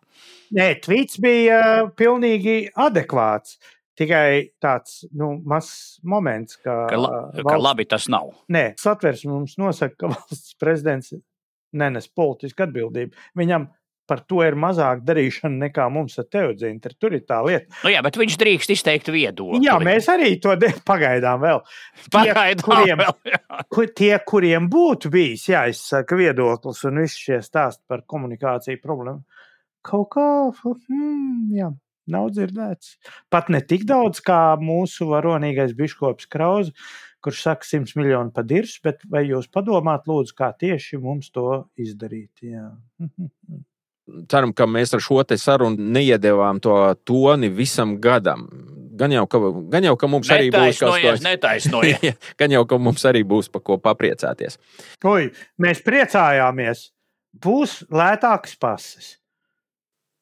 Nē, 0.52 0.68
tvīts 0.84 1.20
bija 1.22 1.60
uh, 1.62 1.88
pilnīgi 1.96 2.66
adekvāts. 2.76 3.56
Tikai 3.96 4.56
tāds 4.60 5.02
nu, 5.12 5.34
mazs 5.44 6.00
moments, 6.02 6.56
ka, 6.56 6.86
Ka, 6.88 6.96
la, 6.96 7.10
uh, 7.28 7.42
ka 7.44 7.58
labi 7.60 7.84
tas 7.88 8.08
nav. 8.12 8.32
Nē, 8.52 8.72
satversme 8.80 9.32
mums 9.32 9.58
nosaka, 9.60 9.96
ka 10.00 10.12
valsts 10.12 10.56
prezidents 10.60 11.12
nenes 11.72 12.08
politisku 12.08 12.66
atbildību. 12.66 13.16
Viņam 13.38 13.68
par 14.10 14.20
to 14.28 14.40
ir 14.44 14.56
mazāk 14.58 15.02
darīšana 15.06 15.66
nekā 15.68 15.86
mums 15.92 16.18
ar 16.20 16.26
tevi, 16.30 16.56
Zinter. 16.60 16.94
Tur 17.00 17.14
ir 17.16 17.22
tā 17.28 17.38
lieta. 17.46 17.70
Nu, 17.84 17.92
jā, 17.94 18.02
bet 18.04 18.18
viņš 18.20 18.36
drīkst 18.40 18.72
izteikt 18.74 19.10
viedokli. 19.14 19.62
Jā, 19.66 19.78
mēs 19.82 20.08
arī 20.12 20.34
to 20.42 20.56
de- 20.60 20.72
pagaidām 20.90 21.42
vēl. 21.44 21.62
pagaidām 22.14 22.66
kuriem- 22.66 23.04
vēl. 23.04 23.38
Kur, 23.72 23.86
tie, 23.94 24.12
kuriem 24.26 24.68
būtu 24.72 25.12
bijis 25.12 25.46
jāizsaka 25.52 26.18
viedoklis 26.18 26.82
un 26.90 27.02
viss 27.04 27.20
šie 27.20 27.38
stāsti 27.44 27.82
par 27.88 28.04
komunikāciju 28.10 28.82
problēmu, 28.82 29.22
kaut 29.86 30.10
kā 30.14 30.26
hmm, 30.50 31.48
jā, 31.56 31.70
nav 32.12 32.28
dzirdēts. 32.34 32.96
Pat 33.30 33.48
ne 33.54 33.62
tik 33.64 33.86
daudz 33.88 34.20
kā 34.24 34.42
mūsu 34.60 35.08
varonīgais 35.14 35.74
biškops 35.78 36.28
Krauss, 36.30 36.74
kurš 37.22 37.42
saka 37.46 37.66
100 37.66 37.94
miljonu 38.00 38.34
pa 38.34 38.42
dirsu, 38.42 38.80
bet 38.82 39.04
vai 39.08 39.24
jūs 39.28 39.46
padomāt, 39.46 40.08
lūdzu, 40.10 40.34
kā 40.34 40.50
tieši 40.58 40.98
mums 40.98 41.30
to 41.30 41.62
izdarīt? 41.78 42.32
Jā. 42.42 42.72
ceram, 44.30 44.52
ka 44.56 44.66
mēs 44.70 44.94
ar 44.96 45.02
šo 45.04 45.22
te 45.26 45.38
sarunu 45.40 45.90
neiedavām 45.94 46.60
to 46.62 46.76
toni 47.08 47.50
visam 47.52 47.96
gadam. 48.02 48.46
Gan 49.02 49.14
jau, 49.14 49.24
ka, 49.30 49.40
gan 49.72 49.86
jau, 49.88 49.94
ka 49.98 50.08
mums 50.10 50.30
arī 50.30 50.50
būs 50.52 50.78
kaut 50.82 50.98
Netaisnojies, 50.98 51.22
netaisnojies. 51.24 52.18
Gan 52.40 52.52
jau, 52.52 52.60
ka 52.68 52.76
mums 52.78 53.06
arī 53.08 53.22
būs 53.26 53.48
par 53.50 53.64
ko 53.64 53.78
papriecāties. 53.80 54.58
Oi, 55.08 55.30
mēs 55.64 55.80
priecājāmies. 55.86 56.90
Būs 57.42 57.80
lētākas 57.88 58.58
pases. 58.60 59.14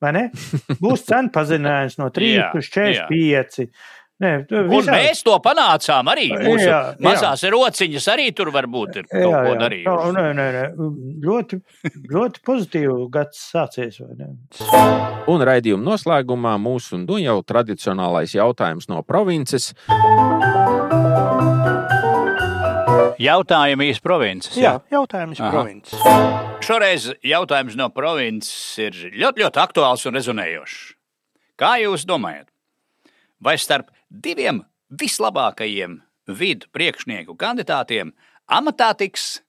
Vai 0.00 0.14
ne? 0.16 0.22
Būs 0.84 1.02
cenu 1.08 1.32
pazinājums 1.34 1.98
no 2.00 2.08
3 2.14 2.30
Jā, 2.30 2.46
līdz 2.54 2.70
45. 2.72 3.66
Nē, 4.20 4.30
Un 4.52 4.84
mēs 4.92 5.22
to 5.24 5.32
panācām 5.40 6.10
arī. 6.12 6.26
Mūsu 6.36 6.66
Jā, 6.66 6.80
jā. 6.92 6.96
mazās 7.06 7.40
rociņas 7.54 8.08
arī 8.12 8.26
tur 8.36 8.50
varbūt 8.52 8.98
ir 9.00 9.06
kaut 9.08 9.32
ko 9.46 9.54
darījušas. 9.62 10.10
Nē, 10.16 10.24
nē, 10.36 10.46
nē. 10.56 10.64
Ļoti, 11.24 11.60
ļoti 12.12 12.42
pozitīvi 12.44 13.06
gads 13.14 13.40
sācies. 13.54 13.96
vai 14.04 14.18
ne? 14.20 14.28
Un 15.32 15.46
raidījuma 15.48 15.86
noslēgumā 15.92 16.56
mūsu 16.60 17.00
nu 17.00 17.16
jau 17.22 17.38
tradicionālais 17.48 18.36
jautājums 18.36 18.90
no 18.92 19.00
provinces. 19.02 19.72
Jautājumi 23.20 23.90
iz 23.92 23.98
provinces. 24.00 24.56
Jā, 24.56 24.78
jautājums 24.92 25.40
Aha. 25.40 25.50
provinces. 25.52 26.00
Šoreiz 26.64 27.08
jautājums 27.24 27.76
no 27.76 27.88
provinces 27.92 28.78
ir 28.80 28.96
ļoti, 29.12 29.42
ļoti 29.44 29.60
aktuāls 29.60 30.04
un 30.08 30.16
rezonējošs. 30.16 30.78
Kā 31.60 31.74
jūs 31.82 32.06
domājat, 32.08 32.48
vai 33.44 33.56
starp 33.60 33.90
diviem 34.10 34.64
vislabākajiem 34.90 36.00
vidu 36.26 36.66
priekšnieku 36.74 37.36
kandidātiem 37.38 38.12
amatā 38.50 38.90
tiks 38.98 39.40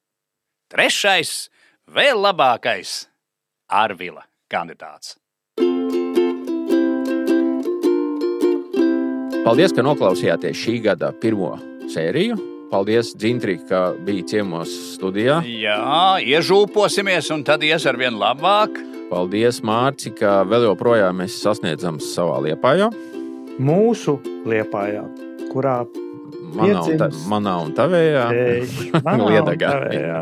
trešais, 0.72 1.49
vēl 1.89 2.22
labākais 2.22 3.07
Arvila 3.68 4.24
kandidāts? 4.51 5.18
Paldies, 9.41 9.74
ka 9.74 9.82
noklausījāties 9.82 10.59
šī 10.62 10.78
gada 10.86 11.09
pirmo 11.18 11.55
sēriju. 11.89 12.38
Paldies, 12.72 13.09
Dzintri, 13.18 13.57
ka 13.68 13.89
bija 14.05 14.24
ciemos 14.30 14.72
studijā. 14.93 15.41
Jā, 15.43 16.22
iežūposimies, 16.24 17.28
un 17.34 17.41
tad 17.43 17.66
ies 17.68 17.84
ar 17.89 17.97
vien 17.99 18.16
labāk. 18.16 18.78
Paldies, 19.09 19.59
Mārci, 19.66 20.14
ka 20.16 20.45
vēl 20.47 20.70
joprojām 20.70 21.20
mēs 21.20 21.41
sasniedzam 21.41 21.97
savā 21.99 22.38
liepājā. 22.45 22.88
Mūsu 23.62 24.18
liepājā, 24.49 25.03
kurā 25.51 25.82
Manā 26.51 26.82
un, 26.84 26.97
ta, 26.99 27.07
manā 27.32 27.53
un 27.64 27.70
tavējā. 27.76 28.24
tavējā, 29.62 30.18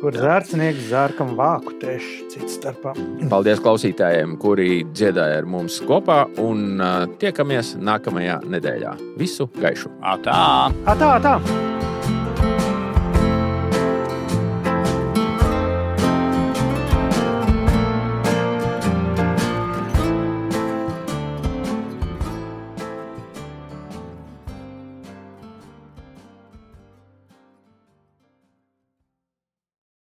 kur 0.00 0.16
zārcinieks 0.16 0.86
zārkam 0.88 1.34
vāku 1.36 1.74
tieši 1.82 2.30
cits 2.32 2.56
starpā. 2.60 2.94
Paldies 3.32 3.60
klausītājiem, 3.64 4.38
kuri 4.40 4.86
dziedāja 4.88 5.42
ar 5.42 5.50
mums 5.50 5.80
kopā. 5.84 6.22
Un 6.40 6.80
uh, 6.80 7.04
tiekamies 7.20 7.74
nākamajā 7.80 8.40
nedēļā. 8.56 8.96
Visu 9.20 9.50
gaišu! 9.60 9.92
Atā! 10.00 10.40
Atā, 10.88 11.14
atā! 11.20 11.79